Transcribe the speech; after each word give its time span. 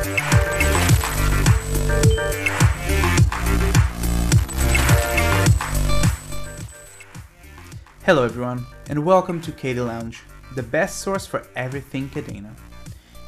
Hello 0.00 0.16
everyone, 8.24 8.64
and 8.88 9.04
welcome 9.04 9.42
to 9.42 9.52
KDLaunch, 9.52 10.20
the 10.54 10.62
best 10.62 11.00
source 11.00 11.26
for 11.26 11.46
everything 11.54 12.08
Kadena. 12.08 12.54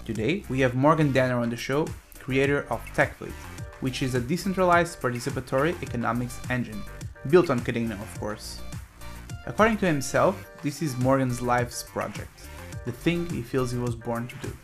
Today 0.07 0.45
we 0.49 0.61
have 0.61 0.75
Morgan 0.75 1.13
Denner 1.13 1.41
on 1.41 1.51
the 1.51 1.59
show, 1.59 1.87
creator 2.19 2.67
of 2.71 2.83
TechFleet, 2.95 3.35
which 3.83 4.03
is 4.03 4.15
a 4.15 4.21
decentralized 4.21 4.99
participatory 4.99 5.75
economics 5.83 6.41
engine, 6.49 6.83
built 7.29 7.51
on 7.51 7.61
Kadena 7.61 8.01
of 8.01 8.19
course. 8.19 8.63
According 9.45 9.77
to 9.79 9.87
himself, 9.87 10.43
this 10.63 10.81
is 10.81 10.97
Morgan's 10.97 11.43
life's 11.43 11.83
project, 11.83 12.47
the 12.87 12.93
thing 12.93 13.29
he 13.29 13.43
feels 13.43 13.73
he 13.73 13.79
was 13.79 13.95
born 13.95 14.27
to 14.27 14.37
do. 14.37 14.57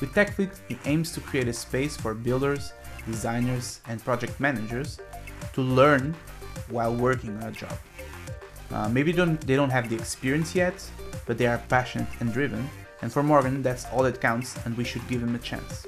With 0.00 0.12
TechFleet, 0.12 0.50
it 0.68 0.78
aims 0.86 1.12
to 1.12 1.20
create 1.20 1.48
a 1.48 1.52
space 1.52 1.96
for 1.96 2.14
builders, 2.14 2.72
designers, 3.06 3.80
and 3.88 4.04
project 4.04 4.40
managers 4.40 4.98
to 5.52 5.60
learn 5.62 6.14
while 6.68 6.94
working 6.94 7.36
on 7.36 7.44
a 7.44 7.52
job. 7.52 7.76
Uh, 8.70 8.88
maybe 8.88 9.12
don't, 9.12 9.40
they 9.46 9.54
don't 9.54 9.70
have 9.70 9.88
the 9.88 9.94
experience 9.94 10.54
yet, 10.54 10.74
but 11.26 11.38
they 11.38 11.46
are 11.46 11.58
passionate 11.68 12.08
and 12.20 12.32
driven, 12.32 12.68
and 13.02 13.12
for 13.12 13.22
Morgan, 13.22 13.62
that's 13.62 13.86
all 13.86 14.02
that 14.02 14.20
counts, 14.20 14.56
and 14.64 14.76
we 14.76 14.84
should 14.84 15.06
give 15.08 15.22
him 15.22 15.34
a 15.34 15.38
chance. 15.38 15.86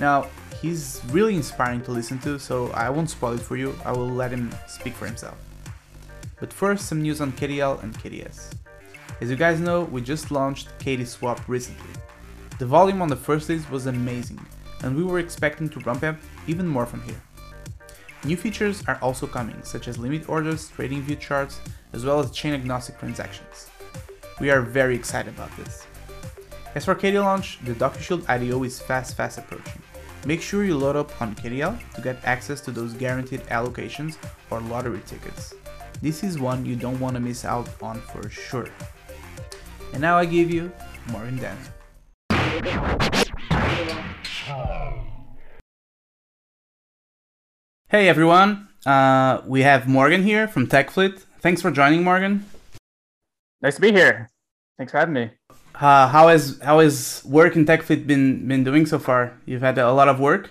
Now, 0.00 0.28
he's 0.62 1.02
really 1.10 1.36
inspiring 1.36 1.82
to 1.82 1.90
listen 1.90 2.18
to, 2.20 2.38
so 2.38 2.70
I 2.72 2.88
won't 2.88 3.10
spoil 3.10 3.34
it 3.34 3.40
for 3.40 3.56
you, 3.56 3.76
I 3.84 3.92
will 3.92 4.08
let 4.08 4.30
him 4.30 4.50
speak 4.66 4.94
for 4.94 5.06
himself. 5.06 5.36
But 6.40 6.52
first, 6.52 6.86
some 6.86 7.02
news 7.02 7.20
on 7.20 7.32
KDL 7.32 7.82
and 7.82 7.94
KDS. 7.94 8.54
As 9.20 9.30
you 9.30 9.36
guys 9.36 9.60
know, 9.60 9.82
we 9.84 10.00
just 10.00 10.30
launched 10.30 10.68
KDSwap 10.78 11.40
recently. 11.48 11.90
The 12.58 12.66
volume 12.66 13.02
on 13.02 13.08
the 13.08 13.16
first 13.16 13.48
days 13.48 13.68
was 13.68 13.86
amazing, 13.86 14.38
and 14.82 14.94
we 14.94 15.02
were 15.02 15.18
expecting 15.18 15.68
to 15.70 15.80
ramp 15.80 16.04
up 16.04 16.16
even 16.46 16.68
more 16.68 16.86
from 16.86 17.02
here. 17.02 17.20
New 18.24 18.36
features 18.36 18.84
are 18.86 18.98
also 19.02 19.26
coming, 19.26 19.60
such 19.64 19.88
as 19.88 19.98
limit 19.98 20.28
orders, 20.28 20.68
trading 20.68 21.02
view 21.02 21.16
charts, 21.16 21.60
as 21.92 22.04
well 22.04 22.20
as 22.20 22.30
chain 22.30 22.54
agnostic 22.54 22.96
transactions. 22.98 23.70
We 24.38 24.50
are 24.50 24.60
very 24.60 24.94
excited 24.94 25.34
about 25.34 25.54
this. 25.56 25.84
As 26.76 26.84
for 26.84 26.94
KDL 26.94 27.24
launch, 27.24 27.58
the 27.64 27.74
DocuShield 27.74 28.28
IDO 28.28 28.62
is 28.62 28.80
fast 28.80 29.16
fast 29.16 29.38
approaching. 29.38 29.82
Make 30.24 30.40
sure 30.40 30.64
you 30.64 30.78
load 30.78 30.96
up 30.96 31.20
on 31.20 31.34
KDL 31.34 31.76
to 31.94 32.00
get 32.00 32.24
access 32.24 32.60
to 32.62 32.70
those 32.70 32.94
guaranteed 32.94 33.42
allocations 33.48 34.16
or 34.50 34.60
lottery 34.60 35.02
tickets. 35.06 35.54
This 36.00 36.22
is 36.22 36.38
one 36.38 36.64
you 36.64 36.76
don't 36.76 37.00
want 37.00 37.14
to 37.14 37.20
miss 37.20 37.44
out 37.44 37.68
on 37.82 38.00
for 38.00 38.30
sure. 38.30 38.68
And 39.92 40.00
now 40.00 40.16
I 40.16 40.24
give 40.24 40.50
you 40.50 40.72
Morgan 41.10 41.36
Denner. 41.36 41.58
Hey 47.88 48.08
everyone, 48.08 48.68
uh, 48.86 49.42
we 49.46 49.62
have 49.62 49.86
Morgan 49.86 50.22
here 50.22 50.48
from 50.48 50.66
TechFleet. 50.66 51.18
Thanks 51.40 51.62
for 51.62 51.70
joining, 51.70 52.02
Morgan. 52.02 52.44
Nice 53.60 53.76
to 53.76 53.80
be 53.80 53.92
here. 53.92 54.30
Thanks 54.78 54.90
for 54.92 54.98
having 54.98 55.14
me. 55.14 55.30
Uh, 55.74 56.08
how 56.08 56.28
has 56.28 56.58
how 56.62 56.80
has 56.80 57.22
work 57.24 57.54
in 57.56 57.64
TechFleet 57.66 58.06
been 58.06 58.48
been 58.48 58.64
doing 58.64 58.86
so 58.86 58.98
far? 58.98 59.32
You've 59.44 59.62
had 59.62 59.78
a 59.78 59.92
lot 59.92 60.08
of 60.08 60.18
work. 60.18 60.50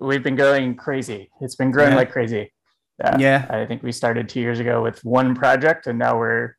We've 0.00 0.22
been 0.22 0.36
going 0.36 0.74
crazy. 0.74 1.30
It's 1.40 1.54
been 1.54 1.70
growing 1.70 1.90
Yeah. 1.92 1.96
like 1.96 2.10
crazy. 2.10 2.52
Yeah, 2.98 3.18
Yeah. 3.18 3.46
I 3.50 3.66
think 3.66 3.82
we 3.82 3.92
started 3.92 4.28
two 4.28 4.40
years 4.40 4.58
ago 4.58 4.82
with 4.82 4.98
one 5.04 5.34
project, 5.34 5.86
and 5.86 5.98
now 5.98 6.18
we're, 6.18 6.56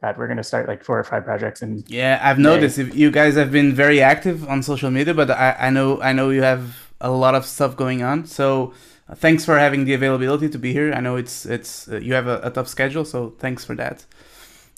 God, 0.00 0.16
we're 0.16 0.28
going 0.28 0.36
to 0.36 0.44
start 0.44 0.68
like 0.68 0.84
four 0.84 0.98
or 0.98 1.04
five 1.04 1.24
projects. 1.24 1.60
And 1.62 1.88
Yeah, 1.90 2.20
I've 2.22 2.38
noticed 2.38 2.78
if 2.78 2.94
you 2.94 3.10
guys 3.10 3.34
have 3.34 3.50
been 3.50 3.74
very 3.74 4.00
active 4.00 4.48
on 4.48 4.62
social 4.62 4.90
media, 4.90 5.12
but 5.12 5.30
I, 5.30 5.56
I 5.58 5.70
know 5.70 6.00
I 6.00 6.12
know 6.12 6.30
you 6.30 6.42
have 6.42 6.92
a 7.00 7.10
lot 7.10 7.34
of 7.34 7.44
stuff 7.44 7.76
going 7.76 8.02
on. 8.02 8.26
So 8.26 8.74
uh, 9.08 9.14
thanks 9.14 9.44
for 9.44 9.58
having 9.58 9.86
the 9.86 9.94
availability 9.94 10.48
to 10.50 10.58
be 10.58 10.72
here. 10.72 10.92
I 10.92 11.00
know 11.00 11.16
it's 11.16 11.46
it's 11.46 11.88
uh, 11.88 11.96
you 11.96 12.14
have 12.14 12.28
a, 12.28 12.40
a 12.44 12.50
tough 12.50 12.68
schedule, 12.68 13.04
so 13.04 13.34
thanks 13.38 13.64
for 13.64 13.74
that. 13.74 14.04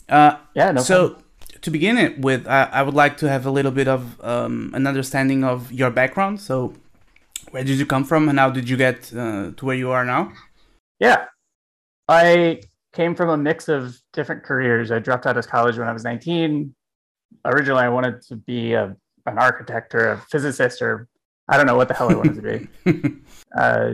Uh, 0.09 0.37
yeah, 0.55 0.71
no. 0.71 0.81
so 0.81 1.09
problem. 1.09 1.25
to 1.61 1.71
begin 1.71 1.97
it 1.97 2.19
with, 2.19 2.47
I, 2.47 2.63
I 2.71 2.81
would 2.81 2.95
like 2.95 3.17
to 3.17 3.29
have 3.29 3.45
a 3.45 3.51
little 3.51 3.71
bit 3.71 3.87
of 3.87 4.19
um, 4.23 4.71
an 4.73 4.87
understanding 4.87 5.43
of 5.43 5.71
your 5.71 5.91
background. 5.91 6.41
So 6.41 6.73
where 7.51 7.63
did 7.63 7.77
you 7.77 7.85
come 7.85 8.05
from, 8.05 8.27
and 8.27 8.39
how 8.39 8.49
did 8.49 8.67
you 8.67 8.77
get 8.77 9.13
uh, 9.13 9.51
to 9.55 9.65
where 9.65 9.75
you 9.75 9.91
are 9.91 10.05
now? 10.05 10.33
yeah, 10.99 11.25
I 12.07 12.61
came 12.93 13.15
from 13.15 13.29
a 13.29 13.37
mix 13.37 13.69
of 13.69 13.97
different 14.13 14.43
careers. 14.43 14.91
I 14.91 14.99
dropped 14.99 15.25
out 15.25 15.37
of 15.37 15.47
college 15.47 15.77
when 15.77 15.87
I 15.87 15.93
was 15.93 16.03
19. 16.03 16.73
Originally, 17.45 17.83
I 17.83 17.89
wanted 17.89 18.21
to 18.23 18.35
be 18.35 18.73
a, 18.73 18.95
an 19.25 19.37
architect 19.37 19.95
or 19.95 20.11
a 20.11 20.17
physicist, 20.29 20.81
or 20.81 21.07
I 21.47 21.57
don't 21.57 21.65
know 21.65 21.75
what 21.75 21.87
the 21.87 21.93
hell 21.93 22.11
I 22.11 22.15
wanted 22.15 22.35
to 22.35 22.41
be. 22.83 23.21
uh, 23.57 23.91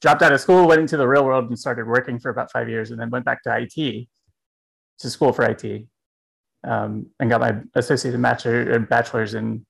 dropped 0.00 0.22
out 0.22 0.32
of 0.32 0.40
school, 0.40 0.68
went 0.68 0.80
into 0.80 0.96
the 0.96 1.08
real 1.08 1.24
world, 1.24 1.48
and 1.48 1.58
started 1.58 1.86
working 1.86 2.18
for 2.18 2.30
about 2.30 2.52
five 2.52 2.68
years, 2.68 2.90
and 2.90 3.00
then 3.00 3.10
went 3.10 3.24
back 3.24 3.42
to 3.42 3.56
IT, 3.56 4.06
to 4.98 5.10
school 5.10 5.32
for 5.32 5.44
IT, 5.44 5.86
um, 6.64 7.06
and 7.18 7.30
got 7.30 7.40
my 7.40 7.56
associated 7.74 8.22
bachelor 8.22 8.70
and 8.70 8.88
bachelor's 8.88 9.34
in 9.34 9.66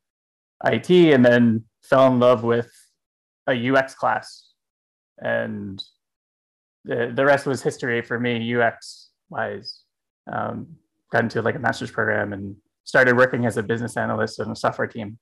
IT, 0.64 0.90
and 0.90 1.24
then 1.24 1.64
fell 1.82 2.06
in 2.08 2.18
love 2.18 2.42
with 2.42 2.70
a 3.48 3.70
UX 3.70 3.94
class, 3.94 4.52
and 5.18 5.82
the 6.86 7.12
the 7.14 7.24
rest 7.24 7.46
was 7.46 7.62
history 7.62 8.00
for 8.00 8.18
me, 8.18 8.54
UX 8.54 9.10
wise. 9.28 9.82
Um, 10.32 10.76
got 11.12 11.22
into 11.24 11.42
like 11.42 11.54
a 11.54 11.58
master's 11.58 11.90
program 11.90 12.32
and 12.32 12.56
started 12.84 13.16
working 13.16 13.46
as 13.46 13.56
a 13.56 13.62
business 13.62 13.96
analyst 13.96 14.40
on 14.40 14.50
a 14.50 14.56
software 14.56 14.86
team, 14.86 15.18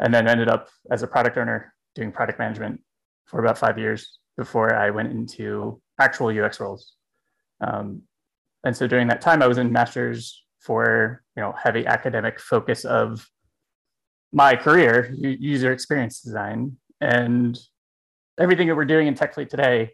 and 0.00 0.12
then 0.12 0.26
ended 0.26 0.48
up 0.48 0.68
as 0.90 1.02
a 1.02 1.06
product 1.06 1.36
owner 1.36 1.72
doing 1.94 2.12
product 2.12 2.38
management 2.38 2.80
for 3.26 3.40
about 3.40 3.58
five 3.58 3.78
years 3.78 4.18
before 4.36 4.74
I 4.74 4.90
went 4.90 5.10
into 5.10 5.80
actual 6.00 6.28
UX 6.28 6.60
roles. 6.60 6.94
Um, 7.60 8.02
and 8.64 8.76
so 8.76 8.86
during 8.86 9.08
that 9.08 9.20
time, 9.20 9.42
I 9.42 9.46
was 9.46 9.58
in 9.58 9.72
masters 9.72 10.44
for 10.60 11.22
you 11.36 11.42
know 11.42 11.52
heavy 11.62 11.86
academic 11.86 12.40
focus 12.40 12.84
of 12.84 13.26
my 14.32 14.56
career, 14.56 15.12
user 15.14 15.72
experience 15.72 16.20
design, 16.20 16.76
and 17.00 17.58
everything 18.38 18.68
that 18.68 18.76
we're 18.76 18.84
doing 18.84 19.06
in 19.06 19.14
TechFleet 19.14 19.48
today 19.48 19.92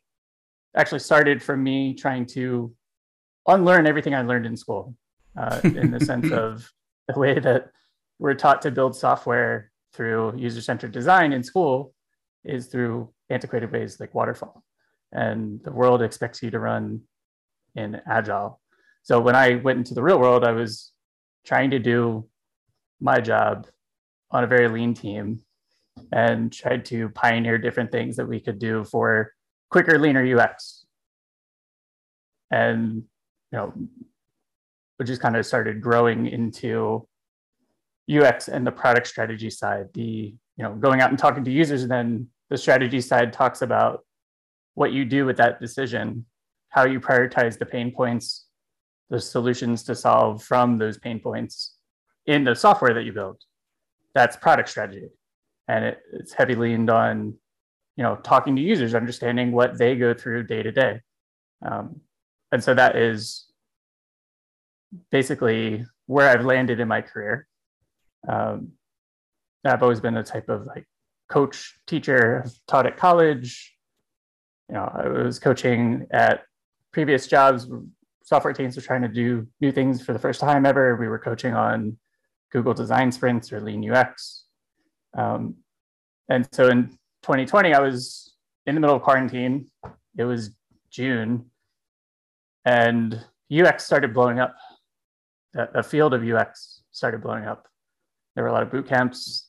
actually 0.77 1.01
started 1.01 1.43
from 1.43 1.63
me 1.63 1.95
trying 1.95 2.27
to 2.27 2.75
unlearn 3.47 3.87
everything 3.87 4.15
I 4.15 4.23
learned 4.23 4.47
in 4.47 4.57
school, 4.57 4.95
uh, 5.37 5.61
in 5.65 5.91
the 5.91 6.01
sense 6.01 6.31
of 6.45 6.71
the 7.09 7.19
way 7.19 7.39
that 7.39 7.71
we're 8.19 8.35
taught 8.35 8.63
to 8.63 8.71
build 8.71 8.97
software 8.97 9.71
through 9.93 10.37
user-centered 10.37 10.93
design 10.93 11.33
in 11.33 11.43
school 11.43 11.95
is 12.45 12.67
through 12.67 13.13
antiquated 13.31 13.73
ways 13.73 13.99
like 13.99 14.15
waterfall. 14.15 14.63
And 15.13 15.63
the 15.65 15.73
world 15.73 16.03
expects 16.03 16.43
you 16.43 16.51
to 16.51 16.59
run 16.59 17.03
in 17.75 18.01
agile. 18.09 18.61
So 19.03 19.21
when 19.21 19.37
i 19.37 19.55
went 19.55 19.79
into 19.79 19.95
the 19.95 20.03
real 20.03 20.19
world 20.19 20.43
i 20.43 20.51
was 20.51 20.93
trying 21.47 21.71
to 21.71 21.79
do 21.79 22.27
my 23.01 23.21
job 23.21 23.69
on 24.31 24.43
a 24.43 24.47
very 24.49 24.69
lean 24.69 24.95
team 24.95 25.41
and 26.13 26.53
tried 26.53 26.85
to 26.87 27.09
pioneer 27.11 27.57
different 27.59 27.93
things 27.93 28.17
that 28.17 28.27
we 28.27 28.41
could 28.41 28.59
do 28.59 28.85
for 28.85 29.33
quicker 29.77 29.99
leaner 29.99 30.25
ux 30.39 30.87
and 32.51 33.03
you 33.53 33.59
know 33.59 33.73
we 34.99 35.05
just 35.05 35.21
kind 35.21 35.37
of 35.37 35.45
started 35.45 35.81
growing 35.81 36.27
into 36.27 37.07
ux 38.23 38.49
and 38.49 38.67
the 38.67 38.73
product 38.73 39.07
strategy 39.07 39.51
side 39.51 39.87
the 39.95 40.35
you 40.57 40.63
know 40.65 40.75
going 40.75 41.01
out 41.01 41.11
and 41.11 41.19
talking 41.19 41.45
to 41.45 41.51
users 41.51 41.83
and 41.83 41.91
then 41.91 42.29
the 42.51 42.57
strategy 42.57 43.01
side 43.01 43.33
talks 43.33 43.63
about 43.63 44.05
what 44.75 44.93
you 44.93 45.05
do 45.05 45.25
with 45.25 45.37
that 45.39 45.61
decision, 45.61 46.25
how 46.69 46.85
you 46.85 47.01
prioritize 47.01 47.59
the 47.59 47.67
pain 47.67 47.91
points, 47.91 48.47
the 49.11 49.21
solutions 49.21 49.83
to 49.85 49.95
solve 49.95 50.43
from 50.43 50.79
those 50.79 50.99
pain 50.99 51.19
points 51.19 51.75
in 52.27 52.45
the 52.45 52.55
software 52.55 52.95
that 52.95 53.05
you 53.05 53.13
build. 53.13 53.43
That's 54.15 54.37
product 54.37 54.69
strategy. 54.69 55.09
And 55.69 55.85
it, 55.85 55.99
it's 56.13 56.33
heavily 56.33 56.71
leaned 56.71 56.91
on, 56.91 57.35
you 57.97 58.03
know, 58.03 58.17
talking 58.17 58.55
to 58.57 58.63
users, 58.63 58.95
understanding 58.95 59.53
what 59.53 59.79
they 59.79 59.97
go 59.97 60.15
through 60.15 60.45
day 60.45 60.63
to 60.63 60.71
day. 60.71 61.01
Um, 61.65 62.01
and 62.53 62.63
so 62.63 62.75
that 62.75 62.97
is 62.97 63.47
basically 65.11 65.85
where 66.07 66.29
I've 66.29 66.45
landed 66.45 66.81
in 66.81 66.89
my 66.89 67.01
career. 67.01 67.47
Um, 68.29 68.73
I've 69.65 69.83
always 69.83 70.01
been 70.01 70.17
a 70.17 70.23
type 70.23 70.49
of 70.49 70.67
like 70.67 70.87
coach, 71.29 71.79
teacher, 71.87 72.43
I've 72.45 72.53
taught 72.69 72.87
at 72.87 72.97
college. 72.97 73.75
You 74.69 74.75
know, 74.75 74.91
I 74.95 75.09
was 75.09 75.39
coaching 75.39 76.07
at 76.11 76.43
previous 76.93 77.27
jobs. 77.27 77.69
Software 78.23 78.53
teams 78.53 78.77
were 78.77 78.83
trying 78.83 79.03
to 79.03 79.09
do 79.09 79.47
new 79.61 79.73
things 79.73 80.05
for 80.05 80.13
the 80.13 80.19
first 80.19 80.41
time 80.41 80.67
ever. 80.67 80.97
We 80.97 81.09
were 81.09 81.19
coaching 81.19 81.55
on 81.55 81.97
Google 82.53 82.75
design 82.75 83.11
sprints 83.11 83.53
or 83.53 83.61
lean 83.61 83.89
UX. 83.89 84.45
Um, 85.17 85.57
and 86.29 86.49
so 86.53 86.69
in 86.69 86.97
2020, 87.27 87.75
I 87.75 87.81
was 87.81 88.37
in 88.67 88.77
the 88.77 88.81
middle 88.81 88.95
of 88.95 89.03
quarantine. 89.03 89.67
It 90.17 90.23
was 90.23 90.51
June, 90.93 91.47
and 92.65 93.21
UX 93.53 93.85
started 93.85 94.15
blowing 94.15 94.39
up. 94.39 94.55
The, 95.53 95.83
field 95.83 96.15
of 96.15 96.23
UX 96.23 96.83
started 96.93 97.23
blowing 97.23 97.45
up. 97.45 97.67
There 98.37 98.45
were 98.45 98.51
a 98.51 98.53
lot 98.53 98.63
of 98.63 98.71
boot 98.71 98.87
camps 98.87 99.49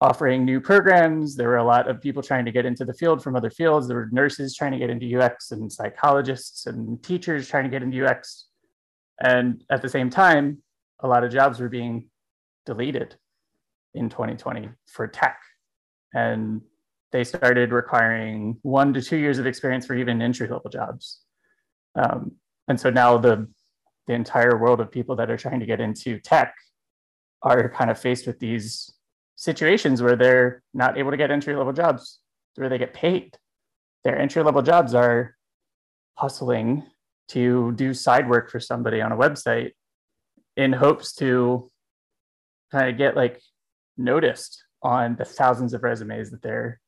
offering 0.00 0.44
new 0.44 0.60
programs. 0.60 1.34
There 1.34 1.48
were 1.48 1.56
a 1.56 1.64
lot 1.64 1.88
of 1.88 2.00
people 2.00 2.22
trying 2.22 2.44
to 2.44 2.52
get 2.52 2.64
into 2.64 2.84
the 2.84 2.94
field 2.94 3.20
from 3.20 3.34
other 3.34 3.50
fields. 3.50 3.88
There 3.88 3.96
were 3.96 4.08
nurses 4.12 4.54
trying 4.54 4.70
to 4.70 4.78
get 4.78 4.88
into 4.88 5.20
UX 5.20 5.50
and 5.50 5.72
psychologists 5.72 6.66
and 6.66 7.02
teachers 7.02 7.48
trying 7.48 7.64
to 7.64 7.70
get 7.70 7.82
into 7.82 8.06
UX. 8.06 8.46
And 9.20 9.64
at 9.72 9.82
the 9.82 9.88
same 9.88 10.08
time, 10.08 10.62
a 11.00 11.08
lot 11.08 11.24
of 11.24 11.32
jobs 11.32 11.58
were 11.58 11.68
being 11.68 12.10
deleted 12.64 13.16
in 13.94 14.08
2020 14.08 14.68
for 14.86 15.08
tech. 15.08 15.40
And 16.14 16.62
they 17.16 17.24
started 17.24 17.72
requiring 17.72 18.58
one 18.60 18.92
to 18.92 19.00
two 19.00 19.16
years 19.16 19.38
of 19.38 19.46
experience 19.46 19.86
for 19.86 19.94
even 19.94 20.20
entry 20.20 20.46
level 20.46 20.70
jobs. 20.70 21.22
Um, 21.94 22.32
and 22.68 22.78
so 22.78 22.90
now 22.90 23.16
the, 23.16 23.48
the 24.06 24.12
entire 24.12 24.58
world 24.58 24.82
of 24.82 24.90
people 24.90 25.16
that 25.16 25.30
are 25.30 25.38
trying 25.38 25.60
to 25.60 25.66
get 25.66 25.80
into 25.80 26.20
tech 26.20 26.54
are 27.40 27.70
kind 27.70 27.90
of 27.90 27.98
faced 27.98 28.26
with 28.26 28.38
these 28.38 28.92
situations 29.34 30.02
where 30.02 30.14
they're 30.14 30.62
not 30.74 30.98
able 30.98 31.10
to 31.10 31.16
get 31.16 31.30
entry 31.30 31.56
level 31.56 31.72
jobs 31.72 32.20
where 32.56 32.68
they 32.68 32.76
get 32.76 32.92
paid. 32.92 33.38
Their 34.04 34.18
entry 34.18 34.42
level 34.42 34.60
jobs 34.60 34.92
are 34.92 35.36
hustling 36.16 36.84
to 37.28 37.72
do 37.76 37.94
side 37.94 38.28
work 38.28 38.50
for 38.50 38.60
somebody 38.60 39.00
on 39.00 39.10
a 39.10 39.16
website 39.16 39.70
in 40.54 40.74
hopes 40.74 41.14
to 41.14 41.70
kind 42.70 42.90
of 42.90 42.98
get 42.98 43.16
like 43.16 43.40
noticed 43.96 44.62
on 44.82 45.16
the 45.16 45.24
thousands 45.24 45.72
of 45.72 45.82
resumes 45.82 46.30
that 46.30 46.42
their 46.42 46.78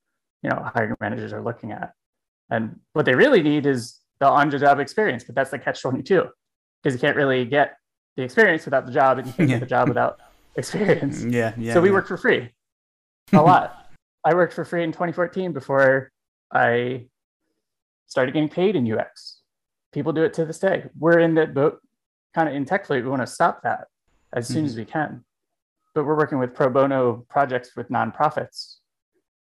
you 0.43 0.50
know 0.50 0.70
hiring 0.75 0.94
managers 1.00 1.32
are 1.32 1.43
looking 1.43 1.73
at. 1.73 1.93
And 2.50 2.81
what 2.93 3.05
they 3.05 3.14
really 3.14 3.43
need 3.43 3.67
is 3.67 4.00
the 4.20 4.26
on-the-job 4.26 4.81
experience 4.81 5.23
but 5.23 5.35
that's 5.35 5.50
the 5.50 5.58
catch 5.58 5.81
22 5.81 6.26
because 6.82 6.94
you 6.94 7.00
can't 7.00 7.17
really 7.17 7.44
get 7.44 7.76
the 8.17 8.23
experience 8.23 8.64
without 8.64 8.87
the 8.87 8.93
job 8.93 9.19
and 9.19 9.26
you 9.26 9.32
can't 9.32 9.49
Yeah. 9.49 9.56
get 9.56 9.61
the 9.61 9.67
job 9.67 9.88
without 9.88 10.19
experience. 10.56 11.23
Yeah, 11.29 11.52
yeah. 11.56 11.73
so 11.75 11.81
we 11.81 11.88
yeah. 11.88 11.94
worked 11.94 12.08
for 12.08 12.17
free. 12.17 12.50
A 13.32 13.37
lot. 13.37 13.90
I 14.25 14.35
worked 14.35 14.55
for 14.55 14.64
free 14.64 14.82
in 14.82 14.93
2014 14.93 15.52
before 15.52 16.11
i 16.50 17.05
started 18.06 18.32
getting 18.32 18.49
paid 18.49 18.75
in 18.75 18.90
ux 18.90 19.38
people 19.93 20.12
do 20.12 20.23
it 20.23 20.35
to 20.35 20.44
this 20.44 20.58
day. 20.58 20.85
We're 20.99 21.19
in 21.19 21.35
that 21.35 21.55
boat 21.55 21.81
kind 22.35 22.49
of 22.49 22.55
in 22.55 22.64
tech 22.64 22.87
fleet. 22.87 23.02
We 23.02 23.11
want 23.11 23.23
to 23.23 23.26
stop 23.26 23.62
that 23.62 23.87
as 24.32 24.46
soon 24.46 24.58
mm-hmm. 24.58 24.67
as 24.67 24.76
we 24.76 24.85
can. 24.85 25.25
But 25.94 26.05
we're 26.05 26.17
working 26.17 26.38
with 26.38 26.55
pro 26.55 26.69
bono 26.69 27.25
projects 27.29 27.75
with 27.76 27.88
nonprofits 27.88 28.76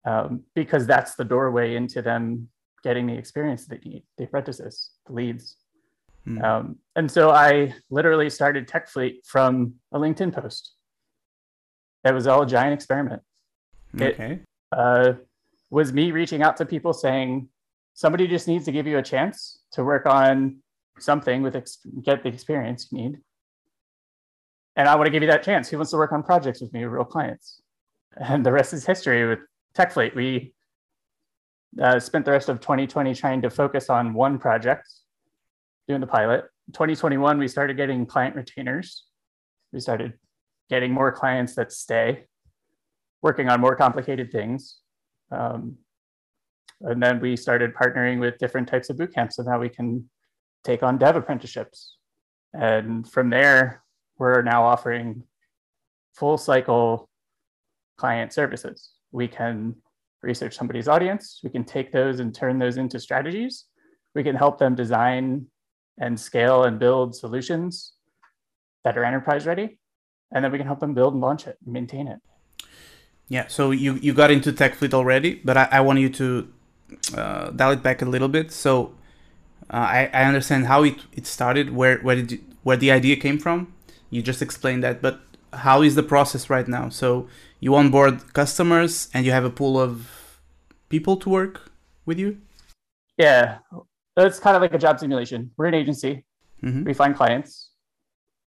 um, 0.05 0.43
because 0.55 0.85
that's 0.87 1.15
the 1.15 1.23
doorway 1.23 1.75
into 1.75 2.01
them 2.01 2.47
getting 2.83 3.05
the 3.07 3.13
experience 3.13 3.65
they 3.67 3.77
need 3.85 4.03
the 4.17 4.23
apprentices 4.23 4.91
the 5.07 5.13
leads. 5.13 5.57
Mm. 6.27 6.43
um, 6.43 6.75
and 6.95 7.09
so 7.09 7.31
i 7.31 7.73
literally 7.89 8.29
started 8.29 8.67
tech 8.67 8.87
fleet 8.87 9.25
from 9.25 9.73
a 9.91 9.97
linkedin 9.99 10.31
post. 10.33 10.73
It 12.03 12.13
was 12.13 12.25
all 12.27 12.43
a 12.43 12.47
giant 12.47 12.73
experiment. 12.73 13.21
It- 13.95 14.13
Okay. 14.13 14.39
uh, 14.71 15.13
was 15.69 15.93
me 15.93 16.11
reaching 16.11 16.41
out 16.43 16.57
to 16.57 16.65
people 16.65 16.93
saying 16.93 17.47
somebody 17.93 18.27
just 18.27 18.47
needs 18.47 18.65
to 18.65 18.71
give 18.71 18.87
you 18.87 18.97
a 18.97 19.03
chance 19.03 19.59
to 19.73 19.83
work 19.83 20.05
on 20.05 20.57
something 20.99 21.41
with 21.43 21.55
ex- 21.55 21.79
get 22.03 22.23
the 22.23 22.29
experience 22.29 22.87
you 22.91 22.97
need. 23.01 23.19
And 24.75 24.87
i 24.89 24.95
want 24.95 25.05
to 25.07 25.11
give 25.11 25.23
you 25.23 25.29
that 25.29 25.43
chance. 25.43 25.69
Who 25.69 25.77
wants 25.77 25.91
to 25.91 25.97
work 25.97 26.11
on 26.11 26.23
projects 26.23 26.59
with 26.61 26.71
me 26.73 26.83
real 26.85 27.03
clients? 27.05 27.61
And 28.17 28.45
the 28.45 28.51
rest 28.51 28.73
is 28.73 28.85
history 28.85 29.27
with 29.27 29.39
techfleet 29.77 30.15
we 30.15 30.53
uh, 31.81 31.99
spent 31.99 32.25
the 32.25 32.31
rest 32.31 32.49
of 32.49 32.59
2020 32.59 33.13
trying 33.15 33.41
to 33.41 33.49
focus 33.49 33.89
on 33.89 34.13
one 34.13 34.37
project 34.37 34.89
doing 35.87 36.01
the 36.01 36.07
pilot 36.07 36.45
2021 36.73 37.37
we 37.37 37.47
started 37.47 37.77
getting 37.77 38.05
client 38.05 38.35
retainers 38.35 39.05
we 39.71 39.79
started 39.79 40.13
getting 40.69 40.91
more 40.91 41.11
clients 41.11 41.55
that 41.55 41.71
stay 41.71 42.25
working 43.21 43.49
on 43.49 43.61
more 43.61 43.75
complicated 43.75 44.31
things. 44.31 44.79
Um, 45.31 45.77
and 46.81 47.01
then 47.01 47.19
we 47.19 47.35
started 47.35 47.75
partnering 47.75 48.19
with 48.19 48.37
different 48.39 48.67
types 48.67 48.89
of 48.89 48.97
boot 48.97 49.13
camps 49.13 49.37
of 49.37 49.45
how 49.45 49.59
we 49.59 49.69
can 49.69 50.09
take 50.63 50.81
on 50.81 50.97
dev 50.97 51.15
apprenticeships. 51.15 51.97
And 52.53 53.09
from 53.09 53.29
there, 53.29 53.83
we're 54.17 54.41
now 54.41 54.63
offering 54.63 55.23
full 56.15 56.37
cycle 56.37 57.09
client 57.97 58.33
services. 58.33 58.91
We 59.11 59.27
can 59.27 59.75
research 60.23 60.55
somebody's 60.55 60.87
audience, 60.87 61.39
we 61.43 61.49
can 61.49 61.63
take 61.63 61.91
those 61.91 62.19
and 62.19 62.33
turn 62.33 62.59
those 62.59 62.77
into 62.77 62.99
strategies. 62.99 63.65
We 64.13 64.23
can 64.23 64.35
help 64.35 64.59
them 64.59 64.75
design 64.75 65.45
and 65.99 66.19
scale 66.19 66.65
and 66.65 66.77
build 66.77 67.15
solutions 67.15 67.93
that 68.83 68.97
are 68.97 69.05
enterprise 69.05 69.45
ready. 69.45 69.79
And 70.33 70.43
then 70.43 70.51
we 70.51 70.57
can 70.57 70.67
help 70.67 70.79
them 70.79 70.93
build 70.93 71.13
and 71.13 71.21
launch 71.21 71.47
it 71.47 71.57
and 71.63 71.73
maintain 71.73 72.07
it. 72.07 72.19
Yeah, 73.27 73.47
so 73.47 73.71
you, 73.71 73.95
you 73.95 74.13
got 74.13 74.29
into 74.29 74.51
tech 74.51 74.75
fleet 74.75 74.93
already, 74.93 75.35
but 75.35 75.55
I, 75.55 75.69
I 75.71 75.81
want 75.81 75.99
you 75.99 76.09
to 76.09 76.53
uh, 77.15 77.49
dial 77.51 77.71
it 77.71 77.81
back 77.81 78.01
a 78.01 78.05
little 78.05 78.27
bit. 78.27 78.51
So 78.51 78.93
uh, 79.69 79.77
I, 79.77 80.09
I 80.13 80.23
understand 80.23 80.67
how 80.67 80.83
it, 80.83 80.97
it 81.13 81.25
started, 81.25 81.73
where 81.73 81.99
where 81.99 82.17
did 82.17 82.31
you, 82.33 82.39
where 82.63 82.77
the 82.77 82.91
idea 82.91 83.15
came 83.15 83.39
from. 83.39 83.73
You 84.09 84.21
just 84.21 84.41
explained 84.41 84.83
that, 84.83 85.01
but 85.01 85.21
how 85.53 85.81
is 85.81 85.95
the 85.95 86.03
process 86.03 86.49
right 86.49 86.67
now? 86.67 86.89
So 86.89 87.27
you 87.59 87.75
onboard 87.75 88.33
customers 88.33 89.09
and 89.13 89.25
you 89.25 89.31
have 89.31 89.45
a 89.45 89.49
pool 89.49 89.79
of 89.79 90.39
people 90.89 91.17
to 91.17 91.29
work 91.29 91.71
with 92.05 92.19
you. 92.19 92.37
Yeah, 93.17 93.59
it's 94.17 94.39
kind 94.39 94.55
of 94.55 94.61
like 94.61 94.73
a 94.73 94.77
job 94.77 94.99
simulation. 94.99 95.51
We're 95.57 95.67
an 95.67 95.73
agency. 95.73 96.25
hmm 96.61 96.83
We 96.83 96.93
find 96.93 97.15
clients. 97.15 97.71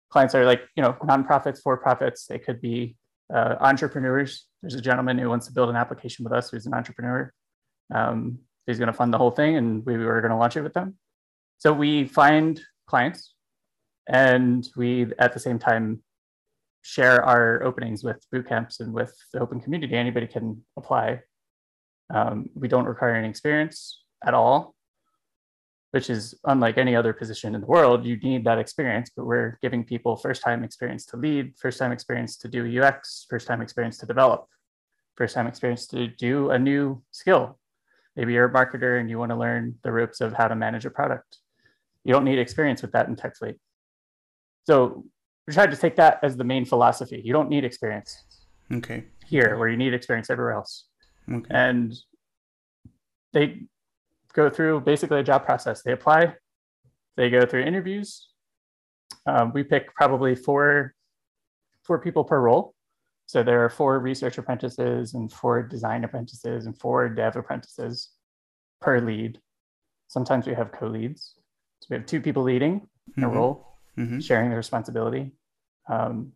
Clients 0.09 0.33
are 0.35 0.45
like 0.45 0.61
you 0.75 0.83
know 0.83 0.93
nonprofits, 1.03 1.61
for 1.61 1.77
profits. 1.77 2.25
They 2.25 2.39
could 2.39 2.61
be 2.61 2.95
uh, 3.33 3.55
entrepreneurs. 3.59 4.45
There's 4.61 4.75
a 4.75 4.81
gentleman 4.81 5.17
who 5.17 5.29
wants 5.29 5.47
to 5.47 5.53
build 5.53 5.69
an 5.69 5.75
application 5.75 6.23
with 6.23 6.33
us 6.33 6.49
who's 6.49 6.65
an 6.65 6.73
entrepreneur. 6.73 7.33
Um, 7.93 8.39
he's 8.65 8.79
going 8.79 8.87
to 8.87 8.93
fund 8.93 9.13
the 9.13 9.17
whole 9.17 9.31
thing, 9.31 9.57
and 9.57 9.85
we 9.85 9.97
were 9.97 10.21
going 10.21 10.31
to 10.31 10.37
launch 10.37 10.57
it 10.57 10.61
with 10.61 10.73
them. 10.73 10.95
So 11.57 11.73
we 11.73 12.05
find 12.05 12.59
clients, 12.87 13.33
and 14.07 14.67
we 14.75 15.11
at 15.19 15.33
the 15.33 15.39
same 15.39 15.59
time 15.59 16.01
share 16.81 17.23
our 17.23 17.63
openings 17.63 18.03
with 18.03 18.25
boot 18.31 18.47
camps 18.47 18.79
and 18.79 18.93
with 18.93 19.15
the 19.33 19.39
open 19.39 19.59
community. 19.59 19.95
Anybody 19.95 20.27
can 20.27 20.63
apply. 20.77 21.21
Um, 22.13 22.49
we 22.55 22.67
don't 22.67 22.85
require 22.85 23.15
any 23.15 23.27
experience 23.27 24.03
at 24.25 24.33
all 24.33 24.75
which 25.91 26.09
is 26.09 26.35
unlike 26.45 26.77
any 26.77 26.95
other 26.95 27.13
position 27.13 27.55
in 27.55 27.61
the 27.61 27.67
world. 27.67 28.05
You 28.05 28.17
need 28.17 28.43
that 28.45 28.59
experience, 28.59 29.09
but 29.15 29.25
we're 29.25 29.57
giving 29.61 29.83
people 29.83 30.15
first 30.17 30.41
time 30.41 30.63
experience 30.63 31.05
to 31.07 31.17
lead, 31.17 31.53
first 31.57 31.79
time 31.79 31.91
experience 31.91 32.37
to 32.37 32.47
do 32.47 32.81
UX, 32.81 33.25
first 33.29 33.47
time 33.47 33.61
experience 33.61 33.97
to 33.99 34.05
develop, 34.05 34.47
first 35.15 35.33
time 35.33 35.47
experience 35.47 35.87
to 35.87 36.07
do 36.07 36.49
a 36.49 36.59
new 36.59 37.01
skill. 37.11 37.57
Maybe 38.15 38.33
you're 38.33 38.45
a 38.45 38.53
marketer 38.53 38.99
and 38.99 39.09
you 39.09 39.17
want 39.17 39.31
to 39.31 39.37
learn 39.37 39.75
the 39.83 39.91
ropes 39.91 40.21
of 40.21 40.33
how 40.33 40.47
to 40.47 40.55
manage 40.55 40.85
a 40.85 40.89
product. 40.89 41.37
You 42.03 42.13
don't 42.13 42.25
need 42.25 42.39
experience 42.39 42.81
with 42.81 42.91
that 42.91 43.07
in 43.07 43.15
TechFleet. 43.15 43.57
So 44.65 45.05
we 45.47 45.53
tried 45.53 45.71
to 45.71 45.77
take 45.77 45.95
that 45.95 46.19
as 46.23 46.35
the 46.35 46.43
main 46.43 46.65
philosophy. 46.65 47.21
You 47.23 47.33
don't 47.33 47.49
need 47.49 47.63
experience 47.63 48.23
Okay. 48.71 49.05
here 49.25 49.57
where 49.57 49.69
you 49.69 49.77
need 49.77 49.93
experience 49.93 50.29
everywhere 50.29 50.53
else 50.53 50.85
Okay. 51.31 51.47
and 51.51 51.93
they 53.33 53.61
go 54.33 54.49
through 54.49 54.81
basically 54.81 55.19
a 55.19 55.23
job 55.23 55.45
process. 55.45 55.81
They 55.83 55.91
apply, 55.93 56.35
they 57.15 57.29
go 57.29 57.45
through 57.45 57.61
interviews. 57.63 58.29
Um, 59.25 59.51
we 59.53 59.63
pick 59.63 59.93
probably 59.95 60.35
four 60.35 60.93
four 61.83 61.99
people 61.99 62.23
per 62.25 62.39
role. 62.41 62.73
So 63.27 63.43
there 63.43 63.63
are 63.63 63.69
four 63.69 63.99
research 63.99 64.37
apprentices 64.37 65.13
and 65.13 65.31
four 65.31 65.63
design 65.63 66.03
apprentices 66.03 66.65
and 66.65 66.77
four 66.77 67.07
dev 67.09 67.35
apprentices 67.37 68.09
per 68.81 68.99
lead. 68.99 69.39
Sometimes 70.09 70.47
we 70.47 70.53
have 70.53 70.71
co-leads. 70.73 71.35
So 71.81 71.87
we 71.89 71.97
have 71.97 72.05
two 72.05 72.21
people 72.21 72.43
leading 72.43 72.87
in 73.15 73.23
a 73.23 73.29
Mhm. 73.29 73.33
role 73.33 73.67
Mhm. 73.97 74.21
sharing 74.23 74.49
the 74.49 74.55
responsibility. 74.57 75.36
Um, 75.89 76.33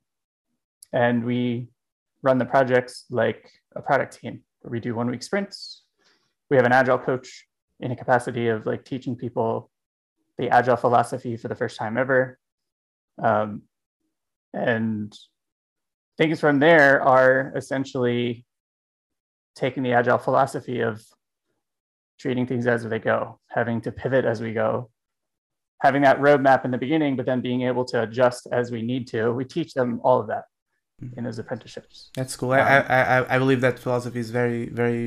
and 0.93 1.23
we 1.23 1.69
run 2.23 2.37
the 2.37 2.45
projects 2.45 3.05
like 3.09 3.49
a 3.75 3.81
product 3.81 4.19
team 4.19 4.43
we 4.63 4.79
do 4.79 4.95
one 4.95 5.09
week 5.09 5.23
sprints. 5.23 5.83
We 6.49 6.57
have 6.57 6.65
an 6.65 6.71
agile 6.71 6.99
coach 6.99 7.47
in 7.79 7.91
a 7.91 7.95
capacity 7.95 8.47
of 8.47 8.65
like 8.65 8.85
teaching 8.85 9.15
people 9.15 9.69
the 10.37 10.49
agile 10.49 10.75
philosophy 10.75 11.37
for 11.37 11.47
the 11.47 11.55
first 11.55 11.77
time 11.77 11.97
ever. 11.97 12.37
Um, 13.21 13.63
and 14.53 15.15
things 16.17 16.39
from 16.39 16.59
there 16.59 17.01
are 17.01 17.53
essentially 17.55 18.45
taking 19.55 19.83
the 19.83 19.93
agile 19.93 20.17
philosophy 20.17 20.81
of 20.81 21.01
treating 22.19 22.45
things 22.45 22.67
as 22.67 22.83
they 22.83 22.99
go, 22.99 23.39
having 23.47 23.81
to 23.81 23.91
pivot 23.91 24.25
as 24.25 24.41
we 24.41 24.53
go, 24.53 24.89
having 25.85 26.03
that 26.07 26.17
roadmap 26.27 26.63
in 26.65 26.71
the 26.75 26.81
beginning, 26.85 27.15
but 27.17 27.25
then 27.25 27.41
being 27.41 27.61
able 27.69 27.85
to 27.91 27.97
adjust 28.05 28.41
as 28.59 28.65
we 28.75 28.81
need 28.91 29.03
to. 29.13 29.19
We 29.39 29.45
teach 29.45 29.71
them 29.73 29.99
all 30.05 30.19
of 30.21 30.27
that 30.33 30.45
in 31.17 31.23
those 31.25 31.39
apprenticeships. 31.43 31.95
That's 32.15 32.35
cool. 32.39 32.51
I, 32.51 32.59
I, 32.59 32.99
I, 33.15 33.35
I 33.35 33.37
believe 33.39 33.61
that 33.61 33.79
philosophy 33.79 34.19
is 34.25 34.29
very, 34.41 34.69
very 34.81 35.05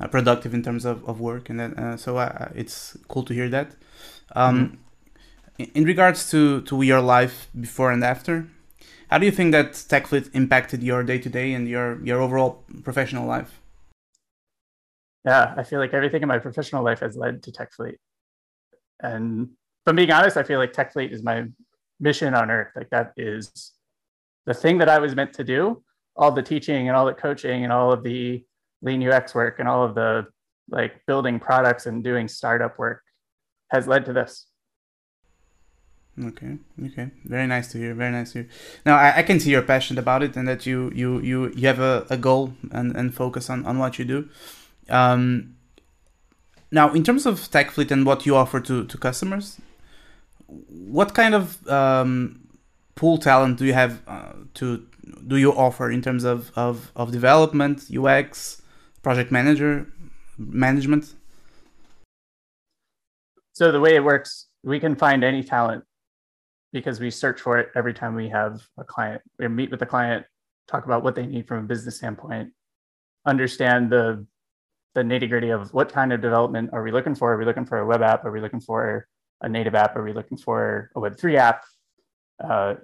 uh, 0.00 0.08
productive 0.08 0.52
in 0.58 0.62
terms 0.62 0.84
of, 0.84 0.96
of 1.10 1.20
work, 1.20 1.44
and 1.50 1.56
then, 1.60 1.70
uh, 1.82 1.96
so 1.96 2.10
uh, 2.18 2.48
it's 2.62 2.96
cool 3.06 3.24
to 3.28 3.32
hear 3.32 3.48
that. 3.56 3.68
Um, 4.34 4.78
in, 5.58 5.70
in 5.78 5.84
regards 5.84 6.30
to, 6.32 6.62
to 6.62 6.82
your 6.82 7.00
life 7.00 7.36
before 7.54 7.92
and 7.92 8.02
after, 8.14 8.48
How 9.12 9.18
do 9.18 9.26
you 9.26 9.32
think 9.32 9.52
that 9.52 9.72
TechFleet 9.72 10.30
impacted 10.32 10.82
your 10.82 11.04
day 11.04 11.18
to 11.18 11.28
day 11.28 11.52
and 11.52 11.68
your 11.68 12.02
your 12.02 12.18
overall 12.22 12.64
professional 12.82 13.26
life? 13.26 13.60
Yeah, 15.26 15.52
I 15.54 15.64
feel 15.64 15.80
like 15.80 15.92
everything 15.92 16.22
in 16.22 16.28
my 16.28 16.38
professional 16.38 16.82
life 16.82 17.00
has 17.00 17.14
led 17.14 17.42
to 17.42 17.52
TechFleet. 17.52 17.98
And 19.00 19.50
from 19.84 19.96
being 19.96 20.10
honest, 20.10 20.36
I 20.36 20.42
feel 20.42 20.58
like 20.58 20.72
TechFleet 20.72 21.12
is 21.12 21.22
my 21.22 21.44
mission 22.00 22.34
on 22.34 22.50
earth. 22.50 22.72
Like 22.76 22.90
that 22.90 23.12
is 23.16 23.72
the 24.46 24.54
thing 24.54 24.78
that 24.78 24.88
I 24.88 24.98
was 24.98 25.14
meant 25.14 25.32
to 25.34 25.44
do. 25.44 25.82
All 26.16 26.30
the 26.30 26.42
teaching 26.42 26.88
and 26.88 26.96
all 26.96 27.06
the 27.06 27.14
coaching 27.14 27.64
and 27.64 27.72
all 27.72 27.92
of 27.92 28.02
the 28.02 28.44
lean 28.82 29.06
UX 29.06 29.34
work 29.34 29.58
and 29.58 29.68
all 29.68 29.84
of 29.84 29.94
the 29.94 30.26
like 30.68 31.00
building 31.06 31.40
products 31.40 31.86
and 31.86 32.04
doing 32.04 32.28
startup 32.28 32.78
work 32.78 33.02
has 33.70 33.86
led 33.86 34.04
to 34.04 34.12
this. 34.12 34.46
Okay. 36.22 36.58
Okay. 36.86 37.10
Very 37.24 37.46
nice 37.46 37.72
to 37.72 37.78
hear. 37.78 37.94
Very 37.94 38.12
nice 38.12 38.32
to 38.32 38.40
hear. 38.40 38.48
Now 38.84 38.96
I, 38.96 39.18
I 39.18 39.22
can 39.22 39.40
see 39.40 39.50
you're 39.50 39.62
passionate 39.62 40.00
about 40.00 40.22
it 40.22 40.36
and 40.36 40.46
that 40.46 40.66
you 40.66 40.92
you 40.94 41.20
you 41.20 41.52
you 41.54 41.66
have 41.66 41.80
a, 41.80 42.06
a 42.10 42.18
goal 42.18 42.52
and, 42.70 42.94
and 42.94 43.14
focus 43.14 43.48
on, 43.48 43.64
on 43.64 43.78
what 43.78 43.98
you 43.98 44.04
do. 44.04 44.28
Um, 44.90 45.56
now 46.70 46.92
in 46.92 47.02
terms 47.02 47.24
of 47.24 47.36
TechFleet 47.40 47.90
and 47.90 48.04
what 48.04 48.26
you 48.26 48.36
offer 48.36 48.60
to, 48.60 48.84
to 48.84 48.98
customers, 48.98 49.58
what 50.68 51.14
kind 51.14 51.34
of 51.34 51.66
um, 51.68 52.48
pool 52.94 53.18
talent 53.18 53.58
do 53.58 53.64
you 53.64 53.72
have 53.72 54.02
uh, 54.06 54.32
to 54.54 54.86
do 55.26 55.36
you 55.36 55.52
offer 55.52 55.90
in 55.90 56.02
terms 56.02 56.24
of, 56.24 56.52
of, 56.56 56.92
of 56.94 57.10
development, 57.10 57.84
UX, 57.90 58.62
project 59.02 59.32
manager, 59.32 59.86
management? 60.38 61.14
So 63.52 63.72
the 63.72 63.80
way 63.80 63.96
it 63.96 64.04
works, 64.04 64.48
we 64.62 64.80
can 64.80 64.94
find 64.96 65.24
any 65.24 65.42
talent 65.42 65.84
because 66.72 67.00
we 67.00 67.10
search 67.10 67.40
for 67.40 67.58
it 67.58 67.70
every 67.74 67.92
time 67.92 68.14
we 68.14 68.28
have 68.28 68.62
a 68.78 68.84
client. 68.84 69.20
We 69.38 69.48
meet 69.48 69.70
with 69.70 69.80
the 69.80 69.86
client, 69.86 70.24
talk 70.68 70.86
about 70.86 71.02
what 71.02 71.14
they 71.14 71.26
need 71.26 71.46
from 71.46 71.64
a 71.64 71.66
business 71.66 71.96
standpoint, 71.96 72.50
understand 73.26 73.90
the 73.90 74.26
the 74.94 75.00
nitty 75.00 75.26
gritty 75.26 75.48
of 75.48 75.72
what 75.72 75.90
kind 75.90 76.12
of 76.12 76.20
development 76.20 76.68
are 76.74 76.82
we 76.82 76.92
looking 76.92 77.14
for? 77.14 77.32
Are 77.32 77.38
we 77.38 77.46
looking 77.46 77.64
for 77.64 77.78
a 77.78 77.86
web 77.86 78.02
app? 78.02 78.26
Are 78.26 78.30
we 78.30 78.42
looking 78.42 78.60
for 78.60 79.08
a 79.42 79.48
native 79.48 79.74
app? 79.74 79.96
Are 79.96 80.02
we 80.02 80.12
looking 80.12 80.38
for 80.38 80.90
a 80.96 81.00
Web3 81.00 81.36
app? 81.36 81.64
Uh, 82.42 82.74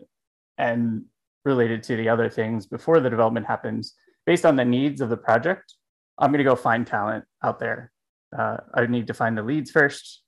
and 0.59 1.05
related 1.45 1.83
to 1.85 1.97
the 1.97 2.09
other 2.09 2.29
things 2.29 2.67
before 2.67 3.01
the 3.01 3.09
development 3.09 3.47
happens, 3.47 3.95
based 4.27 4.45
on 4.45 4.57
the 4.57 4.65
needs 4.65 5.01
of 5.01 5.09
the 5.09 5.17
project, 5.17 5.75
I'm 6.19 6.31
going 6.31 6.45
to 6.45 6.45
go 6.45 6.57
find 6.57 6.87
talent 6.87 7.25
out 7.43 7.59
there. 7.59 7.93
Uh, 8.37 8.59
I 8.75 8.87
need 8.87 9.07
to 9.07 9.15
find 9.15 9.39
the 9.39 9.43
leads 9.43 9.71
first. 9.71 10.23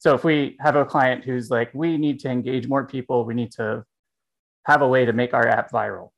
So 0.00 0.14
if 0.14 0.24
we 0.24 0.56
have 0.60 0.76
a 0.76 0.84
client 0.84 1.24
who's 1.24 1.48
like, 1.48 1.70
we 1.72 1.96
need 1.96 2.18
to 2.20 2.28
engage 2.28 2.66
more 2.68 2.84
people, 2.84 3.24
we 3.24 3.34
need 3.34 3.52
to 3.52 3.84
have 4.66 4.82
a 4.82 4.88
way 4.88 5.04
to 5.04 5.12
make 5.12 5.32
our 5.32 5.46
app 5.48 5.70
viral, 5.70 6.10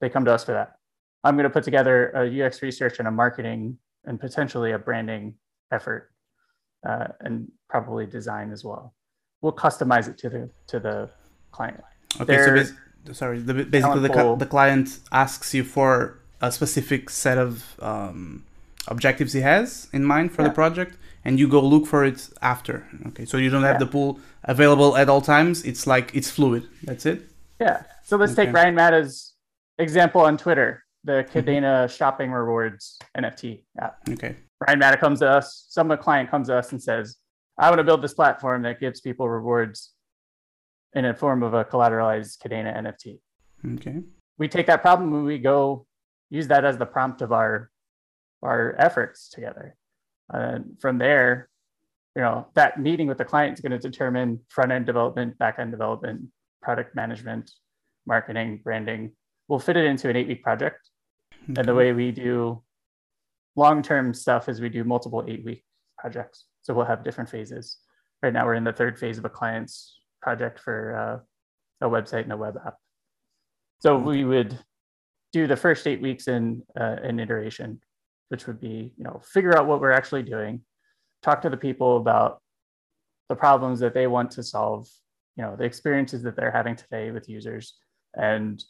they 0.00 0.08
come 0.08 0.24
to 0.24 0.32
us 0.32 0.44
for 0.44 0.52
that. 0.52 0.76
I'm 1.24 1.34
going 1.36 1.44
to 1.44 1.50
put 1.50 1.64
together 1.64 2.10
a 2.10 2.46
UX 2.46 2.62
research 2.62 2.98
and 3.00 3.08
a 3.08 3.10
marketing 3.10 3.78
and 4.04 4.20
potentially 4.20 4.72
a 4.72 4.78
branding 4.78 5.34
effort, 5.72 6.12
uh, 6.86 7.08
and 7.20 7.50
probably 7.68 8.06
design 8.06 8.52
as 8.52 8.64
well. 8.64 8.94
We'll 9.40 9.52
customize 9.52 10.08
it 10.08 10.16
to 10.18 10.28
the 10.28 10.50
to 10.68 10.80
the 10.80 11.10
client. 11.52 11.82
Okay, 12.20 12.36
They're, 12.36 12.66
so 13.06 13.12
sorry, 13.12 13.40
the, 13.40 13.54
basically 13.64 14.00
the, 14.00 14.36
the 14.38 14.46
client 14.46 15.00
asks 15.12 15.52
you 15.52 15.64
for 15.64 16.18
a 16.40 16.50
specific 16.52 17.10
set 17.10 17.38
of 17.38 17.78
um, 17.80 18.44
objectives 18.88 19.32
he 19.32 19.40
has 19.40 19.88
in 19.92 20.04
mind 20.04 20.32
for 20.32 20.42
yeah. 20.42 20.48
the 20.48 20.54
project 20.54 20.96
and 21.24 21.38
you 21.40 21.48
go 21.48 21.60
look 21.60 21.86
for 21.86 22.04
it 22.04 22.28
after 22.42 22.86
okay 23.06 23.24
so 23.24 23.36
you 23.36 23.48
don't 23.48 23.62
have 23.62 23.76
yeah. 23.76 23.78
the 23.78 23.86
pool 23.86 24.20
available 24.44 24.96
at 24.96 25.08
all 25.08 25.20
times 25.20 25.62
it's 25.64 25.86
like 25.86 26.14
it's 26.14 26.30
fluid 26.30 26.68
that's 26.82 27.06
it 27.06 27.22
yeah 27.60 27.82
so 28.02 28.16
let's 28.16 28.32
okay. 28.32 28.46
take 28.46 28.54
ryan 28.54 28.74
matta's 28.74 29.34
example 29.78 30.20
on 30.20 30.36
twitter 30.36 30.84
the 31.04 31.24
mm-hmm. 31.24 31.48
mm-hmm. 31.48 31.94
shopping 31.94 32.30
rewards 32.30 32.98
nft 33.16 33.60
app 33.80 33.98
okay 34.10 34.36
ryan 34.66 34.78
matta 34.78 34.96
comes 34.96 35.20
to 35.20 35.28
us 35.28 35.66
some 35.68 35.94
client 35.98 36.30
comes 36.30 36.48
to 36.48 36.56
us 36.56 36.72
and 36.72 36.82
says 36.82 37.16
i 37.58 37.68
want 37.68 37.78
to 37.78 37.84
build 37.84 38.02
this 38.02 38.14
platform 38.14 38.62
that 38.62 38.80
gives 38.80 39.00
people 39.00 39.28
rewards 39.28 39.92
in 40.94 41.04
a 41.06 41.14
form 41.14 41.42
of 41.42 41.54
a 41.54 41.64
collateralized 41.64 42.38
Kadena 42.38 42.76
nft 42.76 43.18
okay 43.74 44.00
we 44.38 44.48
take 44.48 44.66
that 44.66 44.82
problem 44.82 45.12
and 45.14 45.24
we 45.24 45.38
go 45.38 45.86
use 46.30 46.48
that 46.48 46.64
as 46.64 46.76
the 46.76 46.86
prompt 46.86 47.22
of 47.22 47.32
our 47.32 47.70
our 48.44 48.76
efforts 48.78 49.28
together. 49.28 49.76
And 50.28 50.76
from 50.80 50.98
there, 50.98 51.48
you 52.14 52.22
know, 52.22 52.46
that 52.54 52.78
meeting 52.78 53.06
with 53.08 53.18
the 53.18 53.24
client 53.24 53.54
is 53.54 53.60
going 53.60 53.72
to 53.72 53.78
determine 53.78 54.40
front 54.48 54.70
end 54.70 54.86
development, 54.86 55.38
back 55.38 55.58
end 55.58 55.70
development, 55.70 56.26
product 56.62 56.94
management, 56.94 57.50
marketing, 58.06 58.60
branding. 58.62 59.12
We'll 59.48 59.58
fit 59.58 59.76
it 59.76 59.84
into 59.84 60.08
an 60.08 60.16
eight 60.16 60.28
week 60.28 60.42
project. 60.42 60.90
Okay. 61.50 61.60
And 61.60 61.68
the 61.68 61.74
way 61.74 61.92
we 61.92 62.12
do 62.12 62.62
long 63.56 63.82
term 63.82 64.14
stuff 64.14 64.48
is 64.48 64.60
we 64.60 64.68
do 64.68 64.84
multiple 64.84 65.24
eight 65.28 65.44
week 65.44 65.64
projects. 65.98 66.46
So 66.62 66.74
we'll 66.74 66.86
have 66.86 67.04
different 67.04 67.30
phases. 67.30 67.78
Right 68.22 68.32
now, 68.32 68.46
we're 68.46 68.54
in 68.54 68.64
the 68.64 68.72
third 68.72 68.98
phase 68.98 69.18
of 69.18 69.24
a 69.24 69.30
client's 69.30 69.98
project 70.22 70.58
for 70.58 71.22
uh, 71.82 71.86
a 71.86 71.90
website 71.90 72.22
and 72.22 72.32
a 72.32 72.36
web 72.36 72.56
app. 72.66 72.76
So 73.80 73.98
we 73.98 74.24
would 74.24 74.58
do 75.32 75.46
the 75.46 75.56
first 75.56 75.86
eight 75.86 76.00
weeks 76.00 76.28
in 76.28 76.62
uh, 76.78 76.96
an 77.02 77.20
iteration 77.20 77.80
which 78.28 78.46
would 78.46 78.60
be, 78.60 78.92
you 78.96 79.04
know, 79.04 79.20
figure 79.24 79.56
out 79.56 79.66
what 79.66 79.80
we're 79.80 79.90
actually 79.90 80.22
doing, 80.22 80.60
talk 81.22 81.42
to 81.42 81.50
the 81.50 81.56
people 81.56 81.96
about 81.96 82.42
the 83.28 83.34
problems 83.34 83.80
that 83.80 83.94
they 83.94 84.06
want 84.06 84.30
to 84.32 84.42
solve, 84.42 84.88
you 85.36 85.44
know, 85.44 85.56
the 85.56 85.64
experiences 85.64 86.22
that 86.22 86.36
they're 86.36 86.50
having 86.50 86.76
today 86.76 87.10
with 87.10 87.28
users, 87.28 87.74
and 88.14 88.62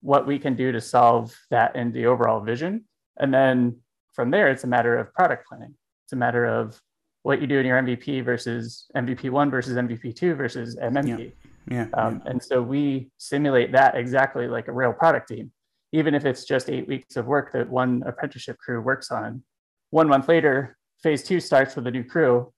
what 0.00 0.26
we 0.26 0.38
can 0.38 0.54
do 0.54 0.72
to 0.72 0.80
solve 0.80 1.36
that 1.50 1.76
in 1.76 1.92
the 1.92 2.06
overall 2.06 2.40
vision. 2.40 2.84
And 3.18 3.34
then 3.34 3.76
from 4.18 4.32
there, 4.32 4.48
it's 4.48 4.64
a 4.64 4.66
matter 4.66 4.98
of 4.98 5.14
product 5.14 5.46
planning. 5.46 5.74
It's 6.04 6.12
a 6.12 6.16
matter 6.16 6.44
of 6.44 6.80
what 7.22 7.40
you 7.40 7.46
do 7.46 7.58
in 7.58 7.66
your 7.66 7.80
MVP 7.80 8.24
versus 8.24 8.86
MVP 8.96 9.30
one 9.30 9.48
versus 9.48 9.76
MVP 9.76 10.16
two 10.16 10.34
versus 10.34 10.76
MMP. 10.76 11.30
Yeah. 11.70 11.86
yeah, 11.94 12.00
um, 12.00 12.20
yeah. 12.24 12.30
And 12.32 12.42
so 12.42 12.60
we 12.60 13.10
simulate 13.18 13.70
that 13.72 13.94
exactly 13.96 14.48
like 14.48 14.66
a 14.66 14.72
real 14.72 14.92
product 14.92 15.28
team 15.28 15.52
even 15.92 16.14
if 16.14 16.24
it's 16.24 16.44
just 16.44 16.68
eight 16.68 16.86
weeks 16.86 17.16
of 17.16 17.26
work 17.26 17.52
that 17.52 17.68
one 17.68 18.02
apprenticeship 18.06 18.58
crew 18.58 18.80
works 18.80 19.10
on. 19.10 19.42
One 19.90 20.08
month 20.08 20.28
later, 20.28 20.76
phase 21.02 21.22
two 21.22 21.40
starts 21.40 21.76
with 21.76 21.86
a 21.86 21.90
new 21.90 22.04
crew, 22.04 22.52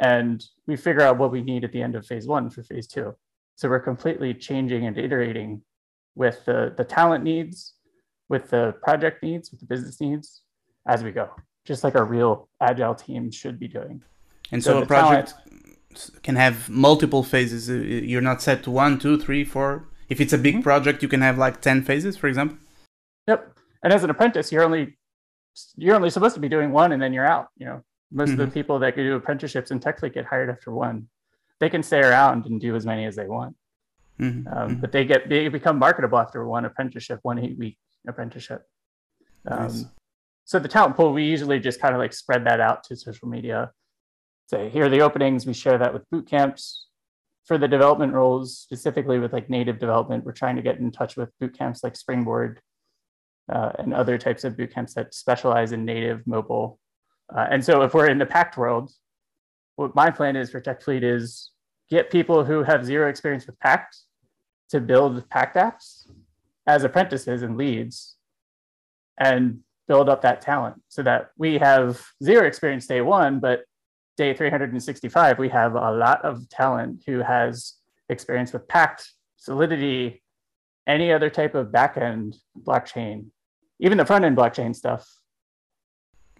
and 0.00 0.42
we 0.66 0.76
figure 0.76 1.02
out 1.02 1.18
what 1.18 1.32
we 1.32 1.42
need 1.42 1.64
at 1.64 1.72
the 1.72 1.82
end 1.82 1.96
of 1.96 2.06
phase 2.06 2.26
one 2.26 2.48
for 2.48 2.62
phase 2.62 2.86
two. 2.86 3.14
So 3.56 3.68
we're 3.68 3.80
completely 3.80 4.32
changing 4.34 4.86
and 4.86 4.96
iterating 4.96 5.62
with 6.14 6.44
the, 6.46 6.74
the 6.76 6.84
talent 6.84 7.24
needs, 7.24 7.74
with 8.28 8.48
the 8.50 8.74
project 8.82 9.22
needs, 9.22 9.50
with 9.50 9.60
the 9.60 9.66
business 9.66 10.00
needs 10.00 10.42
as 10.86 11.02
we 11.02 11.10
go, 11.10 11.30
just 11.64 11.84
like 11.84 11.94
a 11.94 12.02
real 12.02 12.48
agile 12.60 12.94
team 12.94 13.30
should 13.30 13.58
be 13.58 13.68
doing. 13.68 14.02
And 14.52 14.62
so, 14.62 14.72
so 14.72 14.82
a 14.82 14.86
project 14.86 15.34
talent, 15.34 16.22
can 16.22 16.36
have 16.36 16.68
multiple 16.68 17.22
phases. 17.22 17.68
You're 17.68 18.20
not 18.20 18.42
set 18.42 18.62
to 18.64 18.70
one, 18.70 18.98
two, 18.98 19.18
three, 19.18 19.44
four 19.44 19.86
if 20.08 20.20
it's 20.20 20.32
a 20.32 20.38
big 20.38 20.56
mm-hmm. 20.56 20.62
project, 20.62 21.02
you 21.02 21.08
can 21.08 21.20
have 21.20 21.38
like 21.38 21.60
10 21.60 21.82
phases, 21.82 22.16
for 22.16 22.28
example. 22.28 22.58
Yep. 23.26 23.52
And 23.82 23.92
as 23.92 24.04
an 24.04 24.10
apprentice, 24.10 24.52
you're 24.52 24.64
only 24.64 24.96
you're 25.76 25.96
only 25.96 26.10
supposed 26.10 26.34
to 26.34 26.40
be 26.40 26.48
doing 26.48 26.70
one 26.70 26.92
and 26.92 27.00
then 27.00 27.12
you're 27.12 27.26
out. 27.26 27.48
You 27.56 27.66
know, 27.66 27.84
most 28.10 28.28
mm-hmm. 28.28 28.32
of 28.32 28.38
the 28.38 28.44
mm-hmm. 28.44 28.52
people 28.52 28.78
that 28.80 28.96
do 28.96 29.16
apprenticeships 29.16 29.70
in 29.70 29.80
TechFleet 29.80 30.14
get 30.14 30.24
hired 30.24 30.50
after 30.50 30.72
one. 30.72 31.08
They 31.60 31.70
can 31.70 31.82
stay 31.82 32.00
around 32.00 32.46
and 32.46 32.60
do 32.60 32.76
as 32.76 32.84
many 32.84 33.06
as 33.06 33.16
they 33.16 33.26
want. 33.26 33.56
Mm-hmm. 34.20 34.48
Um, 34.48 34.68
mm-hmm. 34.68 34.80
but 34.80 34.92
they 34.92 35.04
get 35.04 35.28
they 35.28 35.48
become 35.48 35.78
marketable 35.78 36.18
after 36.18 36.46
one 36.46 36.64
apprenticeship, 36.64 37.20
one 37.22 37.38
eight 37.38 37.58
week 37.58 37.78
apprenticeship. 38.06 38.62
Um, 39.48 39.62
nice. 39.62 39.84
So 40.46 40.58
the 40.58 40.68
talent 40.68 40.96
pool, 40.96 41.12
we 41.12 41.24
usually 41.24 41.58
just 41.58 41.80
kind 41.80 41.94
of 41.94 41.98
like 41.98 42.12
spread 42.12 42.46
that 42.46 42.60
out 42.60 42.84
to 42.84 42.96
social 42.96 43.28
media. 43.28 43.72
Say, 44.48 44.70
here 44.70 44.86
are 44.86 44.88
the 44.88 45.00
openings. 45.00 45.44
We 45.44 45.52
share 45.52 45.76
that 45.76 45.92
with 45.92 46.08
boot 46.10 46.28
camps 46.28 46.86
for 47.46 47.58
the 47.58 47.68
development 47.68 48.12
roles, 48.12 48.56
specifically 48.58 49.18
with 49.18 49.32
like 49.32 49.50
native 49.50 49.78
development, 49.78 50.24
we're 50.24 50.32
trying 50.32 50.56
to 50.56 50.62
get 50.62 50.78
in 50.78 50.90
touch 50.90 51.16
with 51.16 51.30
boot 51.40 51.56
camps 51.56 51.82
like 51.82 51.96
Springboard 51.96 52.60
uh, 53.52 53.72
and 53.78 53.92
other 53.92 54.18
types 54.18 54.44
of 54.44 54.56
boot 54.56 54.72
camps 54.72 54.94
that 54.94 55.14
specialize 55.14 55.72
in 55.72 55.84
native 55.84 56.26
mobile. 56.26 56.78
Uh, 57.34 57.46
and 57.50 57.64
so 57.64 57.82
if 57.82 57.94
we're 57.94 58.08
in 58.08 58.18
the 58.18 58.26
Pact 58.26 58.56
world, 58.56 58.90
what 59.74 59.94
my 59.94 60.10
plan 60.10 60.36
is 60.36 60.50
for 60.50 60.60
TechFleet 60.60 61.02
is 61.02 61.50
get 61.90 62.10
people 62.10 62.44
who 62.44 62.62
have 62.62 62.84
zero 62.84 63.08
experience 63.08 63.46
with 63.46 63.58
Pact 63.60 63.96
to 64.70 64.80
build 64.80 65.28
Pact 65.28 65.56
apps 65.56 66.08
as 66.66 66.82
apprentices 66.82 67.42
and 67.42 67.56
leads 67.56 68.16
and 69.18 69.60
build 69.88 70.08
up 70.08 70.22
that 70.22 70.40
talent 70.40 70.80
so 70.88 71.02
that 71.02 71.30
we 71.36 71.58
have 71.58 72.02
zero 72.22 72.46
experience 72.46 72.86
day 72.86 73.00
one, 73.00 73.38
but 73.40 73.64
day 74.16 74.34
365, 74.34 75.38
we 75.38 75.48
have 75.48 75.74
a 75.74 75.92
lot 75.92 76.24
of 76.24 76.48
talent 76.48 77.02
who 77.06 77.20
has 77.20 77.74
experience 78.08 78.52
with 78.52 78.66
Pact, 78.68 79.10
Solidity, 79.36 80.22
any 80.86 81.12
other 81.12 81.30
type 81.30 81.54
of 81.54 81.68
backend 81.68 82.36
blockchain, 82.60 83.26
even 83.80 83.98
the 83.98 84.04
front 84.04 84.24
end 84.24 84.36
blockchain 84.36 84.74
stuff. 84.74 85.06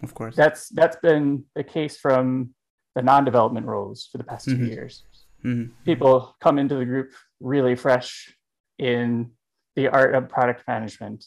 Of 0.03 0.15
course. 0.15 0.37
That's 0.37 0.69
that's 0.71 0.97
been 0.97 1.45
the 1.55 1.65
case 1.65 1.97
from 1.97 2.55
the 2.95 3.03
non-development 3.03 3.67
roles 3.67 4.09
for 4.11 4.19
the 4.19 4.25
past 4.25 4.49
mm-hmm. 4.49 4.65
two 4.65 4.71
years. 4.71 5.05
Mm-hmm. 5.45 5.73
People 5.85 6.35
come 6.41 6.59
into 6.59 6.77
the 6.77 6.85
group 6.85 7.13
really 7.41 7.77
fresh 7.77 8.35
in 8.79 9.33
the 9.75 9.89
art 9.89 10.15
of 10.15 10.29
product 10.29 10.65
management 10.67 11.25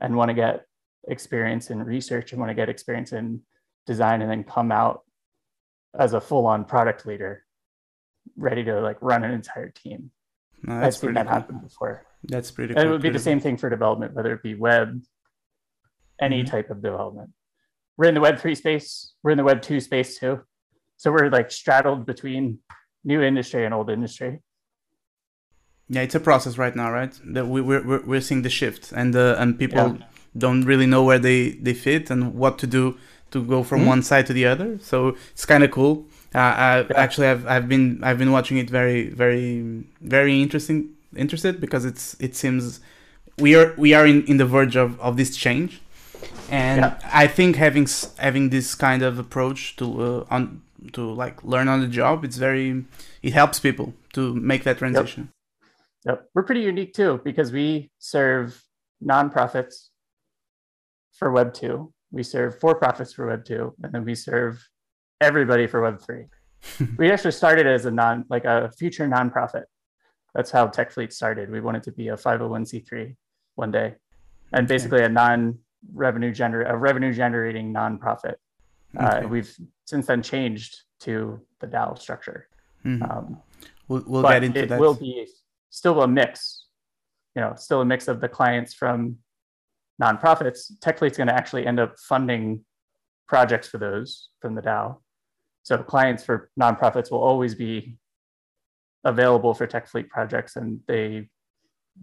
and 0.00 0.16
want 0.16 0.28
to 0.28 0.34
get 0.34 0.64
experience 1.20 1.70
in 1.70 1.82
research 1.82 2.32
and 2.32 2.40
want 2.40 2.50
to 2.50 2.54
get 2.54 2.68
experience 2.68 3.12
in 3.12 3.40
design 3.86 4.22
and 4.22 4.30
then 4.30 4.44
come 4.44 4.70
out 4.72 5.02
as 5.98 6.12
a 6.14 6.20
full-on 6.20 6.64
product 6.64 7.04
leader 7.04 7.44
ready 8.36 8.62
to 8.64 8.80
like 8.80 8.96
run 9.00 9.24
an 9.24 9.32
entire 9.32 9.70
team 9.70 10.10
No, 10.62 10.74
i've 10.74 10.80
that's 10.82 10.96
seen 10.96 11.08
pretty 11.08 11.14
that 11.18 11.26
cool. 11.26 11.34
happen 11.34 11.58
before 11.58 12.06
That's 12.24 12.50
pretty 12.50 12.74
cool. 12.74 12.82
it 12.82 12.88
would 12.88 13.02
be 13.02 13.10
the 13.10 13.18
same 13.18 13.40
thing 13.40 13.56
for 13.56 13.68
development 13.68 14.14
whether 14.14 14.32
it 14.32 14.42
be 14.42 14.54
web 14.54 15.02
any 16.20 16.42
Mhm. 16.42 16.50
type 16.50 16.70
of 16.70 16.80
development 16.82 17.30
we're 17.96 18.08
in 18.08 18.14
the 18.14 18.20
web 18.20 18.38
3 18.38 18.54
space 18.54 19.14
we're 19.22 19.32
in 19.32 19.38
the 19.38 19.44
web 19.44 19.60
2 19.62 19.80
space 19.80 20.18
too 20.18 20.40
so 20.96 21.10
we're 21.10 21.28
like 21.30 21.50
straddled 21.50 22.06
between 22.06 22.60
new 23.04 23.20
industry 23.22 23.64
and 23.64 23.74
old 23.74 23.90
industry 23.90 24.40
Yeah, 25.92 26.02
it's 26.06 26.14
a 26.14 26.20
process 26.20 26.54
right 26.56 26.76
now, 26.76 26.88
right? 26.92 27.12
That 27.34 27.46
we 27.52 27.60
we're 27.68 27.84
we're, 27.90 28.04
we're 28.10 28.20
seeing 28.28 28.42
the 28.48 28.50
shift, 28.60 28.92
and 29.00 29.10
uh, 29.16 29.34
and 29.40 29.58
people 29.58 29.86
Yeah. 29.98 30.06
Don't 30.36 30.62
really 30.64 30.86
know 30.86 31.02
where 31.02 31.18
they 31.18 31.50
they 31.62 31.74
fit 31.74 32.10
and 32.10 32.34
what 32.34 32.58
to 32.58 32.66
do 32.66 32.96
to 33.30 33.42
go 33.42 33.62
from 33.62 33.82
Mhm. 33.82 33.86
one 33.86 34.02
side 34.02 34.26
to 34.26 34.32
the 34.32 34.46
other. 34.46 34.78
So 34.80 35.16
it's 35.32 35.44
kind 35.46 35.62
of 35.64 35.70
cool. 35.70 36.06
Uh, 36.34 36.38
I 36.38 36.78
Yeah. 36.80 36.86
actually 36.96 37.26
I've 37.28 37.46
I've 37.46 37.68
been 37.68 37.98
I've 38.02 38.18
been 38.18 38.30
watching 38.32 38.56
it 38.58 38.70
very 38.70 39.08
very 39.08 39.62
very 40.00 40.40
interesting 40.42 40.90
interested 41.16 41.60
because 41.60 41.84
it's 41.84 42.16
it 42.20 42.34
seems 42.36 42.80
we 43.38 43.54
are 43.56 43.74
we 43.76 43.94
are 43.94 44.06
in, 44.06 44.24
in 44.26 44.36
the 44.36 44.46
verge 44.46 44.76
of, 44.76 44.98
of 45.00 45.16
this 45.16 45.36
change, 45.36 45.80
and 46.50 46.80
Yeah. 46.80 46.98
I 47.24 47.26
think 47.26 47.56
having 47.56 47.86
having 48.18 48.50
this 48.50 48.74
kind 48.74 49.02
of 49.02 49.18
approach 49.18 49.76
to 49.76 49.84
uh, 50.02 50.24
on 50.34 50.62
to 50.92 51.02
like 51.12 51.42
learn 51.44 51.68
on 51.68 51.80
the 51.80 51.88
job, 51.88 52.24
it's 52.24 52.36
very 52.36 52.84
it 53.22 53.32
helps 53.32 53.58
people 53.60 53.92
to 54.12 54.34
make 54.34 54.62
that 54.64 54.78
transition. 54.78 55.30
Yep. 56.06 56.30
We're 56.34 56.44
pretty 56.44 56.62
unique 56.62 56.94
too 56.94 57.20
because 57.24 57.52
we 57.52 57.90
serve 57.98 58.62
nonprofits 59.02 59.89
for 61.20 61.30
Web 61.30 61.52
2. 61.54 61.92
We 62.10 62.24
serve 62.24 62.58
for 62.58 62.74
profits 62.74 63.12
for 63.12 63.26
Web 63.28 63.44
2, 63.44 63.74
and 63.84 63.92
then 63.92 64.04
we 64.04 64.16
serve 64.16 64.66
everybody 65.20 65.68
for 65.68 65.80
Web 65.82 66.00
3. 66.00 66.24
we 66.98 67.10
actually 67.12 67.30
started 67.30 67.66
as 67.68 67.84
a 67.86 67.90
non 67.90 68.24
like 68.28 68.44
a 68.44 68.70
future 68.76 69.06
nonprofit. 69.06 69.64
That's 70.34 70.50
how 70.50 70.66
TechFleet 70.66 71.12
started. 71.12 71.50
We 71.50 71.60
wanted 71.60 71.82
to 71.84 71.92
be 71.92 72.08
a 72.08 72.16
501c3 72.16 73.14
one 73.54 73.70
day 73.70 73.94
and 74.52 74.64
Okay. 74.64 74.74
basically 74.74 75.02
a 75.04 75.08
non 75.08 75.58
revenue 75.94 76.32
gener 76.32 76.68
a 76.68 76.76
revenue 76.76 77.12
generating 77.12 77.72
nonprofit. 77.72 78.34
Okay. 78.96 79.04
Uh, 79.24 79.28
we've 79.28 79.54
since 79.84 80.06
then 80.06 80.22
changed 80.22 80.82
to 81.00 81.40
the 81.60 81.66
DAO 81.66 81.96
structure. 81.98 82.48
Mhm. 82.84 83.02
Um, 83.08 83.42
We'll, 83.88 84.04
we'll 84.06 84.22
but 84.22 84.34
get 84.34 84.44
into 84.44 84.60
it 84.62 84.68
that. 84.68 84.78
will 84.80 84.94
be 84.94 85.26
still 85.70 86.02
a 86.02 86.06
mix 86.08 86.66
you 87.34 87.42
know 87.42 87.54
still 87.56 87.80
a 87.80 87.84
mix 87.84 88.06
of 88.06 88.20
the 88.20 88.28
clients 88.28 88.72
from 88.72 89.16
nonprofits 90.00 90.72
techfleet's 90.80 91.16
going 91.16 91.28
to 91.28 91.34
actually 91.34 91.66
end 91.66 91.78
up 91.78 91.98
funding 91.98 92.64
projects 93.28 93.68
for 93.68 93.78
those 93.78 94.28
from 94.40 94.54
the 94.54 94.62
dao 94.62 94.96
so 95.62 95.76
clients 95.78 96.24
for 96.24 96.50
nonprofits 96.58 97.10
will 97.10 97.22
always 97.30 97.54
be 97.54 97.96
available 99.04 99.52
for 99.54 99.66
techfleet 99.66 100.08
projects 100.08 100.56
and 100.56 100.80
they 100.88 101.28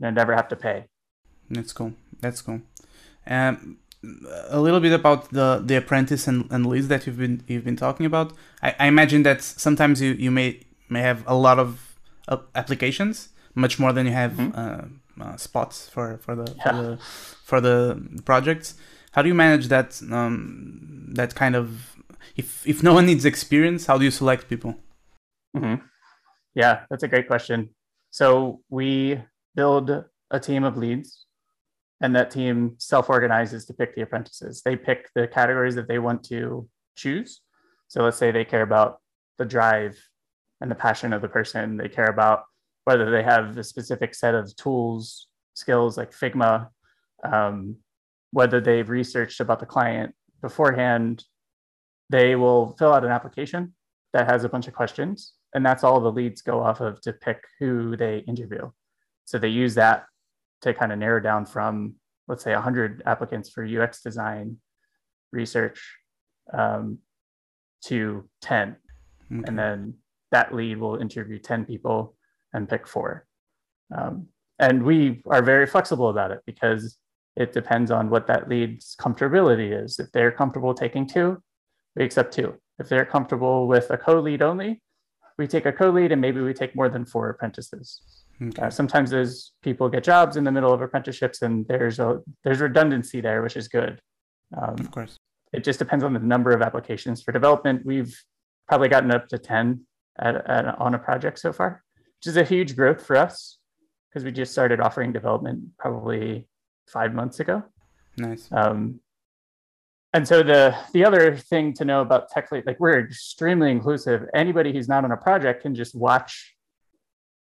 you 0.01 0.11
never 0.11 0.33
have 0.35 0.47
to 0.47 0.55
pay 0.55 0.85
That's 1.49 1.73
cool. 1.73 1.93
That's 2.21 2.41
cool. 2.41 2.59
Um, 3.25 3.77
a 4.49 4.59
little 4.59 4.79
bit 4.79 4.93
about 5.01 5.19
the 5.31 5.47
the 5.69 5.75
apprentice 5.77 6.27
and, 6.27 6.39
and 6.53 6.65
leads 6.65 6.87
that 6.89 7.05
you've 7.05 7.17
been 7.25 7.41
you've 7.47 7.63
been 7.63 7.77
talking 7.77 8.05
about. 8.05 8.27
I, 8.61 8.69
I 8.83 8.85
imagine 8.87 9.23
that 9.23 9.39
sometimes 9.41 10.01
you, 10.01 10.11
you 10.25 10.31
may 10.31 10.47
may 10.89 11.01
have 11.01 11.19
a 11.25 11.35
lot 11.35 11.57
of 11.65 11.69
uh, 12.27 12.37
applications, 12.53 13.29
much 13.55 13.79
more 13.79 13.93
than 13.95 14.05
you 14.09 14.13
have 14.23 14.33
Mhm. 14.33 14.51
uh, 14.61 14.85
uh, 15.21 15.37
spots 15.37 15.89
for 15.89 16.17
for 16.17 16.35
the, 16.35 16.53
Yeah. 16.57 16.63
for 16.63 16.73
the 16.81 16.97
for 16.97 17.61
the 17.61 18.21
projects. 18.25 18.75
How 19.11 19.21
do 19.21 19.27
you 19.27 19.35
manage 19.35 19.67
that 19.69 19.99
um, 20.11 21.07
that 21.15 21.35
kind 21.35 21.55
of 21.55 21.95
if 22.35 22.65
if 22.67 22.83
no 22.83 22.93
one 22.93 23.05
needs 23.05 23.25
experience, 23.25 23.85
how 23.87 23.97
do 23.97 24.05
you 24.05 24.11
select 24.11 24.47
people? 24.49 24.75
hmm 25.55 25.75
Yeah, 26.55 26.85
that's 26.89 27.03
a 27.03 27.07
great 27.07 27.27
question. 27.27 27.69
So 28.09 28.61
we 28.69 29.21
build 29.55 29.89
a 30.31 30.39
team 30.39 30.63
of 30.63 30.77
leads, 30.77 31.25
and 32.01 32.15
that 32.15 32.31
team 32.31 32.75
self 32.77 33.09
organizes 33.09 33.65
to 33.65 33.73
pick 33.73 33.95
the 33.95 34.01
apprentices. 34.01 34.61
They 34.61 34.75
pick 34.75 35.09
the 35.15 35.27
categories 35.27 35.75
that 35.75 35.87
they 35.87 35.99
want 35.99 36.23
to 36.25 36.67
choose. 36.95 37.41
So 37.87 38.03
let's 38.03 38.17
say 38.17 38.31
they 38.31 38.45
care 38.45 38.63
about 38.63 39.01
the 39.37 39.45
drive 39.45 39.97
and 40.61 40.69
the 40.69 40.75
passion 40.75 41.13
of 41.13 41.21
the 41.21 41.27
person, 41.27 41.77
they 41.77 41.87
care 41.89 42.07
about 42.09 42.45
whether 42.87 43.11
they 43.11 43.23
have 43.23 43.57
a 43.57 43.63
specific 43.63 44.15
set 44.15 44.33
of 44.33 44.55
tools, 44.55 45.27
skills 45.55 45.97
like 45.97 46.11
Figma, 46.11 46.69
um, 47.23 47.75
whether 48.31 48.61
they've 48.61 48.89
researched 48.89 49.41
about 49.41 49.59
the 49.59 49.65
client 49.65 50.15
beforehand. 50.41 51.25
They 52.09 52.37
will 52.37 52.77
fill 52.79 52.93
out 52.93 53.03
an 53.03 53.11
application 53.11 53.73
that 54.13 54.29
has 54.31 54.45
a 54.45 54.49
bunch 54.49 54.67
of 54.69 54.73
questions 54.73 55.33
and 55.53 55.65
that's 55.65 55.83
all 55.83 55.99
the 55.99 56.11
leads 56.11 56.41
go 56.41 56.61
off 56.61 56.79
of 56.81 57.01
to 57.01 57.13
pick 57.13 57.43
who 57.59 57.95
they 57.97 58.19
interview 58.19 58.69
so 59.25 59.37
they 59.37 59.47
use 59.47 59.75
that 59.75 60.05
to 60.61 60.73
kind 60.73 60.91
of 60.91 60.99
narrow 60.99 61.19
down 61.19 61.45
from 61.45 61.95
let's 62.27 62.43
say 62.43 62.53
100 62.53 63.03
applicants 63.05 63.49
for 63.49 63.65
ux 63.65 64.01
design 64.01 64.57
research 65.31 65.79
um, 66.53 66.99
to 67.83 68.27
10 68.41 68.75
Okay. 69.29 69.43
and 69.45 69.59
then 69.59 69.93
that 70.31 70.55
lead 70.55 70.77
will 70.77 70.95
interview 70.95 71.37
10 71.37 71.65
people 71.65 72.15
and 72.57 72.67
pick 72.67 72.87
four. 72.87 73.25
Um, 73.95 74.27
and 74.59 74.83
we 74.83 75.21
are 75.27 75.41
very 75.41 75.67
flexible 75.67 76.09
about 76.09 76.31
it 76.31 76.41
because 76.45 76.97
it 77.35 77.53
depends 77.53 77.91
on 77.91 78.09
what 78.09 78.27
that 78.27 78.49
lead's 78.49 78.95
comfortability 78.99 79.71
is. 79.83 79.99
If 79.99 80.11
they're 80.11 80.31
comfortable 80.31 80.73
taking 80.73 81.07
two 81.07 81.41
we 81.95 82.03
accept 82.03 82.33
two. 82.33 82.53
If 82.79 82.89
they're 82.89 83.05
comfortable 83.05 83.67
with 83.67 83.89
a 83.89 83.97
co-lead 83.97 84.41
only 84.41 84.81
we 85.37 85.45
take 85.47 85.67
a 85.67 85.71
co-lead 85.71 86.11
and 86.11 86.19
maybe 86.19 86.41
we 86.41 86.53
take 86.53 86.75
more 86.75 86.89
than 86.89 87.05
four 87.05 87.29
apprentices. 87.29 88.01
Okay. 88.41 88.63
uh, 88.63 88.69
sometimes 88.69 89.11
those 89.11 89.53
people 89.63 89.89
get 89.89 90.03
jobs 90.03 90.35
in 90.35 90.43
the 90.43 90.51
middle 90.51 90.73
of 90.73 90.81
apprenticeships 90.81 91.41
and 91.41 91.67
there's 91.67 91.99
a 91.99 92.21
there's 92.43 92.59
redundancy 92.59 93.21
there 93.21 93.41
which 93.41 93.55
is 93.55 93.67
good. 93.67 94.01
Um, 94.59 94.75
of 94.79 94.91
course. 94.91 95.17
it 95.53 95.63
just 95.63 95.79
depends 95.79 96.03
on 96.03 96.13
the 96.13 96.19
number 96.19 96.51
of 96.51 96.61
applications 96.61 97.21
for 97.21 97.31
development. 97.31 97.85
We've 97.85 98.15
probably 98.67 98.89
gotten 98.89 99.11
up 99.11 99.27
to 99.29 99.37
10 99.37 99.85
at, 100.19 100.35
at, 100.49 100.79
on 100.79 100.95
a 100.95 100.99
project 100.99 101.39
so 101.39 101.53
far 101.53 101.83
which 102.19 102.27
is 102.27 102.37
a 102.37 102.43
huge 102.43 102.75
growth 102.75 103.05
for 103.05 103.15
us 103.15 103.57
because 104.09 104.23
we 104.23 104.31
just 104.31 104.51
started 104.51 104.79
offering 104.79 105.11
development 105.13 105.63
probably 105.77 106.47
five 106.87 107.13
months 107.13 107.39
ago 107.39 107.63
Nice. 108.17 108.49
um, 108.51 108.99
and 110.13 110.27
so 110.27 110.41
the 110.41 110.75
the 110.93 111.05
other 111.05 111.35
thing 111.35 111.73
to 111.73 111.85
know 111.85 112.01
about 112.01 112.31
TechFleet, 112.31 112.65
like 112.65 112.79
we're 112.79 112.97
extremely 113.01 113.69
inclusive. 113.69 114.23
Anybody 114.33 114.71
who's 114.71 114.87
not 114.87 115.03
on 115.03 115.11
a 115.11 115.17
project 115.17 115.61
can 115.61 115.75
just 115.75 115.93
watch 115.93 116.55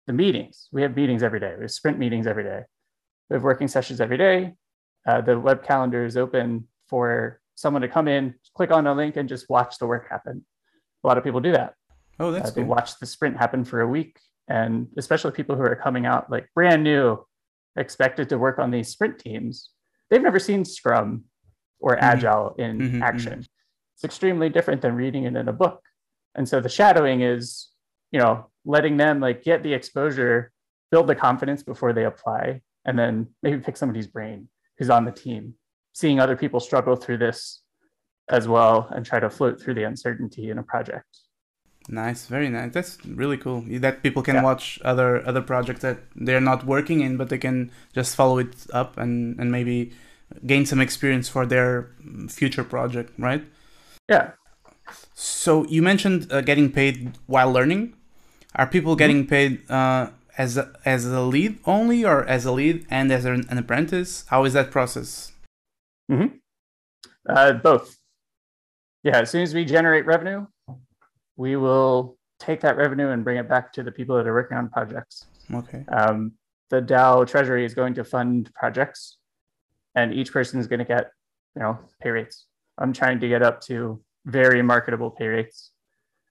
the 0.07 0.13
meetings. 0.13 0.69
We 0.71 0.83
have 0.83 0.95
meetings 0.95 1.23
every 1.23 1.41
day. 1.41 1.55
We 1.57 1.63
have 1.63 1.71
sprint 1.71 1.99
meetings 1.99 2.27
every 2.29 2.45
day. 2.45 2.61
We 3.29 3.35
have 3.35 3.43
working 3.43 3.67
sessions 3.67 4.01
every 4.01 4.19
day. 4.19 4.55
Uh, 5.09 5.21
the 5.23 5.41
web 5.41 5.65
calendar 5.65 6.05
is 6.05 6.17
open 6.19 6.69
for 6.87 7.41
someone 7.57 7.83
to 7.83 7.89
come 7.89 8.07
in, 8.07 8.35
click 8.55 8.71
on 8.71 8.87
a 8.87 8.95
link, 8.95 9.17
and 9.17 9.29
just 9.29 9.49
watch 9.49 9.79
the 9.79 9.87
work 9.87 10.09
happen. 10.09 10.45
A 11.03 11.07
lot 11.09 11.17
of 11.19 11.25
people 11.25 11.41
do 11.41 11.53
that. 11.53 11.75
Oh, 12.21 12.29
Uh, 12.29 12.33
that's 12.33 12.53
they 12.53 12.61
cool. 12.61 12.71
watch 12.71 12.99
the 13.01 13.07
sprint 13.07 13.37
happen 13.39 13.65
for 13.65 13.81
a 13.81 13.89
week, 13.89 14.21
and 14.49 14.89
especially 14.97 15.31
people 15.33 15.57
who 15.57 15.63
are 15.63 15.77
coming 15.77 16.07
out 16.07 16.31
like 16.31 16.49
brand 16.55 16.83
new, 16.85 17.25
expected 17.77 18.29
to 18.29 18.39
work 18.39 18.59
on 18.59 18.71
these 18.71 18.89
sprint 18.89 19.19
teams. 19.19 19.71
They've 20.11 20.23
never 20.23 20.39
seen 20.41 20.65
Scrum 20.65 21.25
or 21.79 21.97
Mhm. 21.97 22.03
Agile 22.03 22.55
in 22.59 22.79
Mhm, 22.79 23.03
action. 23.03 23.45
It's 23.95 24.05
extremely 24.05 24.49
different 24.49 24.83
than 24.83 24.97
reading 24.97 25.25
it 25.25 25.37
in 25.37 25.49
a 25.49 25.53
book. 25.53 25.83
And 26.35 26.49
so 26.49 26.61
the 26.61 26.69
shadowing 26.69 27.21
is, 27.23 27.71
you 28.11 28.19
know, 28.19 28.51
letting 28.65 28.97
them 28.97 29.21
like 29.21 29.43
get 29.43 29.63
the 29.63 29.73
exposure, 29.73 30.53
build 30.91 31.07
the 31.07 31.15
confidence 31.15 31.63
before 31.63 31.93
they 31.93 32.05
apply, 32.05 32.63
and 32.85 32.99
then 32.99 33.29
maybe 33.43 33.61
pick 33.61 33.77
somebody's 33.77 34.09
brain 34.09 34.49
who's 34.79 34.91
on 34.91 35.05
the 35.05 35.13
team, 35.13 35.55
seeing 35.93 36.19
other 36.19 36.37
people 36.37 36.59
struggle 36.61 36.97
through 36.97 37.19
this 37.19 37.63
as 38.29 38.49
well 38.49 38.89
and 38.91 39.05
try 39.07 39.21
to 39.21 39.31
float 39.31 39.61
through 39.61 39.75
the 39.75 39.85
uncertainty 39.85 40.51
in 40.51 40.59
a 40.59 40.63
project. 40.63 41.19
Nice, 41.89 42.27
very 42.27 42.49
nice. 42.49 42.73
That's 42.73 42.99
really 43.07 43.37
cool. 43.37 43.65
That 43.67 44.03
people 44.03 44.23
can 44.23 44.37
Yeah. 44.37 44.43
watch 44.43 44.79
other 44.85 45.27
other 45.27 45.43
projects 45.43 45.81
that 45.81 45.99
they're 46.15 46.41
not 46.41 46.65
working 46.65 47.01
in, 47.01 47.17
but 47.17 47.29
they 47.31 47.39
can 47.39 47.71
just 47.93 48.15
follow 48.15 48.39
it 48.39 48.55
up 48.73 48.97
and 48.99 49.39
and 49.41 49.51
maybe 49.51 49.93
gain 50.47 50.67
some 50.67 50.81
experience 50.81 51.29
for 51.29 51.47
their 51.47 51.89
mm, 52.05 52.31
future 52.31 52.63
project, 52.65 53.13
right? 53.19 53.45
Yeah. 54.09 54.33
So 55.15 55.67
you 55.69 55.83
mentioned 55.83 56.31
uh, 56.33 56.41
getting 56.43 56.71
paid 56.71 57.19
while 57.27 57.51
learning. 57.53 57.95
Are 58.55 58.67
people 58.67 58.97
getting 58.97 59.27
paid 59.27 59.69
uh, 59.71 60.11
as 60.37 60.57
a, 60.57 60.73
as 60.85 61.07
a 61.07 61.21
lead 61.21 61.59
only, 61.67 62.05
or 62.05 62.25
as 62.25 62.45
a 62.45 62.53
lead 62.53 62.87
and 62.91 63.13
as 63.13 63.25
an, 63.25 63.47
an 63.49 63.59
apprentice? 63.59 64.25
How 64.29 64.45
is 64.45 64.53
that 64.55 64.71
process? 64.71 65.33
Hmm. 66.09 66.27
Uh, 67.29 67.53
both. 67.53 67.99
Yeah, 69.05 69.21
as 69.21 69.31
soon 69.31 69.43
as 69.43 69.55
we 69.55 69.65
generate 69.65 70.05
revenue, 70.05 70.47
we 71.41 71.57
will 71.57 72.19
take 72.39 72.61
that 72.61 72.77
revenue 72.77 73.09
and 73.09 73.25
bring 73.25 73.39
it 73.39 73.49
back 73.49 73.73
to 73.73 73.83
the 73.83 73.91
people 73.91 74.15
that 74.17 74.27
are 74.27 74.35
working 74.35 74.59
on 74.59 74.69
projects. 74.69 75.25
Okay. 75.61 75.83
Um, 75.89 76.33
the 76.69 76.83
DAO 76.83 77.27
treasury 77.27 77.65
is 77.65 77.73
going 77.73 77.95
to 77.95 78.05
fund 78.05 78.51
projects, 78.55 79.17
and 79.95 80.13
each 80.13 80.31
person 80.33 80.61
is 80.61 80.67
going 80.67 80.81
to 80.81 80.85
get, 80.85 81.13
you 81.57 81.63
know, 81.63 81.79
pay 82.03 82.11
rates. 82.11 82.45
I'm 82.77 82.93
trying 82.93 83.21
to 83.21 83.29
get 83.29 83.43
up 83.43 83.63
to 83.63 84.03
very 84.27 84.61
marketable 84.61 85.11
pay 85.11 85.29
rates, 85.29 85.71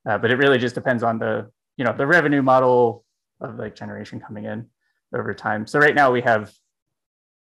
uh, 0.08 0.20
but 0.20 0.30
it 0.30 0.38
really 0.38 0.60
just 0.60 0.76
depends 0.76 1.02
on 1.02 1.18
the, 1.18 1.50
you 1.78 1.86
know, 1.86 1.96
the 1.98 2.06
revenue 2.06 2.44
model 2.44 3.04
of 3.42 3.58
like 3.58 3.74
generation 3.76 4.20
coming 4.20 4.46
in 4.46 4.68
over 5.16 5.34
time. 5.34 5.66
So 5.66 5.80
right 5.80 5.96
now 5.96 6.12
we 6.12 6.22
have 6.22 6.54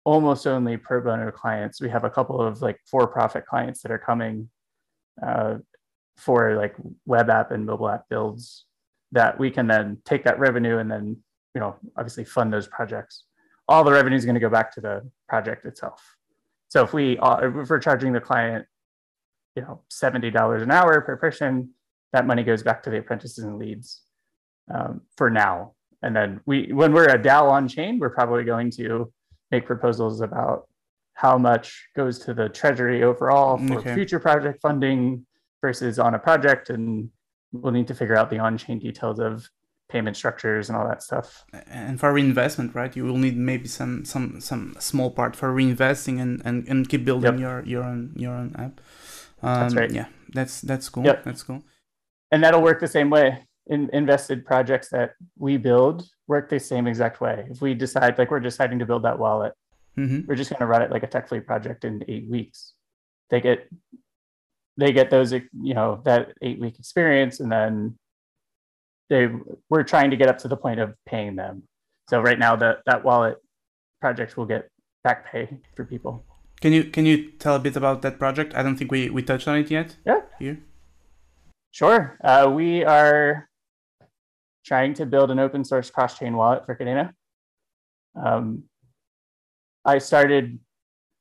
almost 0.05 0.49
only 0.49 0.77
pro 0.77 1.01
bono 1.01 1.31
clients. 1.31 1.81
We 1.81 1.91
have 1.91 2.03
a 2.03 2.11
couple 2.11 2.41
of 2.41 2.61
like 2.61 2.81
for-profit 2.91 3.47
clients 3.47 3.83
that 3.83 3.93
are 3.93 3.99
coming 4.11 4.51
uh, 5.25 5.59
for 6.23 6.57
like 6.57 6.75
web 7.07 7.29
app 7.31 7.51
and 7.51 7.67
mobile 7.67 7.89
app 7.89 8.09
builds 8.09 8.65
that 9.13 9.39
we 9.39 9.51
can 9.51 9.67
then 9.67 9.99
take 10.05 10.25
that 10.25 10.39
revenue 10.39 10.79
and 10.79 10.91
then 10.91 11.17
you 11.55 11.61
know 11.61 11.77
obviously 11.97 12.25
fund 12.25 12.53
those 12.53 12.67
projects. 12.69 13.25
All 13.69 13.85
the 13.85 13.93
revenue 13.93 14.17
is 14.17 14.25
going 14.25 14.35
to 14.35 14.41
go 14.41 14.51
back 14.51 14.73
to 14.75 14.81
the 14.81 15.09
project 15.29 15.65
itself. 15.65 16.03
So 16.69 16.83
if 16.83 16.93
we 16.93 17.19
uh, 17.19 17.49
if 17.61 17.69
we're 17.69 17.79
charging 17.79 18.13
the 18.13 18.21
client, 18.21 18.67
you 19.57 19.63
know, 19.63 19.83
seventy 19.89 20.31
dollars 20.31 20.63
an 20.63 20.71
hour 20.71 21.01
per 21.01 21.17
person, 21.17 21.71
that 22.13 22.27
money 22.27 22.43
goes 22.43 22.63
back 22.63 22.83
to 22.85 22.91
the 22.91 22.99
apprentices 22.99 23.45
and 23.45 23.59
leads 23.59 24.03
um, 24.73 25.03
for 25.17 25.31
now. 25.31 25.75
And 26.03 26.15
then 26.15 26.41
we, 26.47 26.73
when 26.73 26.93
we're 26.93 27.07
a 27.07 27.19
DAO 27.19 27.51
on 27.51 27.69
chain, 27.69 27.99
we're 27.99 28.11
probably 28.11 28.45
going 28.45 28.71
to 28.73 29.13
make 29.51 29.67
proposals 29.67 30.21
about 30.21 30.67
how 31.15 31.39
much 31.39 31.89
goes 31.95 32.19
to 32.21 32.35
the 32.35 32.49
treasury 32.49 33.03
overall 33.05 33.59
for 33.59 33.79
okay. 33.79 33.95
future 33.95 34.19
project 34.19 34.61
funding 34.61 35.25
versus 35.63 35.99
on 35.99 36.15
a 36.15 36.19
project. 36.19 36.69
And 36.69 37.09
we'll 37.53 37.73
need 37.73 37.89
to 37.89 37.95
figure 37.95 38.17
out 38.17 38.29
the 38.29 38.39
on 38.39 38.59
chain 38.59 38.79
details 38.79 39.19
of 39.19 39.49
payment 39.89 40.17
structures 40.17 40.69
and 40.69 40.77
all 40.77 40.87
that 40.87 41.03
stuff. 41.03 41.45
And 41.69 41.99
for 41.99 42.13
reinvestment, 42.13 42.75
right? 42.75 42.95
You 42.95 43.05
will 43.05 43.17
need 43.17 43.37
maybe 43.37 43.69
some 43.69 44.05
some 44.05 44.41
some 44.41 44.77
small 44.79 45.11
part 45.11 45.35
for 45.35 45.55
reinvesting 45.55 46.21
and 46.21 46.43
and, 46.45 46.69
and 46.69 46.89
keep 46.89 47.05
building 47.05 47.39
yep. 47.39 47.41
your 47.41 47.65
your 47.65 47.85
own 47.85 48.13
your 48.17 48.35
own 48.35 48.55
app. 48.57 48.81
Um, 49.43 49.61
that's 49.61 49.75
right. 49.75 49.91
Yeah, 49.91 50.07
that's 50.35 50.61
that's 50.61 50.89
cool. 50.89 51.05
Yep. 51.05 51.25
That's 51.25 51.43
cool. 51.43 51.63
And 52.31 52.43
that'll 52.43 52.63
work 52.63 52.81
the 52.81 52.89
same 52.89 53.11
way 53.11 53.47
in, 53.67 53.91
invested 53.93 54.45
projects 54.47 54.89
that 54.91 55.15
we 55.39 55.57
build 55.57 56.09
work 56.27 56.49
the 56.49 56.59
same 56.59 56.87
exact 56.87 57.21
way. 57.21 57.47
If 57.51 57.61
we 57.61 57.75
decide, 57.75 58.19
like 58.19 58.31
we're 58.31 58.41
deciding 58.41 58.79
to 58.79 58.87
build 58.87 59.03
that 59.05 59.19
wallet, 59.19 59.53
mm-hmm. 59.99 60.21
we're 60.27 60.35
just 60.35 60.51
going 60.51 60.61
to 60.61 60.67
run 60.67 60.83
it 60.83 60.91
like 60.91 61.03
a 61.03 61.07
TechFleet 61.07 61.47
project 61.47 61.85
in 61.85 62.03
eight 62.09 62.29
weeks. 62.29 62.73
They 63.31 63.41
get 63.41 63.69
they 64.77 64.93
get 64.93 65.11
those 65.11 65.33
you 65.33 65.75
know 65.75 66.01
that 66.05 66.33
eight 66.43 66.61
week 66.61 66.79
experience, 66.79 67.41
and 67.41 67.51
then 67.51 67.99
they 69.11 69.29
we're 69.69 69.83
trying 69.83 70.11
to 70.11 70.17
get 70.17 70.29
up 70.29 70.39
to 70.39 70.49
the 70.49 70.57
point 70.57 70.81
of 70.81 70.95
paying 71.07 71.37
them. 71.37 71.63
So 72.09 72.21
right 72.21 72.39
now, 72.39 72.57
that 72.57 72.79
that 72.87 73.05
wallet 73.05 73.39
project 74.01 74.37
will 74.37 74.47
get 74.47 74.69
back 75.05 75.31
pay 75.31 75.49
for 75.77 75.85
people. 75.85 76.25
Can 76.61 76.73
you 76.73 76.85
can 76.85 77.07
you 77.07 77.31
tell 77.33 77.57
a 77.57 77.59
bit 77.59 77.77
about 77.77 78.03
that 78.03 78.19
project? 78.19 78.55
I 78.55 78.63
don't 78.63 78.77
think 78.77 78.91
we 78.91 79.11
we 79.11 79.23
touched 79.23 79.49
on 79.49 79.59
it 79.59 79.71
yet. 79.71 79.97
Yeah. 80.07 80.21
Here. 80.39 80.59
Sure. 81.73 82.19
Uh, 82.23 82.51
we 82.55 82.85
are 82.85 83.49
trying 84.65 84.95
to 84.95 85.07
build 85.07 85.31
an 85.31 85.39
open 85.39 85.65
source 85.65 85.91
cross 85.91 86.19
chain 86.19 86.37
wallet 86.37 86.65
for 86.67 86.77
Kadena. 86.77 87.13
Um, 88.15 88.65
I 89.85 89.99
started 89.99 90.59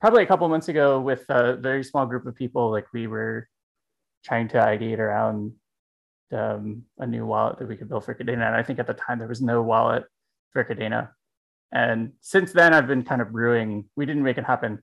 probably 0.02 0.24
a 0.24 0.26
couple 0.26 0.50
months 0.50 0.68
ago 0.68 1.00
with 1.00 1.24
a 1.30 1.56
very 1.56 1.84
small 1.84 2.06
group 2.06 2.26
of 2.26 2.36
people. 2.36 2.72
Like 2.72 2.88
we 2.94 3.08
were 3.08 3.48
trying 4.26 4.48
to 4.50 4.58
ideate 4.58 5.00
around 5.00 5.54
um, 6.34 6.84
a 6.98 7.08
new 7.08 7.26
wallet 7.26 7.60
that 7.60 7.68
we 7.68 7.78
could 7.78 7.88
build 7.88 8.04
for 8.06 8.14
Kadena. 8.16 8.48
And 8.48 8.56
I 8.56 8.64
think 8.64 8.80
at 8.80 8.88
the 8.88 8.94
time 8.94 9.20
there 9.20 9.28
was 9.28 9.42
no 9.42 9.62
wallet 9.62 10.04
for 10.52 10.64
Kadena. 10.64 11.10
And 11.72 12.12
since 12.20 12.52
then, 12.52 12.74
I've 12.74 12.88
been 12.88 13.04
kind 13.04 13.22
of 13.22 13.32
brewing. 13.32 13.86
We 13.96 14.06
didn't 14.06 14.24
make 14.24 14.38
it 14.38 14.44
happen. 14.44 14.80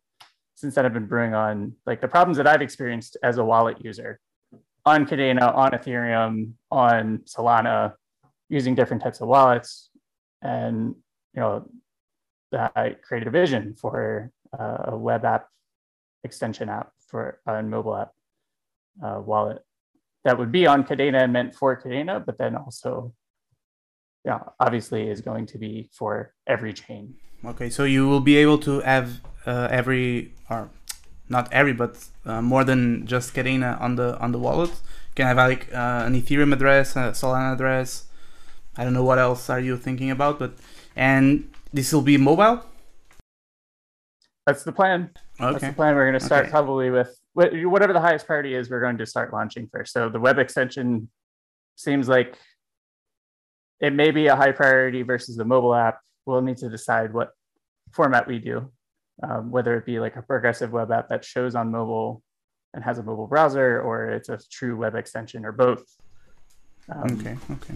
Since 0.54 0.74
then, 0.74 0.86
I've 0.86 0.94
been 0.94 1.06
brewing 1.06 1.34
on 1.34 1.74
like 1.84 2.00
the 2.00 2.08
problems 2.08 2.38
that 2.38 2.46
I've 2.46 2.62
experienced 2.62 3.16
as 3.22 3.38
a 3.38 3.44
wallet 3.44 3.84
user 3.84 4.20
on 4.86 5.04
Kadena, 5.04 5.54
on 5.54 5.72
Ethereum, 5.72 6.52
on 6.70 7.18
Solana, 7.26 7.92
using 8.48 8.74
different 8.74 9.02
types 9.02 9.20
of 9.20 9.28
wallets 9.28 9.90
and 10.42 10.94
you 11.34 11.40
know 11.40 11.68
I 12.52 12.96
created 13.02 13.28
a 13.28 13.30
vision 13.30 13.74
for 13.78 14.30
uh, 14.58 14.92
a 14.92 14.96
web 14.96 15.24
app 15.24 15.48
extension 16.24 16.68
app 16.68 16.92
for 17.06 17.40
a 17.46 17.62
mobile 17.62 17.96
app 17.96 18.12
uh, 19.02 19.20
wallet 19.20 19.64
that 20.24 20.38
would 20.38 20.52
be 20.52 20.66
on 20.66 20.84
Kadena 20.84 21.22
and 21.22 21.32
meant 21.32 21.54
for 21.54 21.80
Kadena, 21.80 22.24
but 22.24 22.38
then 22.38 22.56
also, 22.56 23.14
yeah, 24.24 24.40
obviously 24.60 25.08
is 25.08 25.20
going 25.20 25.46
to 25.46 25.58
be 25.58 25.88
for 25.92 26.34
every 26.46 26.72
chain. 26.72 27.14
Okay, 27.44 27.70
so 27.70 27.84
you 27.84 28.08
will 28.08 28.20
be 28.20 28.36
able 28.36 28.58
to 28.58 28.80
have 28.80 29.20
uh, 29.46 29.68
every 29.70 30.32
or 30.50 30.70
not 31.28 31.52
every, 31.52 31.72
but 31.72 32.04
uh, 32.26 32.42
more 32.42 32.64
than 32.64 33.06
just 33.06 33.34
Kadena 33.34 33.80
on 33.80 33.96
the 33.96 34.18
on 34.18 34.32
the 34.32 34.38
wallet. 34.38 34.70
You 34.70 35.14
can 35.14 35.26
have 35.26 35.36
like 35.36 35.72
uh, 35.72 36.02
an 36.06 36.14
Ethereum 36.20 36.52
address, 36.52 36.96
a 36.96 37.12
Solana 37.12 37.54
address, 37.54 38.08
I 38.78 38.84
don't 38.84 38.94
know 38.94 39.02
what 39.02 39.18
else 39.18 39.50
are 39.50 39.58
you 39.58 39.76
thinking 39.76 40.08
about, 40.08 40.38
but 40.38 40.52
and 40.94 41.50
this 41.72 41.92
will 41.92 42.02
be 42.02 42.16
mobile. 42.16 42.62
That's 44.48 44.62
the 44.62 44.72
plan. 44.72 45.10
Okay. 45.38 45.52
That's 45.52 45.64
the 45.66 45.72
plan. 45.74 45.94
We're 45.94 46.08
going 46.08 46.18
to 46.18 46.24
start 46.24 46.44
okay. 46.44 46.50
probably 46.50 46.88
with 46.88 47.14
whatever 47.34 47.92
the 47.92 48.00
highest 48.00 48.26
priority 48.26 48.54
is. 48.54 48.70
We're 48.70 48.80
going 48.80 48.96
to 48.96 49.04
start 49.04 49.30
launching 49.30 49.68
first. 49.70 49.92
So 49.92 50.08
the 50.08 50.18
web 50.18 50.38
extension 50.38 51.10
seems 51.76 52.08
like 52.08 52.34
it 53.78 53.92
may 53.92 54.10
be 54.10 54.28
a 54.28 54.36
high 54.36 54.52
priority 54.52 55.02
versus 55.02 55.36
the 55.36 55.44
mobile 55.44 55.74
app. 55.74 56.00
We'll 56.24 56.40
need 56.40 56.56
to 56.58 56.70
decide 56.70 57.12
what 57.12 57.32
format 57.92 58.26
we 58.26 58.38
do, 58.38 58.72
um, 59.22 59.50
whether 59.50 59.76
it 59.76 59.84
be 59.84 60.00
like 60.00 60.16
a 60.16 60.22
progressive 60.22 60.72
web 60.72 60.90
app 60.92 61.10
that 61.10 61.26
shows 61.26 61.54
on 61.54 61.70
mobile 61.70 62.22
and 62.72 62.82
has 62.82 62.96
a 62.96 63.02
mobile 63.02 63.26
browser, 63.26 63.82
or 63.82 64.08
it's 64.08 64.30
a 64.30 64.38
true 64.50 64.78
web 64.78 64.94
extension, 64.94 65.44
or 65.44 65.52
both. 65.52 65.84
Um, 66.88 67.18
okay. 67.20 67.36
Okay 67.50 67.74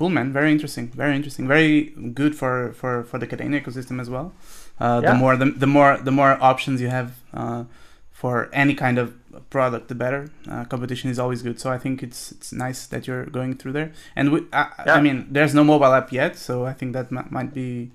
cool 0.00 0.08
man. 0.08 0.32
Very 0.32 0.50
interesting. 0.50 0.86
Very 0.88 1.14
interesting. 1.14 1.46
Very 1.46 1.72
good 2.20 2.34
for 2.40 2.72
for 2.72 3.04
for 3.04 3.18
the 3.22 3.26
Kadena 3.26 3.56
ecosystem 3.62 4.00
as 4.00 4.08
well. 4.08 4.32
Uh, 4.80 5.00
yeah. 5.02 5.10
the 5.10 5.16
more 5.22 5.36
the, 5.36 5.48
the 5.64 5.66
more 5.76 5.92
the 6.08 6.14
more 6.20 6.32
options 6.50 6.80
you 6.80 6.88
have 6.88 7.08
uh, 7.34 7.64
for 8.10 8.48
any 8.62 8.74
kind 8.74 8.96
of 8.98 9.06
product 9.50 9.88
the 9.88 9.94
better. 9.94 10.22
Uh, 10.50 10.64
competition 10.64 11.10
is 11.10 11.18
always 11.18 11.42
good. 11.42 11.60
So 11.60 11.66
i 11.76 11.78
think 11.84 12.02
it's 12.06 12.32
it's 12.32 12.50
nice 12.66 12.80
that 12.92 13.06
you're 13.06 13.26
going 13.38 13.52
through 13.58 13.74
there. 13.78 13.92
And 14.16 14.32
we, 14.32 14.38
I, 14.60 14.64
yeah. 14.86 14.94
I 14.98 15.00
mean 15.06 15.18
there's 15.36 15.54
no 15.60 15.64
mobile 15.72 15.92
app 16.00 16.08
yet 16.20 16.32
so 16.46 16.52
i 16.72 16.74
think 16.78 16.90
that 16.96 17.06
m- 17.12 17.28
might 17.36 17.52
be 17.62 17.90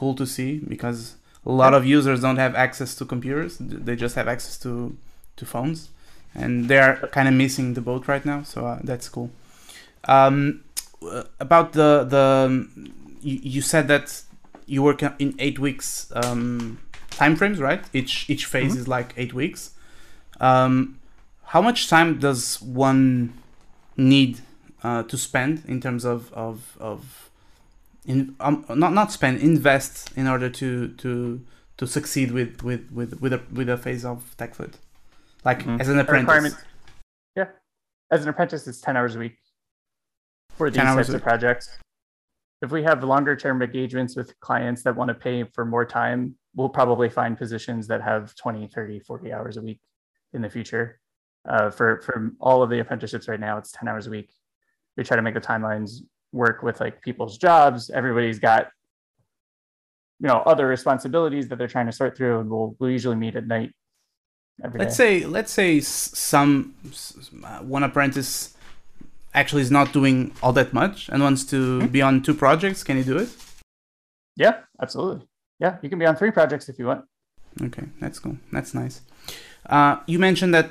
cool 0.00 0.14
to 0.20 0.26
see 0.34 0.50
because 0.74 1.00
a 1.44 1.52
lot 1.62 1.72
yeah. 1.72 1.78
of 1.78 1.82
users 1.96 2.18
don't 2.26 2.40
have 2.44 2.54
access 2.66 2.90
to 2.98 3.04
computers. 3.14 3.52
They 3.86 3.96
just 4.04 4.14
have 4.20 4.28
access 4.34 4.56
to 4.64 4.72
to 5.38 5.44
phones. 5.54 5.78
And 6.42 6.52
they're 6.70 6.96
kind 7.16 7.28
of 7.30 7.34
missing 7.44 7.74
the 7.74 7.84
boat 7.90 8.02
right 8.12 8.24
now 8.32 8.40
so 8.52 8.58
uh, 8.70 8.78
that's 8.90 9.08
cool. 9.16 9.28
Um, 10.16 10.62
uh, 11.02 11.24
about 11.40 11.72
the 11.72 12.04
the 12.04 12.68
you, 13.20 13.40
you 13.42 13.60
said 13.60 13.88
that 13.88 14.22
you 14.66 14.82
work 14.82 15.02
in 15.02 15.34
eight 15.38 15.58
weeks 15.58 16.12
um, 16.14 16.78
time 17.10 17.36
frames, 17.36 17.60
right? 17.60 17.84
Each 17.92 18.28
each 18.28 18.46
phase 18.46 18.72
mm-hmm. 18.72 18.80
is 18.80 18.88
like 18.88 19.14
eight 19.16 19.32
weeks. 19.32 19.72
Um, 20.40 20.98
how 21.44 21.62
much 21.62 21.88
time 21.88 22.18
does 22.18 22.60
one 22.60 23.32
need 23.96 24.40
uh, 24.82 25.02
to 25.04 25.16
spend 25.16 25.62
in 25.66 25.80
terms 25.80 26.04
of 26.04 26.32
of 26.32 26.76
of 26.80 27.30
in 28.04 28.36
um, 28.40 28.64
not 28.68 28.92
not 28.92 29.12
spend 29.12 29.40
invest 29.40 30.10
in 30.16 30.26
order 30.26 30.50
to 30.50 30.88
to 30.88 31.40
to 31.76 31.86
succeed 31.86 32.32
with 32.32 32.62
with 32.62 32.90
with 32.92 33.20
with 33.20 33.32
a 33.32 33.40
with 33.52 33.68
a 33.68 33.76
phase 33.76 34.04
of 34.04 34.34
TechFleet, 34.36 34.74
like 35.44 35.60
mm-hmm. 35.60 35.80
as 35.80 35.88
an 35.88 35.98
apprentice. 35.98 36.54
Yeah, 37.36 37.46
as 38.10 38.22
an 38.22 38.28
apprentice, 38.28 38.66
it's 38.66 38.80
ten 38.80 38.96
hours 38.96 39.16
a 39.16 39.18
week 39.18 39.36
for 40.58 40.70
these 40.70 40.82
types 40.82 41.08
of 41.08 41.22
projects. 41.22 41.70
If 42.60 42.72
we 42.72 42.82
have 42.82 43.04
longer 43.04 43.36
term 43.36 43.62
engagements 43.62 44.16
with 44.16 44.38
clients 44.40 44.82
that 44.82 44.94
want 44.96 45.08
to 45.08 45.14
pay 45.14 45.44
for 45.44 45.64
more 45.64 45.84
time, 45.84 46.34
we'll 46.54 46.68
probably 46.68 47.08
find 47.08 47.38
positions 47.38 47.86
that 47.86 48.02
have 48.02 48.34
20, 48.34 48.66
30, 48.66 49.00
40 49.00 49.32
hours 49.32 49.56
a 49.56 49.62
week 49.62 49.80
in 50.32 50.42
the 50.42 50.50
future. 50.50 51.00
Uh, 51.48 51.70
for, 51.70 52.02
for 52.02 52.32
all 52.40 52.62
of 52.62 52.68
the 52.68 52.80
apprenticeships 52.80 53.28
right 53.28 53.40
now, 53.40 53.56
it's 53.56 53.72
10 53.72 53.88
hours 53.88 54.06
a 54.08 54.10
week. 54.10 54.30
We 54.96 55.04
try 55.04 55.16
to 55.16 55.22
make 55.22 55.34
the 55.34 55.40
timelines 55.40 56.00
work 56.32 56.62
with 56.62 56.80
like 56.80 57.00
people's 57.00 57.38
jobs. 57.38 57.90
Everybody's 57.90 58.40
got 58.40 58.68
you 60.20 60.26
know 60.26 60.42
other 60.46 60.66
responsibilities 60.66 61.48
that 61.48 61.58
they're 61.58 61.68
trying 61.68 61.86
to 61.86 61.92
sort 61.92 62.16
through 62.16 62.40
and 62.40 62.50
we'll, 62.50 62.74
we'll 62.78 62.90
usually 62.90 63.16
meet 63.16 63.36
at 63.36 63.46
night 63.46 63.70
let's 64.74 64.96
day. 64.96 65.20
say 65.20 65.26
let's 65.26 65.52
say 65.52 65.80
some 65.80 66.74
uh, 67.44 67.58
one 67.60 67.84
apprentice 67.84 68.56
actually 69.38 69.62
is 69.62 69.70
not 69.70 69.92
doing 69.92 70.32
all 70.42 70.52
that 70.52 70.72
much 70.72 71.08
and 71.08 71.22
wants 71.22 71.44
to 71.52 71.56
mm-hmm. 71.56 71.86
be 71.88 72.02
on 72.02 72.22
two 72.22 72.34
projects, 72.34 72.82
can 72.82 72.96
you 72.96 73.04
do 73.04 73.16
it? 73.18 73.30
Yeah, 74.36 74.54
absolutely. 74.80 75.26
Yeah, 75.58 75.76
you 75.82 75.88
can 75.88 75.98
be 75.98 76.06
on 76.06 76.16
three 76.16 76.30
projects 76.30 76.68
if 76.68 76.78
you 76.78 76.86
want. 76.86 77.04
Okay, 77.60 77.86
that's 78.00 78.18
cool. 78.18 78.36
That's 78.52 78.74
nice. 78.74 79.00
Uh, 79.66 79.96
you 80.06 80.18
mentioned 80.18 80.54
that 80.54 80.68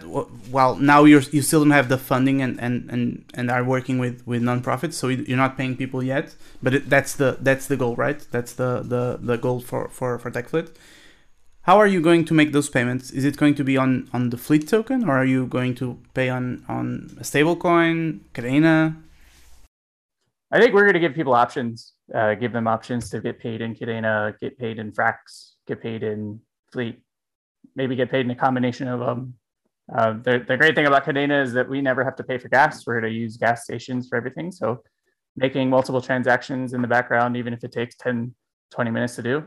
well 0.49 0.75
now 0.75 1.03
you're 1.03 1.21
you 1.31 1.41
still 1.41 1.61
don't 1.63 1.71
have 1.71 1.89
the 1.89 1.97
funding 1.97 2.41
and 2.41 2.59
and 2.59 2.89
and, 2.89 3.25
and 3.33 3.51
are 3.51 3.63
working 3.63 3.99
with 3.99 4.25
with 4.25 4.41
nonprofits, 4.41 4.93
so 4.93 5.07
you're 5.09 5.37
not 5.45 5.57
paying 5.57 5.75
people 5.75 6.01
yet. 6.01 6.35
But 6.63 6.73
it, 6.73 6.89
that's 6.89 7.13
the 7.15 7.37
that's 7.41 7.67
the 7.67 7.77
goal, 7.77 7.95
right? 7.95 8.25
That's 8.31 8.53
the 8.53 8.81
the 8.93 9.19
the 9.21 9.37
goal 9.37 9.59
for 9.59 9.89
for 9.89 10.17
for 10.17 10.31
TechFleet. 10.31 10.69
How 11.67 11.77
are 11.77 11.85
you 11.85 12.01
going 12.01 12.25
to 12.25 12.33
make 12.33 12.53
those 12.53 12.69
payments? 12.69 13.11
Is 13.11 13.25
it 13.25 13.37
going 13.37 13.55
to 13.55 13.63
be 13.63 13.77
on 13.77 14.09
on 14.13 14.29
the 14.31 14.37
Fleet 14.37 14.67
token, 14.67 15.07
or 15.07 15.17
are 15.17 15.25
you 15.25 15.45
going 15.45 15.75
to 15.75 15.99
pay 16.13 16.29
on 16.29 16.65
on 16.67 17.11
a 17.19 17.23
stablecoin, 17.23 18.21
Kadena? 18.33 18.95
I 20.49 20.59
think 20.59 20.73
we're 20.73 20.87
going 20.89 20.93
to 20.93 21.05
give 21.05 21.13
people 21.13 21.33
options. 21.33 21.93
Uh, 22.15 22.33
give 22.35 22.53
them 22.53 22.67
options 22.67 23.09
to 23.09 23.19
get 23.19 23.37
paid 23.37 23.59
in 23.61 23.75
Kadena, 23.75 24.33
get 24.39 24.57
paid 24.57 24.79
in 24.79 24.93
Frax, 24.93 25.15
get 25.67 25.81
paid 25.81 26.03
in 26.03 26.39
Fleet 26.71 27.01
maybe 27.77 27.95
get 27.95 28.11
paid 28.11 28.25
in 28.25 28.31
a 28.31 28.35
combination 28.35 28.89
of 28.89 28.99
them. 28.99 29.35
Uh, 29.95 30.13
the, 30.23 30.43
the 30.45 30.57
great 30.57 30.75
thing 30.75 30.87
about 30.87 31.05
Kadena 31.05 31.41
is 31.41 31.53
that 31.53 31.69
we 31.69 31.81
never 31.81 32.03
have 32.03 32.15
to 32.17 32.23
pay 32.23 32.37
for 32.37 32.49
gas. 32.49 32.85
We're 32.85 32.99
going 32.99 33.13
to 33.13 33.17
use 33.17 33.37
gas 33.37 33.63
stations 33.63 34.09
for 34.09 34.17
everything. 34.17 34.51
So 34.51 34.81
making 35.37 35.69
multiple 35.69 36.01
transactions 36.01 36.73
in 36.73 36.81
the 36.81 36.87
background, 36.87 37.37
even 37.37 37.53
if 37.53 37.63
it 37.63 37.71
takes 37.71 37.95
10, 37.95 38.33
20 38.71 38.91
minutes 38.91 39.15
to 39.15 39.21
do, 39.21 39.43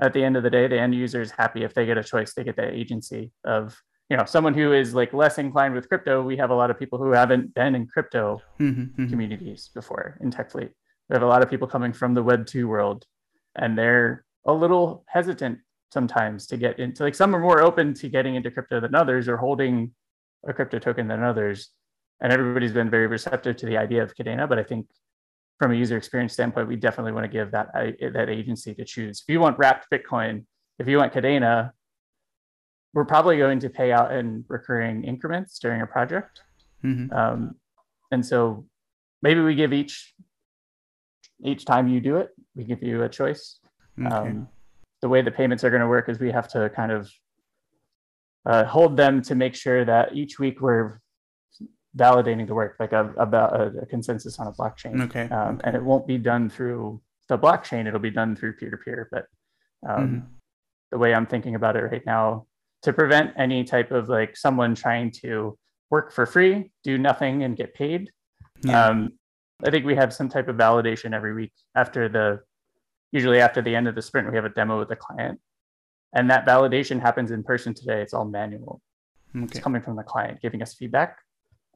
at 0.00 0.12
the 0.12 0.24
end 0.24 0.36
of 0.36 0.42
the 0.42 0.50
day, 0.50 0.66
the 0.66 0.80
end 0.80 0.94
user 0.94 1.20
is 1.20 1.30
happy 1.30 1.62
if 1.62 1.74
they 1.74 1.86
get 1.86 1.98
a 1.98 2.04
choice. 2.04 2.34
They 2.34 2.44
get 2.44 2.56
the 2.56 2.68
agency 2.68 3.32
of, 3.44 3.80
you 4.08 4.16
know, 4.16 4.24
someone 4.24 4.54
who 4.54 4.72
is 4.72 4.94
like 4.94 5.12
less 5.12 5.38
inclined 5.38 5.74
with 5.74 5.88
crypto. 5.88 6.22
We 6.22 6.36
have 6.38 6.50
a 6.50 6.54
lot 6.54 6.70
of 6.70 6.78
people 6.78 6.98
who 6.98 7.12
haven't 7.12 7.54
been 7.54 7.74
in 7.74 7.86
crypto 7.86 8.40
mm-hmm, 8.58 8.82
mm-hmm. 8.82 9.08
communities 9.08 9.70
before 9.74 10.18
in 10.20 10.30
TechFleet. 10.30 10.70
We 11.08 11.14
have 11.14 11.22
a 11.22 11.26
lot 11.26 11.42
of 11.42 11.50
people 11.50 11.68
coming 11.68 11.92
from 11.92 12.14
the 12.14 12.22
Web 12.22 12.46
2 12.46 12.66
world, 12.66 13.04
and 13.56 13.76
they're 13.76 14.24
a 14.46 14.52
little 14.52 15.04
hesitant 15.08 15.58
sometimes 15.92 16.46
to 16.46 16.56
get 16.56 16.78
into 16.78 17.02
like 17.02 17.14
some 17.14 17.34
are 17.34 17.40
more 17.40 17.60
open 17.60 17.92
to 17.94 18.08
getting 18.08 18.36
into 18.36 18.50
crypto 18.50 18.80
than 18.80 18.94
others 18.94 19.28
or 19.28 19.36
holding 19.36 19.90
a 20.46 20.52
crypto 20.52 20.78
token 20.78 21.08
than 21.08 21.22
others 21.22 21.70
and 22.20 22.32
everybody's 22.32 22.72
been 22.72 22.88
very 22.88 23.06
receptive 23.06 23.56
to 23.56 23.66
the 23.66 23.76
idea 23.76 24.02
of 24.02 24.14
kadena 24.14 24.48
but 24.48 24.58
i 24.58 24.62
think 24.62 24.86
from 25.60 25.72
a 25.72 25.74
user 25.74 25.96
experience 25.96 26.32
standpoint 26.32 26.66
we 26.66 26.74
definitely 26.74 27.12
want 27.12 27.24
to 27.24 27.28
give 27.30 27.50
that 27.52 27.68
that 27.74 28.28
agency 28.28 28.74
to 28.74 28.84
choose 28.84 29.22
if 29.26 29.32
you 29.32 29.38
want 29.38 29.56
wrapped 29.58 29.86
bitcoin 29.92 30.44
if 30.78 30.88
you 30.88 30.96
want 30.96 31.12
Kadena, 31.12 31.72
we're 32.94 33.04
probably 33.04 33.36
going 33.36 33.58
to 33.60 33.68
pay 33.68 33.92
out 33.92 34.14
in 34.14 34.46
recurring 34.48 35.04
increments 35.04 35.58
during 35.58 35.82
a 35.82 35.86
project 35.86 36.40
mm-hmm. 36.82 37.14
um, 37.14 37.54
and 38.10 38.24
so 38.24 38.64
maybe 39.22 39.40
we 39.40 39.54
give 39.54 39.74
each 39.74 40.14
each 41.44 41.66
time 41.66 41.86
you 41.86 42.00
do 42.00 42.16
it 42.16 42.30
we 42.56 42.64
give 42.64 42.82
you 42.82 43.02
a 43.02 43.08
choice 43.08 43.60
okay. 44.00 44.14
um, 44.14 44.48
the 45.02 45.08
way 45.08 45.20
the 45.20 45.30
payments 45.30 45.62
are 45.62 45.70
going 45.70 45.82
to 45.82 45.88
work 45.88 46.08
is 46.08 46.18
we 46.18 46.32
have 46.32 46.48
to 46.48 46.70
kind 46.70 46.90
of 46.90 47.10
uh, 48.46 48.64
hold 48.64 48.96
them 48.96 49.20
to 49.20 49.34
make 49.34 49.54
sure 49.54 49.84
that 49.84 50.14
each 50.16 50.38
week 50.38 50.62
we're 50.62 50.98
validating 51.96 52.46
the 52.46 52.54
work, 52.54 52.76
like 52.78 52.92
a, 52.92 53.12
about 53.16 53.58
a, 53.58 53.80
a 53.82 53.86
consensus 53.86 54.38
on 54.38 54.46
a 54.46 54.52
blockchain. 54.52 55.02
Okay. 55.02 55.28
Um, 55.28 55.60
and 55.64 55.74
it 55.74 55.82
won't 55.82 56.06
be 56.06 56.18
done 56.18 56.48
through 56.48 57.00
the 57.28 57.38
blockchain; 57.38 57.86
it'll 57.86 58.00
be 58.00 58.10
done 58.10 58.36
through 58.36 58.54
peer 58.54 58.70
to 58.70 58.76
peer. 58.76 59.08
But 59.10 59.26
um, 59.88 60.08
mm-hmm. 60.08 60.26
the 60.92 60.98
way 60.98 61.14
I'm 61.14 61.26
thinking 61.26 61.54
about 61.54 61.76
it 61.76 61.82
right 61.82 62.04
now, 62.06 62.46
to 62.82 62.92
prevent 62.92 63.32
any 63.36 63.64
type 63.64 63.90
of 63.90 64.08
like 64.08 64.36
someone 64.36 64.74
trying 64.74 65.10
to 65.22 65.58
work 65.90 66.12
for 66.12 66.26
free, 66.26 66.70
do 66.84 66.98
nothing, 66.98 67.42
and 67.42 67.56
get 67.56 67.74
paid. 67.74 68.10
Yeah. 68.62 68.86
Um, 68.86 69.12
I 69.66 69.70
think 69.70 69.84
we 69.84 69.94
have 69.96 70.12
some 70.12 70.28
type 70.28 70.48
of 70.48 70.56
validation 70.56 71.14
every 71.14 71.34
week 71.34 71.52
after 71.74 72.08
the 72.08 72.40
usually 73.12 73.40
after 73.40 73.60
the 73.60 73.74
end 73.74 73.88
of 73.88 73.94
the 73.94 74.02
sprint, 74.02 74.30
we 74.30 74.36
have 74.36 74.44
a 74.44 74.50
demo 74.50 74.78
with 74.78 74.88
the 74.88 74.96
client. 74.96 75.40
And 76.14 76.30
that 76.30 76.46
validation 76.46 77.00
happens 77.00 77.30
in 77.30 77.42
person 77.42 77.74
today. 77.74 78.00
It's 78.00 78.14
all 78.14 78.24
manual. 78.24 78.80
Okay. 79.36 79.44
It's 79.44 79.60
coming 79.60 79.82
from 79.82 79.96
the 79.96 80.02
client 80.02 80.40
giving 80.40 80.62
us 80.62 80.74
feedback. 80.74 81.18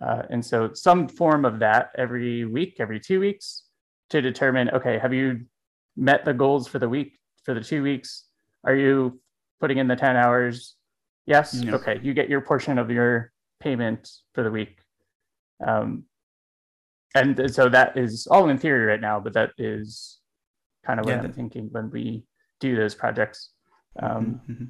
Uh, 0.01 0.23
and 0.31 0.45
so 0.45 0.73
some 0.73 1.09
form 1.09 1.45
of 1.45 1.59
that 1.61 1.91
every 1.97 2.45
week, 2.45 2.77
every 2.79 3.01
two 3.01 3.21
weeks 3.21 3.65
to 4.11 4.21
determine, 4.21 4.71
okay, 4.71 4.99
have 4.99 5.15
you 5.15 5.47
met 5.97 6.25
the 6.25 6.35
goals 6.35 6.67
for 6.69 6.79
the 6.79 6.89
week, 6.89 7.19
for 7.45 7.55
the 7.55 7.61
two 7.61 7.83
weeks? 7.83 8.27
Are 8.65 8.75
you 8.75 9.21
putting 9.61 9.79
in 9.79 9.89
the 9.89 9.97
10 9.97 10.17
hours? 10.17 10.77
Yes. 11.27 11.55
No. 11.55 11.75
Okay. 11.75 12.01
You 12.03 12.13
get 12.13 12.29
your 12.29 12.41
portion 12.41 12.79
of 12.79 12.91
your 12.91 13.33
payment 13.61 14.11
for 14.35 14.43
the 14.43 14.51
week. 14.51 14.79
Um, 15.65 16.05
and 17.15 17.53
so 17.53 17.69
that 17.69 17.97
is 17.97 18.27
all 18.27 18.49
in 18.49 18.59
theory 18.59 18.85
right 18.85 19.01
now, 19.01 19.21
but 19.21 19.33
that 19.35 19.53
is 19.57 20.19
kind 20.85 20.99
of 20.99 21.07
what 21.07 21.15
yeah. 21.15 21.23
I'm 21.23 21.33
thinking 21.33 21.69
when 21.71 21.91
we 21.91 22.25
do 22.61 22.77
those 22.77 22.95
projects. 22.95 23.51
Um, 24.03 24.11
mm-hmm, 24.11 24.53
mm-hmm. 24.53 24.65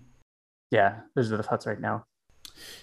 Yeah, 0.71 1.01
those 1.15 1.33
are 1.33 1.37
the 1.37 1.43
thoughts 1.43 1.67
right 1.67 1.81
now. 1.81 2.05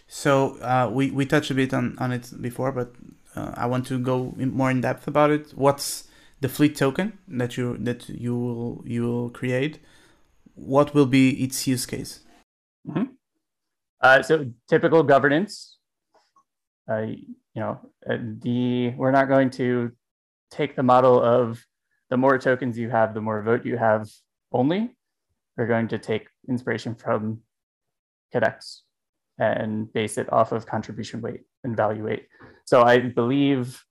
So 0.08 0.58
uh, 0.58 0.90
we 0.92 1.12
we 1.12 1.26
touched 1.26 1.52
a 1.52 1.54
bit 1.54 1.74
on, 1.74 1.96
on 1.98 2.12
it 2.12 2.32
before, 2.42 2.72
but 2.72 2.94
uh, 3.36 3.54
I 3.56 3.66
want 3.66 3.86
to 3.88 3.98
go 3.98 4.36
in 4.38 4.52
more 4.52 4.70
in 4.70 4.82
depth 4.82 5.08
about 5.08 5.32
it. 5.32 5.52
What's 5.56 6.08
the 6.42 6.50
fleet 6.50 6.76
token 6.76 7.18
that 7.28 7.58
you 7.58 7.78
that 7.78 8.10
you 8.10 8.38
will 8.38 8.84
you 8.86 9.04
will 9.04 9.30
create? 9.30 9.80
What 10.56 10.94
will 10.94 11.06
be 11.06 11.44
its 11.44 11.66
use 11.68 11.86
case? 11.86 12.22
Mm-hmm. 12.88 13.14
Uh, 14.02 14.22
so 14.22 14.52
typical 14.70 15.04
governance. 15.04 15.78
Uh, 16.90 17.06
you 17.54 17.62
know, 17.62 17.80
uh, 18.10 18.18
the 18.42 18.90
we're 18.98 19.12
not 19.12 19.28
going 19.28 19.50
to 19.52 19.92
take 20.50 20.76
the 20.76 20.84
model 20.84 21.22
of 21.22 21.66
the 22.10 22.18
more 22.18 22.38
tokens 22.38 22.78
you 22.78 22.90
have, 22.90 23.14
the 23.14 23.22
more 23.22 23.42
vote 23.42 23.66
you 23.66 23.78
have 23.78 24.10
only. 24.52 24.92
We're 25.56 25.68
going 25.68 25.88
to 25.90 25.98
take 25.98 26.28
inspiration 26.50 26.96
from 26.96 27.42
Kaddex 28.34 28.82
and 29.42 29.92
base 29.94 30.18
it 30.18 30.32
off 30.32 30.52
of 30.52 30.66
contribution 30.66 31.22
weight 31.22 31.42
and 31.64 31.76
value 31.76 32.06
weight. 32.06 32.28
So 32.66 32.84
I 32.84 33.00
believe 33.00 33.84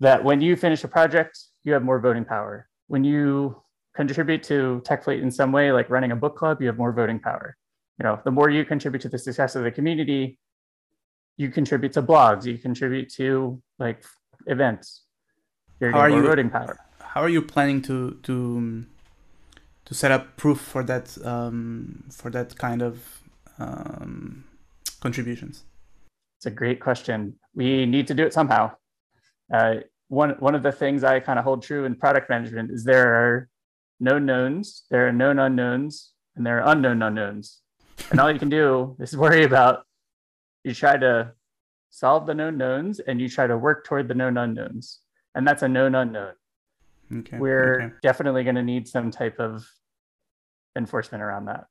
that 0.00 0.24
when 0.24 0.40
you 0.40 0.56
finish 0.56 0.84
a 0.84 0.88
project, 0.88 1.38
you 1.64 1.72
have 1.72 1.82
more 1.82 2.00
voting 2.00 2.24
power. 2.24 2.68
When 2.88 3.04
you 3.04 3.62
contribute 3.94 4.42
to 4.44 4.82
TechFleet 4.84 5.22
in 5.22 5.30
some 5.30 5.52
way, 5.52 5.70
like 5.72 5.88
running 5.90 6.12
a 6.12 6.16
book 6.16 6.36
club, 6.36 6.60
you 6.60 6.66
have 6.66 6.78
more 6.78 6.92
voting 6.92 7.20
power. 7.20 7.56
You 7.98 8.04
know, 8.04 8.20
the 8.24 8.30
more 8.30 8.50
you 8.50 8.64
contribute 8.64 9.02
to 9.02 9.08
the 9.08 9.18
success 9.18 9.54
of 9.54 9.62
the 9.64 9.70
community, 9.70 10.38
you 11.36 11.50
contribute 11.50 11.92
to 11.92 12.02
blogs, 12.02 12.44
you 12.44 12.58
contribute 12.58 13.12
to 13.14 13.62
like 13.78 14.04
events. 14.46 15.04
You're 15.78 15.92
getting 15.92 16.10
more 16.10 16.22
you, 16.22 16.26
voting 16.26 16.50
power 16.50 16.78
how 17.12 17.20
are 17.20 17.28
you 17.28 17.42
planning 17.42 17.82
to 17.82 18.18
to 18.22 18.84
to 19.84 19.94
set 19.94 20.10
up 20.10 20.36
proof 20.36 20.58
for 20.58 20.82
that 20.82 21.18
um, 21.24 22.04
for 22.10 22.30
that 22.30 22.56
kind 22.56 22.80
of 22.82 23.21
um, 23.58 24.44
contributions? 25.00 25.64
It's 26.38 26.46
a 26.46 26.50
great 26.50 26.80
question. 26.80 27.34
We 27.54 27.86
need 27.86 28.06
to 28.08 28.14
do 28.14 28.24
it 28.24 28.32
somehow. 28.32 28.72
Uh, 29.52 29.74
one 30.08 30.30
one 30.40 30.54
of 30.54 30.62
the 30.62 30.72
things 30.72 31.04
I 31.04 31.20
kind 31.20 31.38
of 31.38 31.44
hold 31.44 31.62
true 31.62 31.84
in 31.84 31.94
product 31.94 32.28
management 32.28 32.70
is 32.70 32.84
there 32.84 33.14
are 33.14 33.48
known 34.00 34.26
knowns, 34.26 34.84
there 34.90 35.06
are 35.08 35.12
known 35.12 35.38
unknowns, 35.38 36.12
and 36.36 36.44
there 36.44 36.62
are 36.62 36.72
unknown 36.72 37.02
unknowns. 37.02 37.60
And 38.10 38.20
all 38.20 38.30
you 38.30 38.38
can 38.38 38.48
do 38.48 38.96
is 39.00 39.16
worry 39.16 39.44
about 39.44 39.84
you 40.64 40.74
try 40.74 40.96
to 40.96 41.32
solve 41.90 42.26
the 42.26 42.34
known 42.34 42.56
knowns 42.56 43.00
and 43.00 43.20
you 43.20 43.28
try 43.28 43.46
to 43.46 43.56
work 43.56 43.84
toward 43.84 44.08
the 44.08 44.14
known 44.14 44.36
unknowns. 44.36 45.00
And 45.34 45.46
that's 45.46 45.62
a 45.62 45.68
known 45.68 45.94
unknown. 45.94 46.32
Okay. 47.14 47.38
We're 47.38 47.82
okay. 47.82 47.94
definitely 48.02 48.44
going 48.44 48.56
to 48.56 48.62
need 48.62 48.88
some 48.88 49.10
type 49.10 49.38
of 49.38 49.66
enforcement 50.76 51.22
around 51.22 51.46
that. 51.46 51.66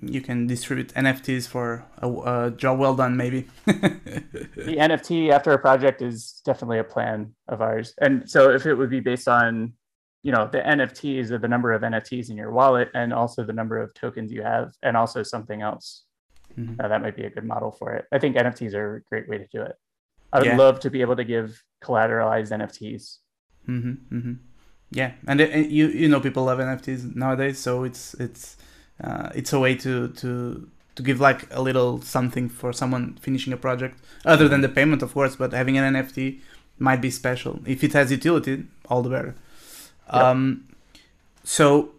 You 0.00 0.20
can 0.20 0.46
distribute 0.46 0.94
NFTs 0.94 1.48
for 1.48 1.84
a, 1.98 2.08
a 2.08 2.50
job 2.50 2.78
well 2.78 2.94
done, 2.94 3.16
maybe. 3.16 3.48
the 3.66 4.76
NFT 4.78 5.30
after 5.30 5.52
a 5.52 5.58
project 5.58 6.02
is 6.02 6.40
definitely 6.44 6.78
a 6.78 6.84
plan 6.84 7.34
of 7.48 7.60
ours. 7.60 7.94
And 8.00 8.28
so 8.30 8.50
if 8.50 8.66
it 8.66 8.74
would 8.74 8.90
be 8.90 9.00
based 9.00 9.28
on, 9.28 9.72
you 10.22 10.32
know, 10.32 10.48
the 10.50 10.58
NFTs 10.58 11.30
or 11.30 11.38
the 11.38 11.48
number 11.48 11.72
of 11.72 11.82
NFTs 11.82 12.30
in 12.30 12.36
your 12.36 12.52
wallet 12.52 12.90
and 12.94 13.12
also 13.12 13.44
the 13.44 13.52
number 13.52 13.78
of 13.78 13.92
tokens 13.94 14.32
you 14.32 14.42
have 14.42 14.72
and 14.82 14.96
also 14.96 15.22
something 15.22 15.62
else, 15.62 16.04
mm-hmm. 16.56 16.80
uh, 16.80 16.88
that 16.88 17.02
might 17.02 17.16
be 17.16 17.24
a 17.24 17.30
good 17.30 17.44
model 17.44 17.72
for 17.72 17.94
it. 17.94 18.04
I 18.12 18.18
think 18.18 18.36
NFTs 18.36 18.74
are 18.74 18.96
a 18.96 19.02
great 19.02 19.28
way 19.28 19.38
to 19.38 19.46
do 19.52 19.62
it. 19.62 19.74
I 20.32 20.38
would 20.38 20.46
yeah. 20.46 20.56
love 20.56 20.80
to 20.80 20.90
be 20.90 21.00
able 21.00 21.16
to 21.16 21.24
give 21.24 21.62
collateralized 21.82 22.52
NFTs. 22.52 23.16
Mm-hmm, 23.68 24.16
mm-hmm 24.16 24.32
yeah, 24.90 25.12
and 25.26 25.40
it, 25.40 25.70
you 25.70 25.88
you 25.88 26.08
know 26.08 26.20
people 26.20 26.44
love 26.44 26.58
NFTs 26.58 27.14
nowadays, 27.14 27.58
so 27.58 27.84
it's 27.84 28.14
it's 28.14 28.56
uh, 29.02 29.30
it's 29.34 29.52
a 29.52 29.58
way 29.58 29.74
to 29.76 30.08
to 30.08 30.68
to 30.96 31.02
give 31.02 31.20
like 31.20 31.46
a 31.52 31.62
little 31.62 32.00
something 32.02 32.48
for 32.48 32.72
someone 32.72 33.18
finishing 33.20 33.52
a 33.52 33.56
project, 33.56 33.98
other 34.24 34.48
than 34.48 34.60
the 34.60 34.68
payment, 34.68 35.02
of 35.02 35.14
course. 35.14 35.36
But 35.36 35.52
having 35.52 35.78
an 35.78 35.94
NFT 35.94 36.40
might 36.78 37.00
be 37.00 37.10
special 37.10 37.60
if 37.66 37.84
it 37.84 37.92
has 37.92 38.10
utility. 38.10 38.64
All 38.88 39.02
the 39.02 39.10
better. 39.10 39.34
Yep. 40.12 40.22
Um, 40.22 40.68
so 41.44 41.92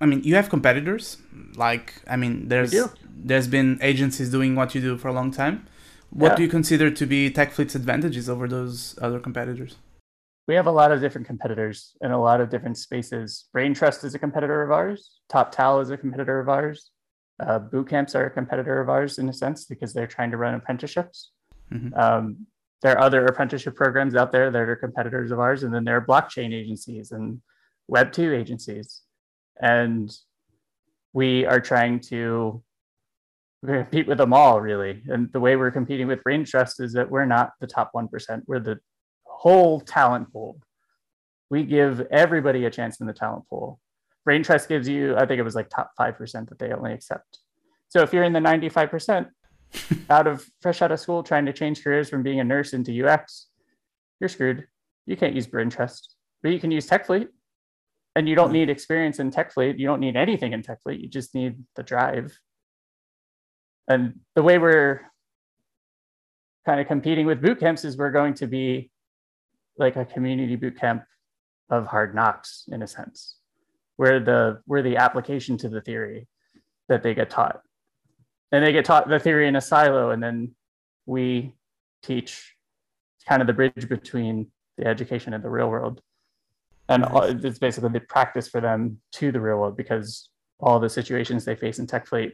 I 0.00 0.06
mean, 0.06 0.22
you 0.22 0.34
have 0.34 0.48
competitors. 0.48 1.18
Like 1.56 1.94
I 2.08 2.16
mean, 2.16 2.48
there's 2.48 2.74
there's 3.08 3.48
been 3.48 3.78
agencies 3.80 4.30
doing 4.30 4.54
what 4.54 4.74
you 4.74 4.80
do 4.80 4.96
for 4.96 5.08
a 5.08 5.12
long 5.12 5.30
time. 5.30 5.66
What 6.10 6.32
yeah. 6.32 6.36
do 6.36 6.42
you 6.44 6.48
consider 6.48 6.90
to 6.90 7.06
be 7.06 7.30
TechFleet's 7.30 7.74
advantages 7.74 8.28
over 8.28 8.46
those 8.46 8.96
other 9.02 9.18
competitors? 9.18 9.76
We 10.46 10.54
have 10.54 10.66
a 10.66 10.72
lot 10.72 10.92
of 10.92 11.00
different 11.00 11.26
competitors 11.26 11.96
in 12.02 12.10
a 12.10 12.20
lot 12.20 12.40
of 12.40 12.50
different 12.50 12.76
spaces. 12.76 13.46
Brain 13.52 13.72
Trust 13.72 14.04
is 14.04 14.14
a 14.14 14.18
competitor 14.18 14.62
of 14.62 14.70
ours. 14.70 15.20
TopTal 15.32 15.82
is 15.82 15.90
a 15.90 15.96
competitor 15.96 16.38
of 16.38 16.48
ours. 16.48 16.90
Uh, 17.40 17.58
boot 17.58 17.88
camps 17.88 18.14
are 18.14 18.26
a 18.26 18.30
competitor 18.30 18.80
of 18.80 18.88
ours 18.88 19.18
in 19.18 19.28
a 19.28 19.32
sense 19.32 19.64
because 19.64 19.92
they're 19.92 20.06
trying 20.06 20.30
to 20.30 20.36
run 20.36 20.54
apprenticeships. 20.54 21.32
Mhm. 21.72 21.96
Um, 21.98 22.46
there 22.82 22.92
are 22.92 23.00
other 23.00 23.24
apprenticeship 23.24 23.74
programs 23.74 24.14
out 24.14 24.30
there 24.32 24.50
that 24.50 24.68
are 24.68 24.76
competitors 24.76 25.30
of 25.30 25.40
ours, 25.40 25.62
and 25.62 25.74
then 25.74 25.84
there 25.84 25.96
are 25.96 26.04
blockchain 26.04 26.52
agencies 26.52 27.10
and 27.10 27.40
Web 27.86 28.12
two 28.12 28.32
agencies, 28.32 29.02
and 29.60 30.10
we 31.12 31.44
are 31.44 31.60
trying 31.60 32.00
to 32.00 32.62
compete 33.64 34.06
with 34.06 34.16
them 34.18 34.32
all 34.32 34.60
really. 34.60 35.02
And 35.06 35.30
the 35.32 35.40
way 35.40 35.56
we're 35.56 35.70
competing 35.70 36.06
with 36.06 36.22
Brain 36.22 36.44
Trust 36.46 36.80
is 36.80 36.94
that 36.94 37.10
we're 37.10 37.26
not 37.26 37.52
the 37.60 37.66
top 37.66 37.90
one 37.92 38.08
percent; 38.08 38.44
we're 38.46 38.60
the 38.60 38.80
whole 39.44 39.78
talent 39.78 40.32
pool. 40.32 40.58
We 41.50 41.62
give 41.64 42.00
everybody 42.10 42.64
a 42.64 42.70
chance 42.70 43.00
in 43.00 43.06
the 43.06 43.12
talent 43.12 43.44
pool. 43.48 43.78
Braintrust 44.26 44.68
gives 44.68 44.88
you, 44.88 45.14
I 45.16 45.26
think 45.26 45.38
it 45.38 45.42
was 45.42 45.54
like 45.54 45.68
top 45.68 45.92
five 45.96 46.16
percent 46.16 46.48
that 46.48 46.58
they 46.58 46.72
only 46.72 46.94
accept. 46.94 47.38
So 47.88 48.00
if 48.00 48.12
you're 48.12 48.24
in 48.24 48.32
the 48.32 48.40
ninety-five 48.40 48.90
percent, 48.90 49.28
out 50.10 50.26
of 50.26 50.44
fresh 50.62 50.80
out 50.82 50.92
of 50.92 50.98
school 50.98 51.22
trying 51.22 51.46
to 51.46 51.52
change 51.52 51.84
careers 51.84 52.08
from 52.08 52.22
being 52.22 52.40
a 52.40 52.44
nurse 52.44 52.72
into 52.72 53.06
UX, 53.06 53.48
you're 54.18 54.28
screwed. 54.28 54.66
You 55.06 55.16
can't 55.16 55.34
use 55.34 55.46
Braintrust, 55.46 56.14
but 56.42 56.50
you 56.50 56.58
can 56.58 56.70
use 56.70 56.88
TechFleet. 56.88 57.28
And 58.16 58.28
you 58.28 58.36
don't 58.36 58.48
hmm. 58.48 58.54
need 58.54 58.70
experience 58.70 59.18
in 59.18 59.30
TechFleet. 59.30 59.78
You 59.78 59.86
don't 59.86 60.00
need 60.00 60.16
anything 60.16 60.52
in 60.52 60.62
TechFleet. 60.62 61.02
You 61.02 61.08
just 61.08 61.34
need 61.34 61.56
the 61.76 61.82
drive. 61.82 62.38
And 63.88 64.20
the 64.34 64.42
way 64.42 64.58
we're 64.58 65.02
kind 66.64 66.80
of 66.80 66.86
competing 66.86 67.26
with 67.26 67.42
boot 67.42 67.60
camps 67.60 67.84
is 67.84 67.98
we're 67.98 68.12
going 68.12 68.34
to 68.34 68.46
be 68.46 68.90
like 69.78 69.96
a 69.96 70.04
community 70.04 70.56
boot 70.56 70.78
camp 70.78 71.04
of 71.70 71.86
hard 71.86 72.14
knocks 72.14 72.64
in 72.70 72.82
a 72.82 72.86
sense, 72.86 73.36
where 73.96 74.20
the 74.20 74.60
where 74.66 74.82
the 74.82 74.96
application 74.96 75.56
to 75.58 75.68
the 75.68 75.80
theory 75.80 76.28
that 76.88 77.02
they 77.02 77.14
get 77.14 77.30
taught. 77.30 77.60
And 78.52 78.64
they 78.64 78.72
get 78.72 78.84
taught 78.84 79.08
the 79.08 79.18
theory 79.18 79.48
in 79.48 79.56
a 79.56 79.60
silo 79.60 80.10
and 80.10 80.22
then 80.22 80.54
we 81.06 81.54
teach 82.02 82.54
kind 83.28 83.40
of 83.40 83.46
the 83.46 83.52
bridge 83.52 83.88
between 83.88 84.48
the 84.76 84.86
education 84.86 85.34
and 85.34 85.42
the 85.42 85.50
real 85.50 85.68
world. 85.68 86.00
And 86.88 87.04
all- 87.04 87.22
it's 87.22 87.58
basically 87.58 87.90
the 87.90 88.00
practice 88.00 88.48
for 88.48 88.60
them 88.60 89.00
to 89.12 89.32
the 89.32 89.40
real 89.40 89.58
world 89.58 89.76
because 89.76 90.28
all 90.60 90.78
the 90.78 90.88
situations 90.88 91.44
they 91.44 91.56
face 91.56 91.78
in 91.78 91.86
TechFleet 91.86 92.32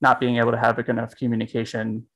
not 0.00 0.20
being 0.20 0.36
able 0.36 0.52
to 0.52 0.58
have 0.58 0.78
enough 0.88 1.16
communication 1.16 2.06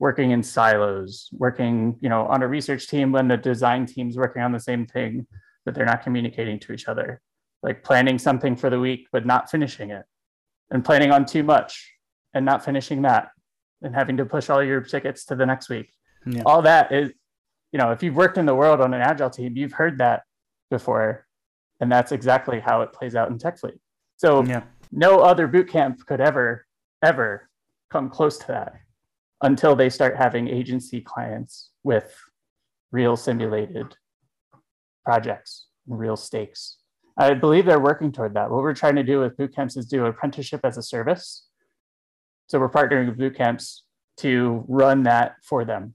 working 0.00 0.32
in 0.32 0.42
silos 0.42 1.28
working 1.32 1.96
you 2.00 2.08
know 2.08 2.26
on 2.26 2.42
a 2.42 2.48
research 2.48 2.88
team 2.88 3.12
when 3.12 3.28
the 3.28 3.36
design 3.36 3.86
team's 3.86 4.16
working 4.16 4.42
on 4.42 4.50
the 4.50 4.58
same 4.58 4.86
thing 4.86 5.26
but 5.64 5.74
they're 5.74 5.86
not 5.86 6.02
communicating 6.02 6.58
to 6.58 6.72
each 6.72 6.88
other 6.88 7.20
like 7.62 7.84
planning 7.84 8.18
something 8.18 8.56
for 8.56 8.70
the 8.70 8.80
week 8.80 9.06
but 9.12 9.24
not 9.24 9.50
finishing 9.50 9.90
it 9.90 10.04
and 10.70 10.84
planning 10.84 11.12
on 11.12 11.24
too 11.24 11.42
much 11.42 11.92
and 12.34 12.44
not 12.44 12.64
finishing 12.64 13.02
that 13.02 13.28
and 13.82 13.94
having 13.94 14.16
to 14.16 14.24
push 14.24 14.50
all 14.50 14.62
your 14.62 14.80
tickets 14.80 15.24
to 15.26 15.34
the 15.34 15.46
next 15.46 15.68
week. 15.68 15.90
Yeah. 16.26 16.42
All 16.46 16.62
that 16.62 16.92
is, 16.92 17.10
you 17.72 17.78
know, 17.78 17.92
if 17.92 18.02
you've 18.02 18.14
worked 18.14 18.38
in 18.38 18.46
the 18.46 18.54
world 18.54 18.80
on 18.80 18.94
an 18.94 19.00
agile 19.00 19.30
team, 19.30 19.56
you've 19.56 19.72
heard 19.72 19.98
that 19.98 20.22
before. 20.70 21.26
And 21.80 21.90
that's 21.90 22.12
exactly 22.12 22.60
how 22.60 22.82
it 22.82 22.92
plays 22.92 23.16
out 23.16 23.30
in 23.30 23.38
TechFleet. 23.38 23.78
So 24.16 24.44
Yeah. 24.44 24.62
no 24.92 25.20
other 25.20 25.46
boot 25.46 25.68
camp 25.68 26.04
could 26.06 26.20
ever, 26.20 26.66
ever 27.02 27.48
come 27.90 28.10
close 28.10 28.38
to 28.38 28.46
that 28.48 28.74
until 29.42 29.74
they 29.74 29.88
start 29.88 30.16
having 30.16 30.48
agency 30.48 31.00
clients 31.00 31.70
with 31.82 32.14
real 32.92 33.16
simulated 33.16 33.94
projects, 35.04 35.66
and 35.88 35.98
real 35.98 36.16
stakes. 36.16 36.78
I 37.16 37.34
believe 37.34 37.66
they're 37.66 37.80
working 37.80 38.12
toward 38.12 38.34
that. 38.34 38.50
What 38.50 38.62
we're 38.62 38.74
trying 38.74 38.96
to 38.96 39.02
do 39.02 39.20
with 39.20 39.36
boot 39.36 39.54
camps 39.54 39.76
is 39.76 39.86
do 39.86 40.06
apprenticeship 40.06 40.60
as 40.64 40.78
a 40.78 40.82
service. 40.82 41.46
So 42.48 42.58
we're 42.58 42.70
partnering 42.70 43.06
with 43.08 43.18
boot 43.18 43.36
camps 43.36 43.84
to 44.18 44.64
run 44.68 45.02
that 45.04 45.36
for 45.42 45.64
them. 45.64 45.94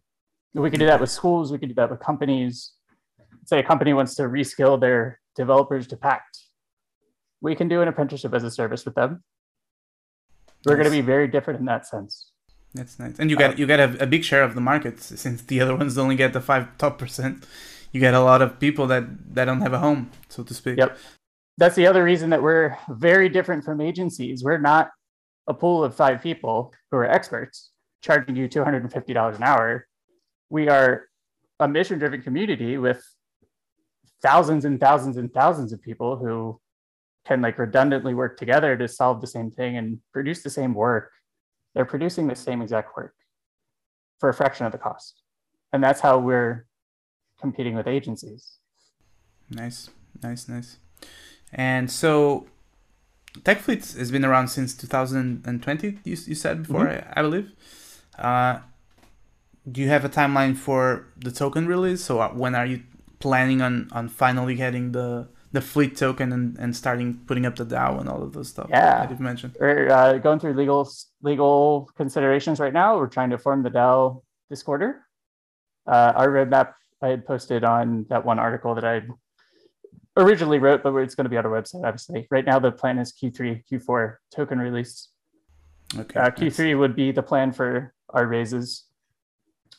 We 0.54 0.70
can 0.70 0.80
do 0.80 0.86
that 0.86 1.02
with 1.02 1.10
schools. 1.10 1.52
We 1.52 1.58
can 1.58 1.70
do 1.70 1.76
that 1.76 1.90
with 1.90 2.00
companies. 2.00 2.74
Say 3.46 3.60
a 3.60 3.64
company 3.64 3.94
wants 3.94 4.16
to 4.16 4.24
reskill 4.24 4.80
their 4.80 5.20
developers 5.36 5.88
to 5.88 5.98
Pact. 5.98 6.40
We 7.42 7.56
can 7.56 7.68
do 7.68 7.82
an 7.82 7.88
apprenticeship 7.88 8.34
as 8.34 8.44
a 8.44 8.52
service 8.52 8.86
with 8.86 8.96
them. 8.96 9.24
We're 10.66 10.76
going 10.76 10.86
to 10.86 10.92
be 10.92 11.02
very 11.02 11.28
different 11.28 11.60
in 11.60 11.66
that 11.66 11.86
sense. 11.86 12.25
That's 12.76 13.00
nice. 13.00 13.18
And 13.18 13.32
you 13.32 13.38
get 13.38 13.52
um, 13.52 13.58
you 13.58 13.66
get 13.66 13.80
a, 13.80 14.04
a 14.04 14.06
big 14.06 14.24
share 14.24 14.44
of 14.44 14.54
the 14.54 14.62
market 14.62 15.02
since 15.02 15.42
the 15.42 15.62
other 15.64 15.76
ones 15.76 15.98
only 15.98 16.16
get 16.16 16.34
the 16.34 16.42
five 16.42 16.78
top 16.78 16.98
percent. 16.98 17.46
You 17.92 18.02
get 18.02 18.14
a 18.14 18.20
lot 18.20 18.42
of 18.42 18.60
people 18.60 18.86
that 18.88 19.34
that 19.34 19.46
don't 19.46 19.62
have 19.62 19.74
a 19.74 19.80
home, 19.80 20.12
so 20.28 20.44
to 20.44 20.54
speak. 20.54 20.78
Yep. 20.78 20.98
That's 21.58 21.76
the 21.76 21.88
other 21.88 22.04
reason 22.04 22.32
that 22.32 22.44
we're 22.44 22.78
very 22.90 23.30
different 23.30 23.64
from 23.64 23.80
agencies. 23.80 24.44
We're 24.44 24.58
not 24.58 24.92
a 25.48 25.54
pool 25.54 25.86
of 25.86 25.96
five 25.96 26.22
people 26.22 26.74
who 26.92 26.98
are 26.98 27.10
experts 27.10 27.72
charging 28.02 28.36
you 28.36 28.50
$250 28.50 29.36
an 29.36 29.44
hour. 29.44 29.88
We 30.50 30.68
are 30.68 31.06
a 31.62 31.68
mission 31.68 31.98
driven 31.98 32.22
community 32.22 32.78
with 32.78 33.02
thousands 34.22 34.66
and 34.66 34.82
thousands 34.82 35.16
and 35.16 35.34
thousands 35.34 35.72
of 35.72 35.82
people 35.82 36.18
who 36.18 36.60
can 37.26 37.42
like 37.42 37.58
redundantly 37.58 38.14
work 38.14 38.38
together 38.38 38.76
to 38.76 38.88
solve 38.88 39.22
the 39.22 39.28
same 39.28 39.50
thing 39.50 39.78
and 39.78 40.00
produce 40.12 40.44
the 40.44 40.50
same 40.50 40.74
work. 40.74 41.12
They're 41.76 41.86
producing 41.86 42.28
the 42.28 42.36
same 42.36 42.62
exact 42.62 42.96
work 42.98 43.14
for 44.20 44.30
a 44.30 44.34
fraction 44.34 44.66
of 44.66 44.72
the 44.72 44.78
cost. 44.80 45.22
And 45.74 45.84
that's 45.84 46.00
how 46.00 46.18
we're 46.18 46.66
competing 47.40 47.76
with 47.76 47.86
agencies. 47.86 48.58
Nice, 49.50 49.90
nice, 50.24 50.48
nice. 50.48 50.78
And 51.54 51.92
so, 51.92 52.48
TechFleet 53.42 53.98
has 53.98 54.10
been 54.12 54.24
around 54.26 54.48
since 54.48 54.74
2020. 54.76 55.88
You, 55.88 56.18
you 56.26 56.36
said 56.36 56.64
before, 56.64 56.90
I, 56.90 57.04
I 57.14 57.22
believe. 57.22 57.52
Uh, 58.18 58.60
do 59.70 59.82
you 59.82 59.90
have 59.90 60.06
a 60.06 60.10
timeline 60.10 60.56
for 60.56 61.08
the 61.18 61.32
token 61.32 61.68
release? 61.68 62.04
So 62.04 62.20
uh, 62.20 62.30
when 62.30 62.56
are 62.56 62.66
you 62.66 62.84
planning 63.20 63.62
on 63.62 63.90
on 63.92 64.08
finally 64.08 64.56
getting 64.56 64.92
the 64.92 65.28
the 65.52 65.62
fleet 65.62 65.96
token 65.98 66.32
and, 66.32 66.58
and 66.60 66.76
starting 66.76 67.16
putting 67.26 67.46
up 67.46 67.56
the 67.56 67.66
DAO 67.66 68.00
and 68.00 68.10
all 68.10 68.22
of 68.22 68.34
those 68.34 68.50
stuff 68.50 68.68
Yeah. 68.70 69.00
that 69.00 69.10
you've 69.10 69.20
mentioned? 69.20 69.56
We're 69.60 69.90
uh, 69.90 70.18
going 70.18 70.40
through 70.40 70.54
legal 70.54 70.90
legal 71.26 71.90
considerations 71.98 72.60
right 72.60 72.72
now. 72.72 72.98
We're 72.98 73.08
trying 73.08 73.32
to 73.32 73.38
form 73.40 73.64
the 73.64 73.72
DAO 73.72 74.22
this 74.50 74.62
quarter. 74.62 75.06
Uh, 75.88 76.14
our 76.16 76.30
roadmap 76.30 76.74
I 77.02 77.08
had 77.10 77.26
posted 77.26 77.64
on 77.64 78.06
that 78.10 78.24
one 78.24 78.38
article 78.40 78.76
that 78.76 78.86
I 78.86 79.02
originally 80.16 80.60
wrote, 80.60 80.84
but 80.84 80.96
it's 80.98 81.16
going 81.16 81.26
to 81.26 81.30
be 81.30 81.38
on 81.38 81.46
our 81.46 81.52
website, 81.52 81.84
obviously. 81.84 82.28
Right 82.30 82.46
now, 82.46 82.60
the 82.60 82.72
plan 82.72 83.00
is 83.00 83.12
Q3, 83.12 83.64
Q4 83.70 84.16
token 84.34 84.60
release. 84.60 85.10
Okay. 85.98 86.20
Uh, 86.20 86.30
nice. 86.30 86.38
Q3 86.40 86.78
would 86.80 86.96
be 86.96 87.12
the 87.12 87.24
plan 87.24 87.52
for 87.52 87.94
our 88.10 88.28
raises 88.28 88.86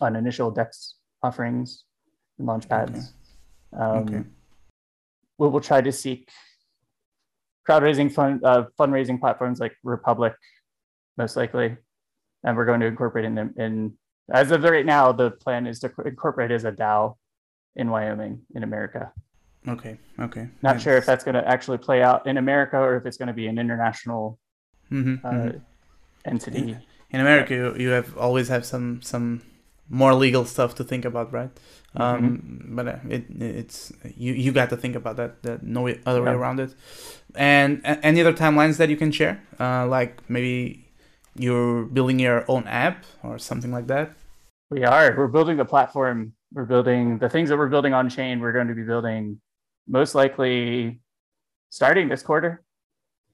on 0.01 0.17
initial 0.17 0.51
DEX 0.51 0.97
offerings 1.23 1.85
and 2.39 2.47
launch 2.47 2.69
pads. 2.69 3.15
Um, 3.73 3.99
Okay. 3.99 4.23
we 5.39 5.49
will 5.49 5.61
try 5.61 5.81
to 5.81 5.93
seek 5.93 6.29
crowd 7.65 7.83
raising 7.83 8.09
fund 8.11 8.45
uh, 8.45 8.65
fundraising 8.79 9.19
platforms 9.19 9.59
like 9.59 9.75
Republic, 9.83 10.35
most 11.17 11.37
likely, 11.37 11.77
and 12.45 12.57
we're 12.57 12.67
going 12.67 12.81
to 12.81 12.87
incorporate 12.87 13.25
in. 13.25 13.55
In 13.57 13.93
as 14.33 14.51
of 14.51 14.63
right 14.63 14.85
now, 14.87 15.13
the 15.13 15.31
plan 15.31 15.67
is 15.67 15.79
to 15.81 15.93
incorporate 16.05 16.51
as 16.51 16.65
a 16.65 16.73
DAO 16.73 17.17
in 17.77 17.91
Wyoming 17.91 18.41
in 18.55 18.63
America. 18.63 19.13
Okay. 19.69 19.99
Okay. 20.19 20.49
Not 20.63 20.81
sure 20.81 20.97
if 20.97 21.07
that's 21.07 21.25
going 21.25 21.35
to 21.35 21.47
actually 21.47 21.79
play 21.79 22.03
out 22.03 22.27
in 22.27 22.37
America 22.37 22.77
or 22.79 22.97
if 22.97 23.07
it's 23.07 23.17
going 23.17 23.29
to 23.29 23.35
be 23.35 23.47
an 23.47 23.59
international 23.59 24.39
hmm 24.89 25.17
uh, 25.25 25.51
entity. 26.25 26.77
in 27.11 27.21
America 27.21 27.55
you, 27.55 27.75
you 27.77 27.91
have 27.91 28.17
always 28.17 28.49
have 28.49 28.65
some 28.65 29.03
some 29.03 29.43
more 29.89 30.15
legal 30.15 30.45
stuff 30.45 30.75
to 30.75 30.85
think 30.85 31.05
about, 31.05 31.33
right? 31.33 31.51
Um, 31.95 32.67
but 32.75 32.89
uh, 32.89 32.97
it 33.09 33.25
it's 33.41 33.93
you 34.17 34.33
you 34.35 34.53
got 34.53 34.71
to 34.71 34.77
think 34.77 34.97
about 34.97 35.17
that. 35.17 35.43
That 35.43 35.63
no 35.63 35.89
other 36.05 36.23
way 36.23 36.31
Yeah. 36.31 36.37
around 36.37 36.61
it. 36.61 36.75
And 37.35 37.81
any 37.85 38.21
other 38.21 38.33
timelines 38.33 38.77
that 38.79 38.89
you 38.91 38.97
can 38.97 39.13
share, 39.13 39.43
uh, 39.61 39.87
like 39.87 40.29
maybe 40.29 40.86
you're 41.39 41.85
building 41.85 42.19
your 42.19 42.45
own 42.51 42.67
app 42.67 43.05
or 43.23 43.39
something 43.39 43.73
like 43.73 43.87
that. 43.89 44.13
We 44.71 44.85
are. 44.85 45.15
We're 45.17 45.29
building 45.29 45.57
the 45.57 45.65
platform. 45.65 46.33
We're 46.53 46.65
building 46.65 47.19
the 47.19 47.29
things 47.29 47.49
that 47.51 47.57
we're 47.59 47.69
building 47.69 47.95
on 47.95 48.09
chain. 48.09 48.41
We're 48.41 48.53
going 48.53 48.69
to 48.69 48.75
be 48.75 48.83
building 48.83 49.41
most 49.89 50.15
likely 50.15 51.01
starting 51.71 52.09
this 52.09 52.23
quarter, 52.23 52.63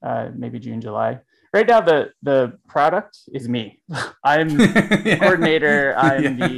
uh, 0.02 0.28
maybe 0.34 0.58
June, 0.58 0.80
July. 0.80 1.20
Right 1.54 1.66
now, 1.66 1.80
the 1.82 2.10
the 2.22 2.58
product 2.68 3.18
is 3.32 3.48
me. 3.48 3.80
I'm 4.24 4.48
Yeah. 5.04 5.18
coordinator. 5.18 5.94
I'm 5.96 6.22
Yeah. 6.38 6.46
the 6.48 6.52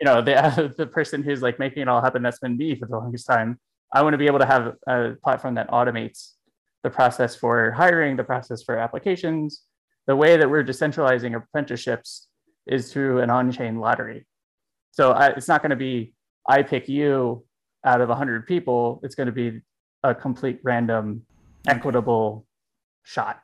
you 0.00 0.04
know 0.04 0.22
the 0.22 0.74
the 0.76 0.86
person 0.86 1.22
who's 1.22 1.40
like 1.42 1.58
making 1.58 1.82
it 1.82 1.88
all 1.88 2.00
happen. 2.02 2.22
That's 2.22 2.40
been 2.40 2.56
me 2.56 2.74
for 2.76 2.86
the 2.86 2.96
longest 2.98 3.26
time. 3.26 3.58
I 3.92 4.02
want 4.02 4.14
to 4.14 4.18
be 4.18 4.26
able 4.26 4.38
to 4.40 4.46
have 4.46 4.74
a 4.86 5.14
platform 5.22 5.54
that 5.54 5.68
automates 5.70 6.34
the 6.82 6.90
process 6.90 7.34
for 7.36 7.72
hiring, 7.72 8.16
the 8.16 8.24
process 8.24 8.62
for 8.62 8.76
applications. 8.76 9.62
The 10.10 10.16
way 10.16 10.36
that 10.36 10.50
we're 10.50 10.64
decentralizing 10.64 11.36
apprenticeships 11.36 12.26
is 12.66 12.92
through 12.92 13.20
an 13.20 13.30
on-chain 13.30 13.78
lottery. 13.78 14.26
So 14.90 15.12
I, 15.12 15.28
it's 15.28 15.46
not 15.46 15.62
going 15.62 15.70
to 15.70 15.76
be 15.76 16.14
I 16.48 16.64
pick 16.64 16.88
you 16.88 17.44
out 17.84 18.00
of 18.00 18.08
100 18.08 18.44
people. 18.44 18.98
It's 19.04 19.14
going 19.14 19.28
to 19.28 19.32
be 19.32 19.60
a 20.02 20.12
complete 20.12 20.58
random, 20.64 21.22
equitable 21.68 22.44
shot. 23.04 23.38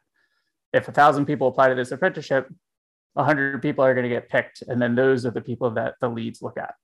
if 0.72 0.88
a 0.88 0.92
thousand 0.92 1.26
people 1.26 1.46
apply 1.46 1.68
to 1.68 1.76
this 1.76 1.92
apprenticeship, 1.92 2.52
a 3.14 3.22
hundred 3.22 3.62
people 3.62 3.84
are 3.84 3.94
going 3.94 4.02
to 4.02 4.14
get 4.16 4.28
picked, 4.28 4.62
and 4.62 4.82
then 4.82 4.96
those 4.96 5.24
are 5.24 5.30
the 5.30 5.40
people 5.40 5.70
that 5.70 5.94
the 6.00 6.08
leads 6.08 6.42
look 6.42 6.58
at. 6.58 6.74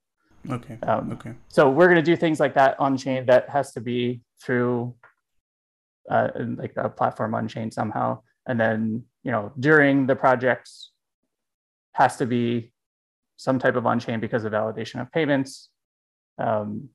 Okay. 0.49 0.77
Um, 0.83 1.11
okay. 1.11 1.33
So 1.49 1.69
we're 1.69 1.87
going 1.87 1.97
to 1.97 2.01
do 2.01 2.15
things 2.15 2.39
like 2.39 2.53
that 2.53 2.79
on 2.79 2.95
chain. 2.95 3.25
That 3.25 3.49
has 3.49 3.73
to 3.73 3.81
be 3.81 4.21
through 4.41 4.95
uh, 6.09 6.29
like 6.55 6.71
a 6.77 6.87
platform 6.87 7.35
on 7.35 7.49
chain 7.49 7.69
somehow, 7.69 8.21
and 8.47 8.57
then 8.57 9.03
you 9.23 9.31
know 9.31 9.51
during 9.59 10.05
the 10.05 10.15
project 10.15 10.69
has 11.93 12.17
to 12.17 12.25
be 12.25 12.71
some 13.37 13.59
type 13.59 13.75
of 13.75 13.85
on 13.85 13.99
chain 13.99 14.19
because 14.19 14.45
of 14.45 14.53
validation 14.53 15.01
of 15.01 15.11
payments. 15.11 15.69
Um, 16.37 16.89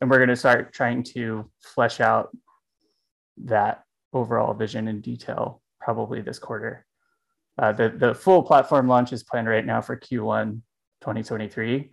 and 0.00 0.10
we're 0.10 0.18
going 0.18 0.30
to 0.30 0.36
start 0.36 0.72
trying 0.72 1.02
to 1.14 1.50
flesh 1.62 2.00
out 2.00 2.34
that 3.44 3.84
overall 4.12 4.54
vision 4.54 4.88
in 4.88 5.00
detail 5.00 5.62
probably 5.80 6.20
this 6.20 6.38
quarter. 6.38 6.86
Uh, 7.58 7.72
the, 7.72 7.90
the 7.90 8.14
full 8.14 8.42
platform 8.42 8.88
launch 8.88 9.12
is 9.12 9.22
planned 9.22 9.48
right 9.48 9.66
now 9.66 9.80
for 9.80 9.96
Q1 9.96 10.60
2023 11.02 11.90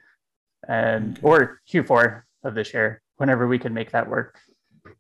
and 0.68 1.20
or 1.22 1.60
Q4 1.72 2.24
of 2.44 2.56
this 2.56 2.74
year, 2.74 3.02
whenever 3.18 3.48
we 3.48 3.60
can 3.60 3.74
make 3.74 3.92
that 3.92 4.10
work. 4.10 4.40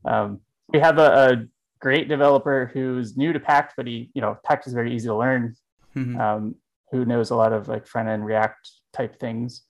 Um, 0.05 0.41
we 0.67 0.79
have 0.79 0.97
a 0.97 1.47
great 1.80 2.07
developer 2.07 2.69
who's 2.73 3.17
new 3.17 3.34
to 3.34 3.39
Pact, 3.39 3.73
but 3.78 3.88
he, 3.88 4.09
you 4.13 4.21
know, 4.21 4.38
Pact 4.43 4.67
is 4.67 4.73
very 4.73 4.93
easy 4.95 5.07
to 5.07 5.15
learn. 5.15 5.55
Mhm. 5.95 6.19
Um, 6.19 6.55
who 6.91 7.05
knows 7.05 7.32
a 7.32 7.36
lot 7.36 7.53
of 7.53 7.67
like 7.67 7.86
front 7.86 8.07
end 8.09 8.25
React 8.25 8.69
type 8.93 9.19
things, 9.19 9.63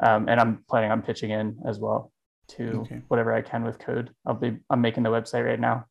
um, 0.00 0.28
and 0.28 0.38
I'm 0.40 0.64
planning 0.68 0.90
on 0.90 1.02
pitching 1.02 1.30
in 1.30 1.58
as 1.66 1.78
well 1.78 2.12
to 2.48 2.80
Okay. 2.82 3.00
whatever 3.08 3.32
I 3.32 3.42
can 3.42 3.64
with 3.64 3.78
code. 3.78 4.10
I'll 4.26 4.34
be 4.34 4.58
I'm 4.70 4.80
making 4.80 5.02
the 5.04 5.10
website 5.10 5.44
right 5.46 5.60
now. 5.60 5.86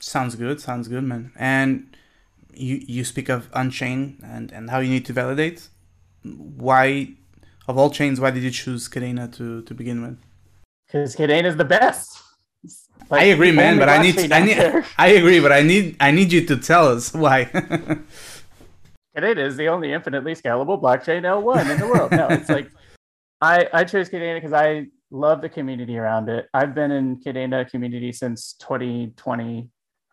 Sounds 0.00 0.34
good. 0.36 0.60
Sounds 0.60 0.86
good, 0.88 1.04
man. 1.04 1.32
And 1.36 1.96
you 2.54 2.76
you 2.86 3.04
speak 3.04 3.28
of 3.28 3.48
on 3.52 3.70
chain 3.70 4.18
and 4.24 4.52
and 4.52 4.70
how 4.70 4.78
you 4.78 4.90
need 4.90 5.04
to 5.06 5.12
validate. 5.12 5.68
Why, 6.24 7.14
of 7.68 7.76
all 7.78 7.90
chains, 7.90 8.20
why 8.20 8.30
did 8.30 8.42
you 8.42 8.50
choose 8.50 8.88
Kadena 8.88 9.30
to 9.36 9.62
to 9.62 9.74
begin 9.74 10.02
with? 10.02 10.18
because 10.86 11.14
Kadena 11.16 11.44
is 11.44 11.56
the 11.56 11.66
best. 11.66 12.08
Like 13.10 13.22
I 13.22 13.24
agree, 13.26 13.52
man. 13.52 13.78
But 13.78 13.88
I 13.88 14.02
need 14.02 14.32
I 14.32 14.40
need 14.40 14.58
there. 14.58 14.84
I 14.98 15.08
agree, 15.08 15.40
but 15.40 15.52
I 15.52 15.62
need 15.62 15.96
I 16.00 16.10
need 16.10 16.32
you 16.32 16.44
to 16.46 16.56
tell 16.56 16.88
us 16.88 17.14
why. 17.14 17.44
Kadena 19.16 19.38
is 19.46 19.56
the 19.56 19.68
only 19.68 19.92
infinitely 19.92 20.34
scalable 20.34 20.80
blockchain 20.80 21.22
L1 21.22 21.70
in 21.70 21.80
the 21.80 21.86
world. 21.88 22.12
No, 22.12 22.28
it's 22.28 22.48
like 22.48 22.70
I, 23.40 23.68
I 23.72 23.84
chose 23.84 24.08
Kadena 24.08 24.36
because 24.36 24.52
I 24.52 24.86
love 25.10 25.40
the 25.40 25.48
community 25.48 25.96
around 25.98 26.28
it. 26.28 26.46
I've 26.54 26.74
been 26.74 26.90
in 26.90 27.20
Kadena 27.20 27.68
community 27.68 28.12
since 28.12 28.52
2020, 28.60 29.68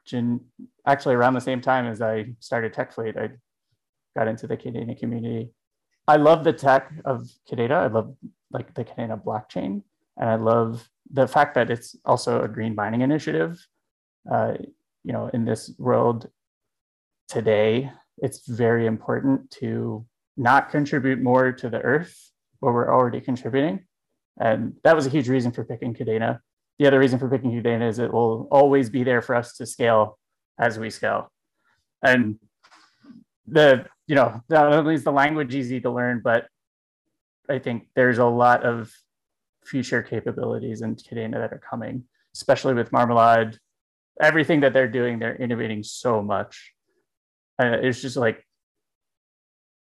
June, 0.05 0.39
actually 0.88 1.15
around 1.15 1.33
the 1.33 1.41
same 1.41 1.61
time 1.61 1.86
as 1.86 2.01
I 2.01 2.33
started 2.39 2.73
TechFleet. 2.73 3.17
I 3.17 3.29
got 4.17 4.27
into 4.27 4.47
the 4.47 4.57
Kadena 4.57 4.97
community. 4.97 5.49
I 6.07 6.17
love 6.17 6.43
the 6.43 6.53
tech 6.53 6.91
of 7.03 7.29
Kadena. 7.49 7.71
I 7.71 7.88
love 7.88 8.15
like 8.51 8.73
the 8.73 8.86
Kadena 8.86 9.21
blockchain, 9.21 9.81
and 10.17 10.29
I 10.29 10.36
love 10.36 10.88
the 11.12 11.28
fact 11.28 11.56
that 11.56 11.70
it's 11.70 11.95
also 12.06 12.41
a 12.41 12.47
green 12.47 12.76
mining 12.76 13.01
initiative. 13.01 13.66
Uh, 14.30 14.53
you 15.03 15.14
know, 15.14 15.30
in 15.34 15.45
this 15.45 15.72
world 15.78 16.30
today, 17.28 17.91
it's 18.18 18.47
very 18.47 18.86
important 18.86 19.51
to 19.51 20.06
not 20.38 20.70
contribute 20.70 21.22
more 21.22 21.51
to 21.51 21.70
the 21.70 21.80
earth 21.82 22.32
where 22.60 22.74
we're 22.74 22.93
already 22.93 23.22
contributing. 23.22 23.86
And 24.39 24.74
that 24.84 24.95
was 24.95 25.06
a 25.06 25.10
huge 25.10 25.30
reason 25.30 25.51
for 25.51 25.64
picking 25.64 25.93
Kadena. 25.93 26.39
The 26.80 26.88
other 26.88 26.99
reason 26.99 27.20
for 27.20 27.30
picking 27.30 27.51
Kadena 27.51 27.88
is 27.88 27.99
it 27.99 28.12
will 28.12 28.47
always 28.51 28.89
be 28.89 29.03
there 29.03 29.22
for 29.22 29.36
us 29.36 29.56
to 29.58 29.66
scale 29.66 30.18
as 30.60 30.78
we 30.80 30.89
scale. 30.89 31.32
And 32.03 32.39
the, 33.47 33.86
you 34.08 34.16
know, 34.16 34.41
not 34.49 34.74
only 34.74 34.95
is 34.95 35.03
the 35.03 35.12
language 35.12 35.56
easy 35.56 35.80
to 35.82 35.91
learn, 35.91 36.22
but 36.24 36.47
I 37.49 37.60
think 37.60 37.88
there's 37.95 38.18
a 38.18 38.26
lot 38.26 38.64
of 38.64 38.91
future 39.66 40.01
capabilities 40.01 40.82
in 40.82 40.95
Kadena 40.95 41.34
that 41.34 41.53
are 41.53 41.61
coming, 41.70 42.03
especially 42.34 42.74
with 42.74 42.91
Marmalade. 42.91 43.59
Everything 44.22 44.61
that 44.61 44.74
they're 44.74 44.88
doing, 44.88 45.20
they're 45.20 45.36
innovating 45.36 45.84
so 45.84 46.22
much. 46.22 46.74
And 47.59 47.76
it's 47.86 48.01
just 48.01 48.18
like 48.18 48.45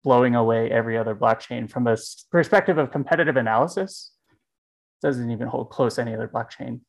blowing 0.05 0.35
away 0.35 0.70
every 0.70 0.99
other 0.99 1.14
blockchain 1.14 1.70
from 1.70 1.87
a 1.87 1.97
perspective 2.31 2.79
of 2.79 2.91
competitive 2.91 3.37
analysis. 3.37 4.12
Doesn't 5.01 5.31
even 5.31 5.49
hold 5.49 5.70
close 5.70 5.97
to 5.97 6.03
any 6.03 6.14
other 6.14 6.29
blockchain. 6.29 6.81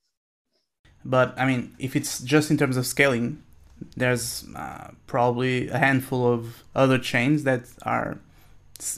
But 1.06 1.38
I 1.38 1.46
mean, 1.46 1.76
if 1.80 1.96
it's 1.96 2.22
just 2.22 2.52
in 2.52 2.58
terms 2.58 2.78
of 2.78 2.86
scaling, 2.86 3.44
there's 3.98 4.46
uh, 4.56 4.92
probably 5.08 5.68
a 5.70 5.78
handful 5.78 6.32
of 6.32 6.64
other 6.76 6.98
chains 6.98 7.44
that 7.44 7.66
are 7.84 8.20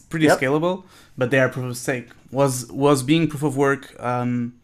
pretty 0.09 0.25
Yep. 0.25 0.39
scalable, 0.39 0.83
but 1.17 1.31
they 1.31 1.39
are 1.39 1.49
proof 1.49 1.65
of 1.65 1.77
stake. 1.77 2.09
Was 2.35 2.53
was 2.71 3.03
being 3.11 3.27
proof 3.31 3.43
of 3.43 3.55
work 3.55 3.83
um, 4.11 4.59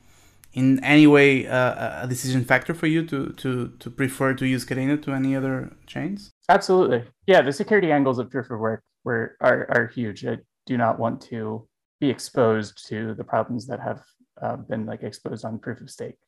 in 0.54 0.84
any 0.84 1.08
way 1.08 1.48
uh, 1.48 2.04
a 2.04 2.08
decision 2.08 2.44
factor 2.52 2.74
for 2.74 2.88
you 2.88 3.02
to 3.12 3.20
to 3.42 3.52
to 3.80 3.90
prefer 3.90 4.34
to 4.34 4.46
use 4.46 4.66
Kadena 4.66 5.02
to 5.04 5.10
any 5.14 5.36
other 5.40 5.56
chains? 5.88 6.32
Absolutely. 6.50 7.02
Yeah, 7.28 7.42
the 7.42 7.54
security 7.54 7.92
angles 7.92 8.20
of 8.20 8.30
proof 8.30 8.52
of 8.52 8.60
work 8.60 8.84
were 9.06 9.38
are, 9.40 9.68
are 9.76 9.88
huge. 9.88 10.26
I 10.26 10.38
do 10.66 10.76
not 10.78 11.00
want 11.00 11.22
to 11.32 11.68
be 12.02 12.10
exposed 12.10 12.88
to 12.90 13.14
the 13.14 13.24
problems 13.24 13.68
that 13.68 13.80
have 13.80 14.02
uh, 14.42 14.58
been 14.58 14.86
like 14.86 15.04
exposed 15.04 15.46
on 15.46 15.60
proof 15.60 15.80
of 15.82 15.90
stake. 15.90 16.20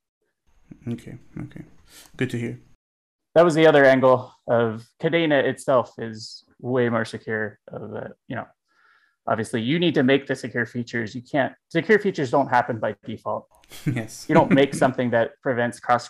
Okay, 0.87 1.17
okay, 1.45 1.63
good 2.15 2.29
to 2.29 2.37
hear. 2.37 2.59
That 3.35 3.43
was 3.43 3.55
the 3.55 3.67
other 3.67 3.83
angle 3.83 4.31
of 4.47 4.85
Kadena 5.01 5.43
itself 5.43 5.93
is 5.97 6.45
way 6.61 6.87
more 6.89 7.05
secure. 7.05 7.59
Of 7.67 7.93
uh, 7.93 8.07
you 8.29 8.35
know, 8.37 8.47
obviously 9.27 9.61
you 9.61 9.79
need 9.79 9.93
to 9.95 10.03
make 10.03 10.27
the 10.27 10.35
secure 10.35 10.65
features. 10.65 11.15
You 11.15 11.21
can't 11.21 11.53
secure 11.69 11.99
features 11.99 12.31
don't 12.31 12.47
happen 12.47 12.79
by 12.79 12.95
default. 13.05 13.47
yes, 13.85 14.25
You 14.27 14.35
don't 14.35 14.51
make 14.51 14.73
something 14.73 15.11
that 15.11 15.31
prevents 15.41 15.79
cross 15.79 16.09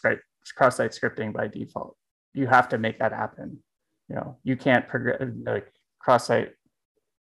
cross 0.55 0.77
site 0.77 0.91
scripting 0.91 1.33
by 1.33 1.47
default. 1.47 1.95
You 2.33 2.47
have 2.47 2.69
to 2.69 2.77
make 2.77 2.99
that 2.99 3.11
happen. 3.11 3.59
You 4.09 4.15
know, 4.15 4.37
you 4.43 4.57
can't 4.57 4.87
progress 4.87 5.21
like 5.45 5.71
cross 5.99 6.27
site 6.27 6.51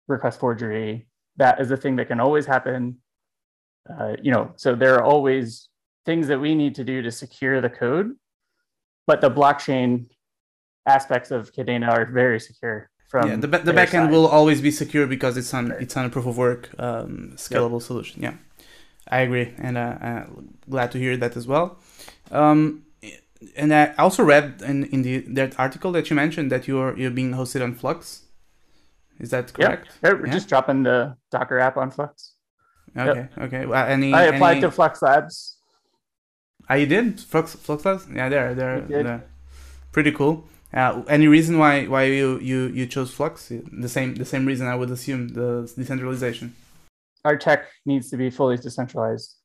request 0.06 0.40
forgery. 0.40 1.08
That 1.36 1.60
is 1.60 1.70
a 1.70 1.76
thing 1.76 1.96
that 1.96 2.08
can 2.08 2.20
always 2.20 2.46
happen. 2.46 2.98
Uh, 3.88 4.16
you 4.22 4.32
know, 4.32 4.52
so 4.56 4.74
there 4.74 4.94
are 4.96 5.02
always 5.02 5.68
things 6.04 6.28
that 6.28 6.40
we 6.40 6.54
need 6.54 6.74
to 6.74 6.84
do 6.84 7.02
to 7.02 7.10
secure 7.10 7.60
the 7.60 7.70
code, 7.70 8.12
but 9.06 9.20
the 9.20 9.30
blockchain 9.30 10.06
aspects 10.86 11.30
of 11.30 11.52
Kadena 11.52 11.90
are 11.90 12.06
very 12.06 12.40
secure. 12.40 12.90
From 13.08 13.28
yeah, 13.28 13.36
the 13.36 13.46
the 13.46 13.72
backend 13.72 14.04
side. 14.04 14.10
will 14.10 14.26
always 14.26 14.60
be 14.60 14.70
secure 14.70 15.06
because 15.06 15.38
it's 15.38 15.52
on 15.54 15.72
it's 15.72 15.96
on 15.96 16.04
a 16.04 16.10
proof 16.10 16.26
of 16.26 16.36
work 16.36 16.68
um, 16.78 17.32
scalable 17.36 17.80
solution. 17.80 18.22
Yeah, 18.22 18.34
I 19.10 19.20
agree, 19.20 19.54
and 19.56 19.78
uh, 19.78 19.96
uh, 20.08 20.26
glad 20.68 20.92
to 20.92 20.98
hear 20.98 21.16
that 21.16 21.34
as 21.34 21.46
well. 21.46 21.78
Um, 22.30 22.84
and 23.56 23.72
I 23.72 23.94
also 23.98 24.22
read 24.22 24.60
in, 24.62 24.84
in 24.84 25.02
the 25.02 25.20
that 25.20 25.58
article 25.58 25.90
that 25.92 26.10
you 26.10 26.16
mentioned 26.16 26.52
that 26.52 26.68
you're 26.68 26.96
you're 26.98 27.10
being 27.10 27.32
hosted 27.32 27.62
on 27.62 27.74
Flux. 27.74 28.24
Is 29.18 29.30
that 29.30 29.54
correct? 29.54 29.86
Yeah, 29.86 30.10
correct? 30.10 30.20
we're 30.20 30.26
Yeah. 30.26 30.32
just 30.34 30.48
dropping 30.48 30.82
the 30.82 31.16
Docker 31.30 31.58
app 31.58 31.76
on 31.78 31.90
Flux. 31.90 32.34
Okay, 32.96 33.28
okay. 33.38 33.66
Well, 33.66 33.86
any 33.86 34.12
I 34.12 34.24
applied 34.24 34.58
any, 34.58 34.60
to 34.62 34.70
Flux 34.70 35.00
Labs. 35.02 35.56
Ah, 36.68 36.74
you 36.74 36.86
did 36.86 37.20
Flux 37.20 37.54
Flux 37.54 37.84
Labs? 37.84 38.06
Yeah, 38.12 38.26
I 38.26 38.28
did. 38.28 38.58
they're 38.58 39.24
pretty 39.92 40.12
cool. 40.12 40.44
Uh, 40.72 41.02
any 41.08 41.26
reason 41.28 41.58
why 41.58 41.86
why 41.86 42.04
you, 42.04 42.38
you 42.40 42.66
you 42.68 42.86
chose 42.86 43.10
Flux? 43.10 43.50
The 43.72 43.88
same 43.88 44.14
the 44.16 44.24
same 44.24 44.44
reason 44.44 44.66
I 44.66 44.74
would 44.74 44.90
assume 44.90 45.28
the 45.28 45.70
decentralization. 45.76 46.54
Our 47.24 47.36
tech 47.36 47.68
needs 47.86 48.10
to 48.10 48.16
be 48.16 48.30
fully 48.30 48.56
decentralized 48.56 49.36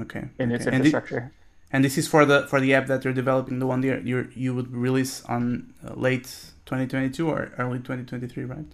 Okay. 0.00 0.24
in 0.38 0.52
its 0.52 0.66
okay. 0.66 0.76
And, 0.76 0.84
infrastructure. 0.84 1.32
and 1.72 1.82
this 1.84 1.96
is 1.96 2.06
for 2.06 2.24
the 2.26 2.46
for 2.46 2.60
the 2.60 2.74
app 2.74 2.86
that 2.88 3.04
you're 3.04 3.14
developing, 3.14 3.58
the 3.58 3.66
one 3.66 3.80
that 3.80 4.04
you 4.06 4.28
you 4.34 4.54
would 4.54 4.70
release 4.70 5.24
on 5.24 5.72
uh, 5.84 5.94
late 5.94 6.26
2022 6.66 7.26
or 7.28 7.52
early 7.58 7.78
2023, 7.78 8.44
right? 8.44 8.66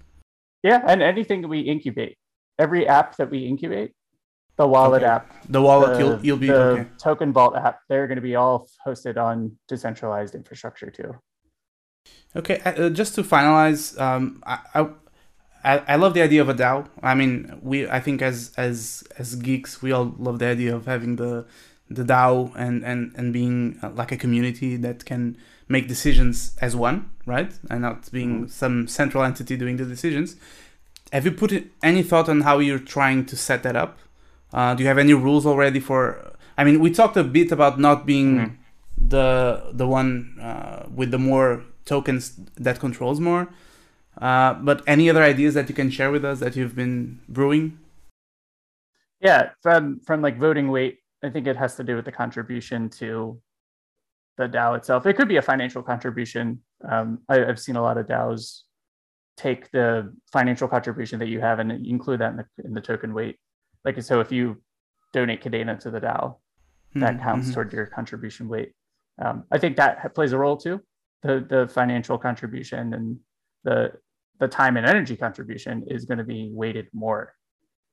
Yeah, 0.65 0.83
and 0.87 1.03
anything 1.03 1.43
that 1.43 1.49
we 1.49 1.61
incubate, 1.61 2.17
every 2.59 2.89
app 2.89 3.17
that 3.19 3.31
we 3.31 3.47
incubate, 3.47 3.93
the 4.57 4.67
wallet 4.67 5.03
Okay. 5.03 5.13
app, 5.13 5.31
The 5.49 5.63
wallet 5.63 5.93
the, 5.93 5.99
you'll 6.01 6.19
you'll 6.27 6.37
be 6.37 6.49
the 6.49 6.63
okay. 6.63 6.89
token 6.99 7.33
vault 7.33 7.55
app, 7.55 7.79
they're 7.89 8.09
going 8.09 8.17
to 8.17 8.23
be 8.23 8.35
all 8.35 8.67
hosted 8.85 9.17
on 9.17 9.57
decentralized 9.69 10.35
infrastructure 10.35 10.91
too. 10.91 11.15
Okay, 12.37 12.61
uh, 12.65 12.71
uh, 12.87 12.91
just 12.91 13.15
to 13.15 13.23
finalize, 13.23 13.99
um, 14.01 14.43
I, 14.47 14.59
I 15.65 15.79
I 15.93 15.97
love 15.97 16.15
the 16.15 16.23
idea 16.23 16.43
of 16.43 16.49
a 16.49 16.55
DAO. 16.55 16.87
I 17.03 17.15
mean, 17.15 17.59
we 17.63 17.89
I 17.89 18.01
think 18.01 18.23
as 18.23 18.53
as 18.57 19.05
as 19.19 19.37
geeks, 19.37 19.81
we 19.83 19.93
all 19.93 20.15
love 20.19 20.39
the 20.41 20.47
idea 20.47 20.75
of 20.75 20.87
having 20.87 21.17
the 21.17 21.47
the 21.89 22.03
DAO 22.03 22.53
and 22.57 22.85
and 22.85 23.13
and 23.17 23.33
being 23.33 23.79
uh, 23.83 23.91
like 23.91 24.11
a 24.13 24.17
community 24.17 24.77
that 24.77 25.05
can 25.05 25.37
make 25.69 25.87
decisions 25.89 26.57
as 26.61 26.75
one, 26.75 27.09
right? 27.25 27.53
And 27.71 27.83
not 27.83 28.11
being 28.13 28.49
some 28.49 28.87
central 28.89 29.23
entity 29.25 29.57
doing 29.57 29.77
the 29.77 29.85
decisions. 29.85 30.37
Have 31.13 31.25
you 31.25 31.31
put 31.33 31.53
any 31.83 32.03
thought 32.03 32.29
on 32.29 32.41
how 32.41 32.59
you're 32.59 32.81
trying 32.97 33.25
to 33.27 33.37
set 33.37 33.63
that 33.63 33.77
up? 33.77 33.99
Uh, 34.53 34.75
do 34.75 34.83
you 34.83 34.89
have 34.89 34.99
any 34.99 35.15
rules 35.15 35.47
already 35.47 35.79
for? 35.81 36.33
I 36.59 36.65
mean, 36.65 36.81
we 36.81 36.91
talked 36.91 37.17
a 37.17 37.25
bit 37.25 37.53
about 37.53 37.79
not 37.79 38.05
being 38.05 38.31
Mhm. 38.39 38.51
the 38.99 39.71
the 39.73 39.87
one 39.87 40.37
uh, 40.43 40.87
with 40.93 41.11
the 41.13 41.19
more 41.19 41.63
tokens 41.85 42.39
that 42.57 42.81
controls 42.81 43.21
more. 43.21 43.49
Uh, 44.21 44.55
but 44.55 44.83
any 44.87 45.11
other 45.11 45.23
ideas 45.23 45.55
that 45.55 45.69
you 45.69 45.75
can 45.75 45.91
share 45.91 46.11
with 46.11 46.25
us 46.25 46.41
that 46.41 46.55
you've 46.57 46.77
been 46.77 47.21
brewing? 47.29 47.79
Yeah, 49.21 49.51
from 49.63 50.01
from 50.01 50.23
like 50.23 50.39
voting 50.39 50.69
weight, 50.69 50.99
I 51.23 51.31
think 51.31 51.47
it 51.47 51.57
has 51.57 51.77
to 51.77 51.85
do 51.85 51.97
with 51.97 52.05
the 52.05 52.13
contribution 52.13 52.89
to 53.01 53.41
the 54.37 54.49
DAO 54.49 54.77
itself. 54.77 55.07
It 55.07 55.17
could 55.17 55.29
be 55.29 55.37
a 55.37 55.43
financial 55.43 55.83
contribution. 55.83 56.61
Um, 56.89 57.21
I, 57.29 57.39
have 57.39 57.59
seen 57.59 57.77
a 57.77 57.83
lot 57.83 57.97
of 57.97 58.07
DAOs 58.07 58.63
take 59.37 59.71
the 59.71 60.13
financial 60.33 60.69
contribution 60.69 61.19
that 61.21 61.29
you 61.29 61.41
have 61.41 61.59
and 61.59 61.73
include 61.87 62.21
that 62.21 62.33
in 62.33 62.37
the, 62.37 62.47
in 62.65 62.75
the 62.75 62.81
token 62.81 63.15
weight. 63.15 63.37
Like 63.85 64.01
so, 64.03 64.21
if 64.21 64.31
you 64.31 64.63
donate 65.13 65.43
Kadena 65.43 65.79
to 65.81 65.91
the 65.91 66.01
DAO, 66.01 66.37
that 66.97 67.15
mm-hmm. 67.15 67.23
counts 67.23 67.47
mm-hmm. 67.47 67.55
toward 67.55 67.73
your 67.73 67.87
contribution 67.87 68.49
weight. 68.49 68.73
Um, 69.23 69.45
I 69.51 69.59
think 69.59 69.77
that 69.77 70.15
plays 70.15 70.33
a 70.33 70.39
role 70.39 70.57
too. 70.57 70.81
The 71.25 71.45
the 71.49 71.69
financial 71.69 72.19
contribution 72.19 72.95
and 72.95 73.19
the 73.65 73.93
the 74.41 74.49
time 74.49 74.77
and 74.77 74.87
energy 74.87 75.17
contribution 75.17 75.85
is 75.89 76.05
going 76.05 76.19
to 76.19 76.25
be 76.25 76.51
weighted 76.53 76.89
more 76.93 77.33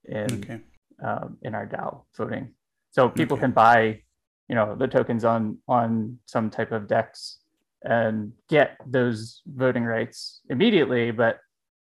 in 0.06 0.32
okay. 0.34 0.60
um, 1.04 1.38
in 1.42 1.56
our 1.56 1.66
DAO 1.66 2.04
voting. 2.16 2.54
So 2.92 3.08
people 3.10 3.36
okay. 3.36 3.46
can 3.46 3.52
buy, 3.52 4.02
you 4.50 4.56
know, 4.56 4.76
the 4.76 4.88
tokens 4.88 5.24
on 5.24 5.58
on 5.68 6.20
some 6.26 6.50
type 6.50 6.72
of 6.72 6.88
DEX 6.88 7.40
and 7.84 8.34
get 8.50 8.78
those 8.86 9.42
voting 9.48 9.86
rights 9.86 10.42
immediately. 10.50 11.12
But 11.12 11.38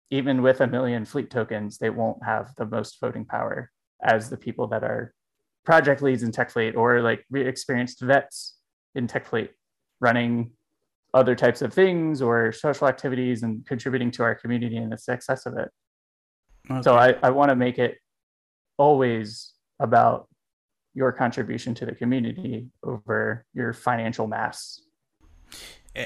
even 0.09 0.41
with 0.41 0.61
a 0.61 0.67
million 0.67 1.05
fleet 1.05 1.29
tokens, 1.29 1.77
they 1.77 1.89
won't 1.89 2.23
have 2.23 2.49
the 2.57 2.65
most 2.65 2.99
voting 2.99 3.25
power 3.25 3.69
as 4.03 4.29
the 4.29 4.37
people 4.37 4.67
that 4.67 4.83
are 4.83 5.13
project 5.63 6.01
leads 6.01 6.23
in 6.23 6.31
TechFleet 6.31 6.75
or 6.75 7.01
like 7.01 7.23
experienced 7.33 8.01
vets 8.01 8.57
in 8.95 9.07
TechFleet 9.07 9.49
running 9.99 10.51
other 11.13 11.35
types 11.35 11.61
of 11.61 11.73
things 11.73 12.21
or 12.21 12.51
social 12.51 12.87
activities 12.87 13.43
and 13.43 13.65
contributing 13.65 14.11
to 14.11 14.23
our 14.23 14.35
community 14.35 14.77
and 14.77 14.91
the 14.91 14.97
success 14.97 15.45
of 15.45 15.57
it. 15.57 15.69
Okay. 16.69 16.81
So 16.81 16.95
I, 16.95 17.15
I 17.21 17.31
want 17.31 17.49
to 17.49 17.55
make 17.55 17.77
it 17.79 17.97
always 18.77 19.53
about 19.79 20.27
your 20.93 21.11
contribution 21.11 21.73
to 21.75 21.85
the 21.85 21.95
community 21.95 22.67
over 22.83 23.45
your 23.53 23.73
financial 23.73 24.27
mass. 24.27 24.81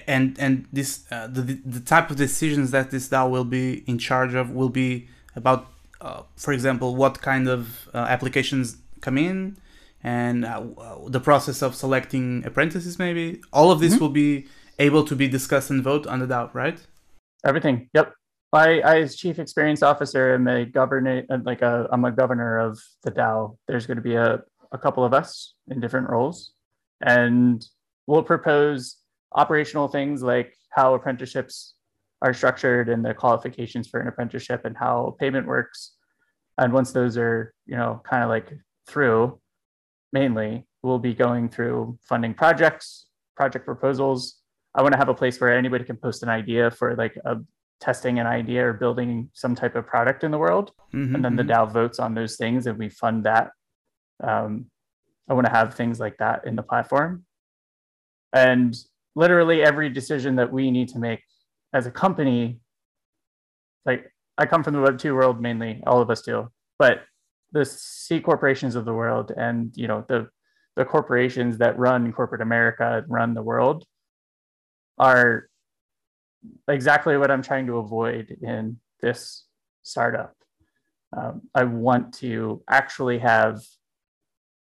And 0.07 0.35
and 0.39 0.67
this 0.73 1.05
uh, 1.11 1.27
the 1.27 1.41
the 1.63 1.79
type 1.79 2.09
of 2.09 2.17
decisions 2.17 2.71
that 2.71 2.89
this 2.89 3.07
DAO 3.09 3.29
will 3.29 3.43
be 3.43 3.83
in 3.85 3.99
charge 3.99 4.33
of 4.33 4.49
will 4.49 4.69
be 4.69 5.07
about, 5.35 5.67
uh, 6.01 6.23
for 6.35 6.53
example, 6.53 6.95
what 6.95 7.21
kind 7.21 7.47
of 7.47 7.87
uh, 7.93 7.97
applications 8.09 8.77
come 9.01 9.19
in, 9.19 9.57
and 10.03 10.43
uh, 10.43 10.63
the 11.07 11.19
process 11.19 11.61
of 11.61 11.75
selecting 11.75 12.43
apprentices. 12.47 12.97
Maybe 12.97 13.41
all 13.53 13.69
of 13.71 13.79
this 13.79 13.93
mm-hmm. 13.93 14.03
will 14.03 14.09
be 14.09 14.47
able 14.79 15.03
to 15.05 15.15
be 15.15 15.27
discussed 15.27 15.69
and 15.69 15.83
vote 15.83 16.07
on 16.07 16.19
the 16.19 16.27
DAO, 16.27 16.53
right? 16.53 16.79
Everything. 17.45 17.89
Yep. 17.93 18.13
I, 18.53 18.79
I 18.79 19.01
as 19.01 19.15
chief 19.15 19.37
experience 19.39 19.83
officer, 19.83 20.33
am 20.33 20.47
a 20.47 20.65
governor, 20.65 21.23
uh, 21.29 21.39
like 21.43 21.61
a, 21.61 21.87
I'm 21.91 22.05
a 22.05 22.11
governor 22.11 22.57
of 22.57 22.79
the 23.03 23.11
DAO. 23.11 23.57
There's 23.67 23.85
going 23.85 23.97
to 23.97 24.03
be 24.03 24.15
a, 24.15 24.41
a 24.71 24.77
couple 24.77 25.03
of 25.03 25.13
us 25.13 25.55
in 25.69 25.79
different 25.79 26.09
roles, 26.09 26.53
and 27.01 27.65
we'll 28.07 28.23
propose 28.23 28.97
operational 29.33 29.87
things 29.87 30.23
like 30.23 30.55
how 30.69 30.93
apprenticeships 30.93 31.75
are 32.21 32.33
structured 32.33 32.89
and 32.89 33.03
the 33.03 33.13
qualifications 33.13 33.87
for 33.87 33.99
an 33.99 34.07
apprenticeship 34.07 34.61
and 34.63 34.77
how 34.77 35.15
payment 35.19 35.47
works. 35.47 35.95
And 36.57 36.71
once 36.71 36.93
those 36.93 37.17
are, 37.17 37.53
you 37.65 37.75
know, 37.75 38.01
kind 38.09 38.23
of 38.23 38.29
like 38.29 38.53
through, 38.87 39.39
mainly, 40.13 40.65
we'll 40.81 40.99
be 40.99 41.13
going 41.13 41.49
through 41.49 41.97
funding 42.01 42.33
projects, 42.33 43.07
project 43.35 43.65
proposals, 43.65 44.37
I 44.75 44.81
want 44.81 44.91
to 44.91 44.97
have 44.97 45.09
a 45.09 45.13
place 45.13 45.39
where 45.39 45.57
anybody 45.57 45.85
can 45.85 45.95
post 45.95 46.21
an 46.21 46.29
idea 46.29 46.69
for 46.69 46.95
like 46.95 47.17
a 47.25 47.37
testing 47.79 48.19
an 48.19 48.27
idea 48.27 48.67
or 48.67 48.73
building 48.73 49.29
some 49.33 49.55
type 49.55 49.75
of 49.75 49.87
product 49.87 50.23
in 50.23 50.31
the 50.31 50.37
world, 50.37 50.71
mm-hmm, 50.93 51.15
and 51.15 51.23
then 51.23 51.35
mm-hmm. 51.35 51.47
the 51.47 51.53
DAO 51.53 51.71
votes 51.71 51.99
on 51.99 52.13
those 52.13 52.35
things 52.35 52.67
and 52.67 52.77
we 52.77 52.89
fund 52.89 53.25
that. 53.25 53.51
Um, 54.23 54.65
I 55.29 55.33
want 55.33 55.47
to 55.47 55.51
have 55.51 55.73
things 55.73 55.99
like 55.99 56.17
that 56.17 56.45
in 56.45 56.55
the 56.55 56.63
platform, 56.63 57.25
and 58.33 58.75
literally 59.15 59.63
every 59.63 59.89
decision 59.89 60.35
that 60.35 60.51
we 60.51 60.71
need 60.71 60.89
to 60.89 60.99
make 60.99 61.21
as 61.73 61.85
a 61.85 61.91
company, 61.91 62.59
like 63.85 64.11
I 64.37 64.45
come 64.45 64.63
from 64.63 64.73
the 64.73 64.81
Web 64.81 64.99
two 64.99 65.15
world 65.15 65.41
mainly, 65.41 65.81
all 65.87 66.01
of 66.01 66.09
us 66.09 66.21
do, 66.21 66.49
but 66.77 67.03
the 67.51 67.65
C 67.65 68.19
corporations 68.19 68.75
of 68.75 68.85
the 68.85 68.93
world 68.93 69.31
and 69.35 69.71
you 69.75 69.87
know 69.87 70.05
the 70.07 70.27
the 70.75 70.85
corporations 70.85 71.57
that 71.57 71.79
run 71.79 72.11
corporate 72.11 72.41
America 72.41 72.97
and 72.97 73.09
run 73.09 73.33
the 73.33 73.41
world 73.41 73.85
are 74.97 75.49
exactly 76.67 77.17
what 77.17 77.31
I'm 77.31 77.41
trying 77.41 77.67
to 77.67 77.77
avoid 77.77 78.37
in 78.41 78.79
this 79.01 79.45
startup. 79.83 80.35
Um, 81.15 81.43
I 81.53 81.63
want 81.63 82.13
to 82.15 82.61
actually 82.69 83.19
have 83.19 83.63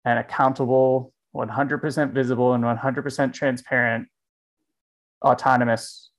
an 0.06 0.18
accountable, 0.18 1.14
100% 1.36 2.12
visible, 2.12 2.54
and 2.54 2.64
100% 2.64 3.34
transparent 3.34 4.08
autonomous 5.24 6.12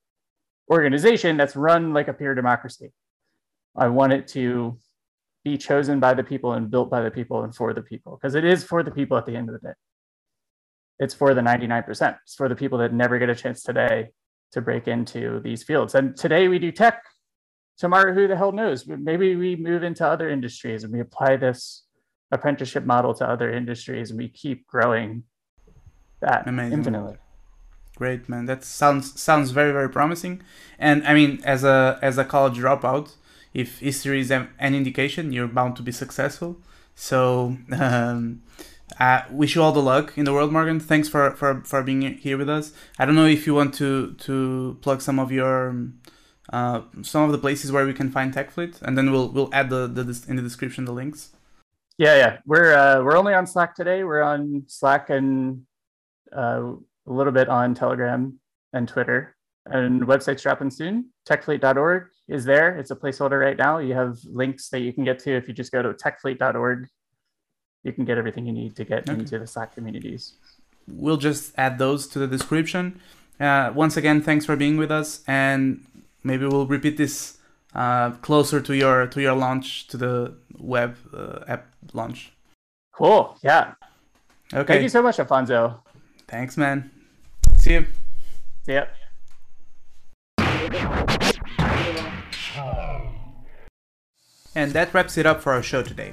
organization 0.70 1.36
that's 1.36 1.56
run 1.56 1.92
like 1.92 2.08
a 2.08 2.12
peer 2.12 2.34
democracy. 2.34 2.92
I 3.76 3.88
want 3.88 4.12
it 4.12 4.26
to 4.28 4.78
be 5.44 5.58
chosen 5.58 6.00
by 6.00 6.14
the 6.14 6.24
people 6.24 6.54
and 6.54 6.70
built 6.70 6.90
by 6.90 7.02
the 7.02 7.10
people 7.10 7.44
and 7.44 7.54
for 7.54 7.74
the 7.74 7.82
people, 7.82 8.16
because 8.16 8.34
it 8.34 8.44
is 8.44 8.64
for 8.64 8.82
the 8.82 8.90
people 8.90 9.18
at 9.18 9.26
the 9.26 9.36
end 9.36 9.50
of 9.50 9.60
the 9.60 9.68
day 9.68 9.74
it's 10.98 11.14
for 11.14 11.34
the 11.34 11.40
99%. 11.40 12.16
It's 12.22 12.34
for 12.34 12.48
the 12.48 12.54
people 12.54 12.78
that 12.78 12.92
never 12.92 13.18
get 13.18 13.28
a 13.28 13.34
chance 13.34 13.62
today 13.62 14.10
to 14.52 14.60
break 14.60 14.88
into 14.88 15.40
these 15.40 15.62
fields. 15.62 15.94
And 15.94 16.16
today 16.16 16.48
we 16.48 16.58
do 16.58 16.70
tech. 16.70 17.02
Tomorrow, 17.76 18.14
who 18.14 18.28
the 18.28 18.36
hell 18.36 18.52
knows? 18.52 18.86
Maybe 18.86 19.34
we 19.34 19.56
move 19.56 19.82
into 19.82 20.06
other 20.06 20.28
industries 20.28 20.84
and 20.84 20.92
we 20.92 21.00
apply 21.00 21.36
this 21.36 21.84
apprenticeship 22.30 22.84
model 22.84 23.14
to 23.14 23.28
other 23.28 23.52
industries 23.52 24.10
and 24.10 24.18
we 24.18 24.28
keep 24.28 24.66
growing 24.66 25.24
that 26.20 26.46
Amazing. 26.46 26.78
infinitely. 26.78 27.16
Great, 27.96 28.28
man. 28.28 28.46
That 28.46 28.64
sounds 28.64 29.20
sounds 29.20 29.50
very 29.50 29.72
very 29.72 29.88
promising. 29.88 30.42
And 30.78 31.06
I 31.06 31.14
mean, 31.14 31.40
as 31.44 31.62
a 31.64 31.98
as 32.02 32.18
a 32.18 32.24
college 32.24 32.58
dropout, 32.58 33.14
if 33.52 33.78
history 33.78 34.20
is 34.20 34.30
an 34.30 34.48
indication, 34.60 35.32
you're 35.32 35.46
bound 35.46 35.76
to 35.76 35.82
be 35.82 35.92
successful. 35.92 36.56
So 36.94 37.56
um, 37.72 38.42
uh, 39.00 39.22
wish 39.30 39.54
you 39.54 39.62
all 39.62 39.72
the 39.72 39.82
luck 39.82 40.16
in 40.16 40.24
the 40.24 40.32
world, 40.32 40.52
Morgan. 40.52 40.78
Thanks 40.78 41.08
for, 41.08 41.30
for, 41.32 41.62
for 41.64 41.82
being 41.82 42.02
here 42.18 42.36
with 42.36 42.48
us. 42.48 42.72
I 42.98 43.04
don't 43.04 43.14
know 43.14 43.26
if 43.26 43.46
you 43.46 43.54
want 43.54 43.74
to 43.74 44.14
to 44.14 44.78
plug 44.82 45.00
some 45.00 45.18
of 45.18 45.32
your 45.32 45.74
uh, 46.52 46.82
some 47.02 47.24
of 47.24 47.32
the 47.32 47.38
places 47.38 47.72
where 47.72 47.86
we 47.86 47.94
can 47.94 48.10
find 48.10 48.32
TechFleet, 48.32 48.82
and 48.82 48.96
then 48.96 49.10
we'll 49.10 49.28
we'll 49.28 49.52
add 49.52 49.70
the, 49.70 49.86
the 49.86 50.24
in 50.28 50.36
the 50.36 50.42
description 50.42 50.84
the 50.84 50.92
links. 50.92 51.30
Yeah, 51.98 52.16
yeah. 52.16 52.38
We're 52.46 52.74
uh, 52.74 53.02
we're 53.02 53.16
only 53.16 53.34
on 53.34 53.46
Slack 53.46 53.74
today. 53.74 54.04
We're 54.04 54.22
on 54.22 54.64
Slack 54.66 55.10
and 55.10 55.62
uh, 56.36 56.72
a 57.06 57.12
little 57.12 57.32
bit 57.32 57.48
on 57.48 57.74
Telegram 57.74 58.38
and 58.72 58.88
Twitter. 58.88 59.36
And 59.66 60.02
website's 60.02 60.42
dropping 60.42 60.70
soon. 60.70 61.10
Techfleet.org 61.26 62.08
is 62.28 62.44
there. 62.44 62.76
It's 62.76 62.90
a 62.90 62.96
placeholder 62.96 63.40
right 63.40 63.56
now. 63.56 63.78
You 63.78 63.94
have 63.94 64.18
links 64.24 64.68
that 64.68 64.80
you 64.80 64.92
can 64.92 65.04
get 65.04 65.18
to 65.20 65.34
if 65.34 65.48
you 65.48 65.54
just 65.54 65.72
go 65.72 65.80
to 65.80 65.94
techfleet.org 65.94 66.86
you 67.84 67.92
can 67.92 68.04
get 68.04 68.18
everything 68.18 68.46
you 68.46 68.52
need 68.52 68.74
to 68.76 68.84
get 68.84 69.08
okay. 69.08 69.20
into 69.20 69.38
the 69.38 69.46
Slack 69.46 69.74
communities. 69.74 70.32
We'll 70.88 71.16
just 71.18 71.52
add 71.56 71.78
those 71.78 72.08
to 72.08 72.18
the 72.18 72.26
description. 72.26 73.00
Uh, 73.38 73.72
once 73.74 73.96
again, 73.96 74.22
thanks 74.22 74.44
for 74.44 74.56
being 74.56 74.76
with 74.76 74.90
us, 74.90 75.22
and 75.26 75.84
maybe 76.22 76.46
we'll 76.46 76.66
repeat 76.66 76.96
this 76.96 77.38
uh, 77.74 78.10
closer 78.22 78.60
to 78.60 78.76
your 78.76 79.06
to 79.06 79.20
your 79.20 79.34
launch 79.34 79.86
to 79.88 79.96
the 79.96 80.34
web 80.58 80.96
uh, 81.12 81.40
app 81.46 81.66
launch. 81.92 82.32
Cool. 82.92 83.36
Yeah. 83.42 83.74
Okay. 84.52 84.74
Thank 84.74 84.82
you 84.82 84.88
so 84.88 85.02
much, 85.02 85.16
Afonso. 85.16 85.80
Thanks, 86.28 86.56
man. 86.56 86.90
See 87.56 87.74
you. 87.74 87.86
See 88.66 88.74
ya. 88.74 88.84
And 94.56 94.70
that 94.72 94.94
wraps 94.94 95.18
it 95.18 95.26
up 95.26 95.42
for 95.42 95.52
our 95.52 95.62
show 95.62 95.82
today. 95.82 96.12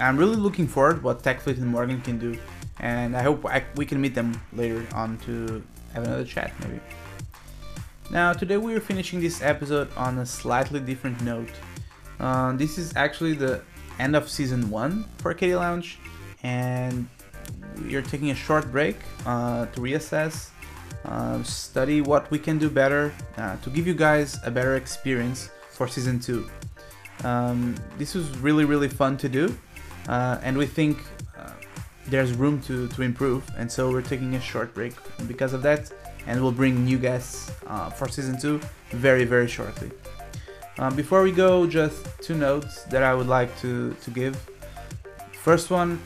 I'm 0.00 0.16
really 0.16 0.36
looking 0.36 0.68
forward 0.68 1.02
what 1.02 1.22
TechFleet 1.22 1.56
and 1.58 1.66
Morgan 1.66 2.00
can 2.00 2.18
do, 2.18 2.38
and 2.78 3.16
I 3.16 3.22
hope 3.22 3.44
I, 3.44 3.64
we 3.74 3.84
can 3.84 4.00
meet 4.00 4.14
them 4.14 4.40
later 4.52 4.86
on 4.94 5.18
to 5.26 5.62
have 5.92 6.04
another 6.04 6.24
chat 6.24 6.52
maybe. 6.60 6.80
Now 8.10 8.32
today 8.32 8.56
we 8.56 8.74
are 8.74 8.80
finishing 8.80 9.20
this 9.20 9.42
episode 9.42 9.88
on 9.96 10.18
a 10.18 10.26
slightly 10.26 10.78
different 10.78 11.20
note. 11.22 11.50
Uh, 12.20 12.52
this 12.52 12.78
is 12.78 12.94
actually 12.94 13.34
the 13.34 13.62
end 13.98 14.14
of 14.14 14.28
season 14.28 14.70
one 14.70 15.04
for 15.18 15.34
KD 15.34 15.58
Lounge, 15.58 15.98
and 16.44 17.08
we 17.82 17.96
are 17.96 18.02
taking 18.02 18.30
a 18.30 18.36
short 18.36 18.70
break 18.70 18.96
uh, 19.26 19.66
to 19.66 19.80
reassess, 19.80 20.50
uh, 21.06 21.42
study 21.42 22.02
what 22.02 22.30
we 22.30 22.38
can 22.38 22.56
do 22.56 22.70
better 22.70 23.12
uh, 23.36 23.56
to 23.56 23.70
give 23.70 23.86
you 23.86 23.94
guys 23.94 24.38
a 24.44 24.50
better 24.50 24.76
experience 24.76 25.50
for 25.70 25.88
season 25.88 26.20
two. 26.20 26.48
Um, 27.24 27.74
this 27.98 28.14
was 28.14 28.28
really 28.38 28.64
really 28.64 28.88
fun 28.88 29.16
to 29.16 29.28
do 29.28 29.58
uh, 30.08 30.38
and 30.42 30.56
we 30.56 30.66
think 30.66 30.98
uh, 31.38 31.50
there's 32.06 32.32
room 32.32 32.60
to, 32.62 32.88
to 32.88 33.02
improve 33.02 33.44
and 33.56 33.70
so 33.70 33.90
we're 33.90 34.02
taking 34.02 34.34
a 34.34 34.40
short 34.40 34.74
break 34.74 34.94
because 35.28 35.52
of 35.52 35.62
that 35.62 35.92
and 36.26 36.42
we'll 36.42 36.52
bring 36.52 36.84
new 36.84 36.98
guests 36.98 37.52
uh, 37.66 37.90
for 37.90 38.08
season 38.08 38.38
two 38.40 38.60
very 38.90 39.24
very 39.24 39.46
shortly. 39.46 39.90
Um, 40.78 40.94
before 40.94 41.22
we 41.22 41.32
go, 41.32 41.66
just 41.66 42.06
two 42.22 42.34
notes 42.34 42.84
that 42.84 43.02
I 43.02 43.12
would 43.12 43.26
like 43.26 43.50
to 43.60 43.94
to 43.94 44.10
give. 44.10 44.36
First 45.42 45.70
one, 45.70 46.00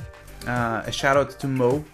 uh, 0.47 0.83
a 0.87 0.93
shout 0.93 1.17
out 1.17 1.39
to 1.41 1.47
Mo, 1.47 1.85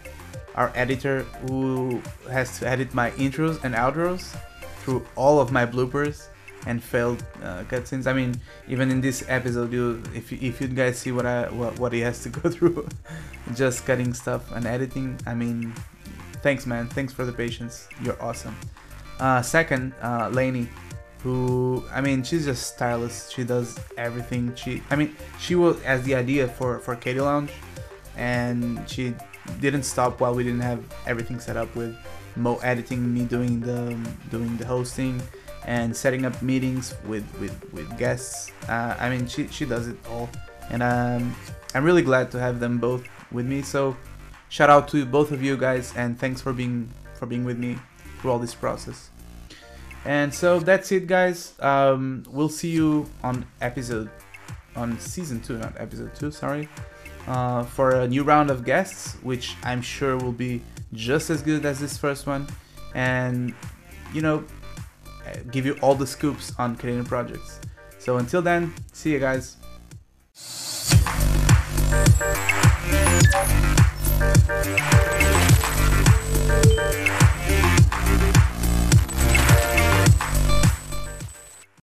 our 0.54 0.70
editor, 0.76 1.22
who 1.48 2.00
has 2.30 2.58
to 2.60 2.68
edit 2.68 2.94
my 2.94 3.10
intros 3.12 3.62
and 3.64 3.74
outros 3.74 4.36
through 4.80 5.04
all 5.16 5.40
of 5.40 5.50
my 5.50 5.66
bloopers 5.66 6.28
and 6.66 6.82
failed 6.82 7.24
uh, 7.42 7.62
cutscenes. 7.64 8.06
I 8.06 8.12
mean, 8.12 8.40
even 8.68 8.90
in 8.90 9.00
this 9.00 9.24
episode, 9.28 9.72
you 9.72 10.02
if 10.14 10.32
you, 10.32 10.38
if 10.40 10.60
you 10.60 10.68
guys 10.68 10.98
see 10.98 11.12
what 11.12 11.26
I 11.26 11.48
what, 11.50 11.78
what 11.78 11.92
he 11.92 12.00
has 12.00 12.22
to 12.24 12.28
go 12.28 12.50
through, 12.54 12.88
just 13.54 13.86
cutting 13.86 14.14
stuff 14.14 14.50
and 14.52 14.66
editing. 14.66 15.18
I 15.26 15.34
mean, 15.34 15.72
thanks, 16.42 16.66
man. 16.66 16.88
Thanks 16.88 17.12
for 17.12 17.24
the 17.24 17.32
patience. 17.32 17.88
You're 18.02 18.20
awesome. 18.22 18.56
Uh, 19.20 19.42
second, 19.42 19.94
uh, 20.02 20.28
Lainey, 20.32 20.68
who 21.22 21.84
I 21.92 22.00
mean, 22.00 22.22
she's 22.22 22.44
just 22.44 22.74
stylist. 22.74 23.34
She 23.34 23.44
does 23.44 23.78
everything. 23.96 24.54
She, 24.54 24.82
I 24.90 24.96
mean, 24.96 25.16
she 25.38 25.54
was 25.54 25.80
as 25.82 26.02
the 26.02 26.14
idea 26.14 26.48
for 26.48 26.78
for 26.80 26.96
KD 26.96 27.22
Lounge, 27.24 27.50
and 28.16 28.88
she 28.88 29.14
didn't 29.60 29.84
stop 29.84 30.20
while 30.20 30.34
we 30.34 30.44
didn't 30.44 30.60
have 30.60 30.84
everything 31.06 31.40
set 31.40 31.56
up 31.56 31.74
with 31.74 31.96
Mo 32.36 32.56
editing, 32.62 33.12
me 33.12 33.24
doing 33.24 33.60
the 33.60 33.96
doing 34.30 34.56
the 34.58 34.66
hosting 34.66 35.20
and 35.68 35.94
setting 35.94 36.24
up 36.24 36.40
meetings 36.40 36.94
with 37.06 37.26
with, 37.38 37.54
with 37.72 37.96
guests. 37.98 38.50
Uh, 38.68 38.96
I 38.98 39.10
mean, 39.10 39.28
she 39.28 39.46
she 39.48 39.66
does 39.66 39.86
it 39.86 39.96
all, 40.10 40.28
and 40.70 40.82
um, 40.82 41.36
I'm 41.74 41.84
really 41.84 42.02
glad 42.02 42.30
to 42.32 42.40
have 42.40 42.58
them 42.58 42.78
both 42.78 43.06
with 43.30 43.44
me. 43.46 43.60
So, 43.60 43.94
shout 44.48 44.70
out 44.70 44.88
to 44.88 45.04
both 45.04 45.30
of 45.30 45.42
you 45.42 45.56
guys, 45.58 45.92
and 45.94 46.18
thanks 46.18 46.40
for 46.40 46.54
being 46.54 46.88
for 47.14 47.26
being 47.26 47.44
with 47.44 47.58
me 47.58 47.76
through 48.18 48.32
all 48.32 48.38
this 48.38 48.54
process. 48.54 49.10
And 50.06 50.32
so 50.32 50.58
that's 50.58 50.90
it, 50.90 51.06
guys. 51.06 51.52
Um, 51.60 52.24
we'll 52.30 52.48
see 52.48 52.70
you 52.70 53.10
on 53.22 53.44
episode 53.60 54.08
on 54.74 54.98
season 54.98 55.40
two, 55.42 55.58
not 55.58 55.74
episode 55.78 56.14
two. 56.14 56.30
Sorry. 56.30 56.68
Uh, 57.26 57.62
for 57.62 57.90
a 57.90 58.08
new 58.08 58.22
round 58.22 58.48
of 58.48 58.64
guests, 58.64 59.16
which 59.22 59.54
I'm 59.62 59.82
sure 59.82 60.16
will 60.16 60.32
be 60.32 60.62
just 60.94 61.28
as 61.28 61.42
good 61.42 61.66
as 61.66 61.78
this 61.78 61.98
first 61.98 62.26
one. 62.26 62.46
And, 62.94 63.54
you 64.14 64.22
know, 64.22 64.44
give 65.50 65.66
you 65.66 65.78
all 65.80 65.94
the 65.94 66.06
scoops 66.06 66.52
on 66.58 66.76
Kadena 66.76 67.06
projects. 67.06 67.60
So 67.98 68.18
until 68.18 68.42
then, 68.42 68.74
see 68.92 69.12
you 69.12 69.18
guys. 69.18 69.56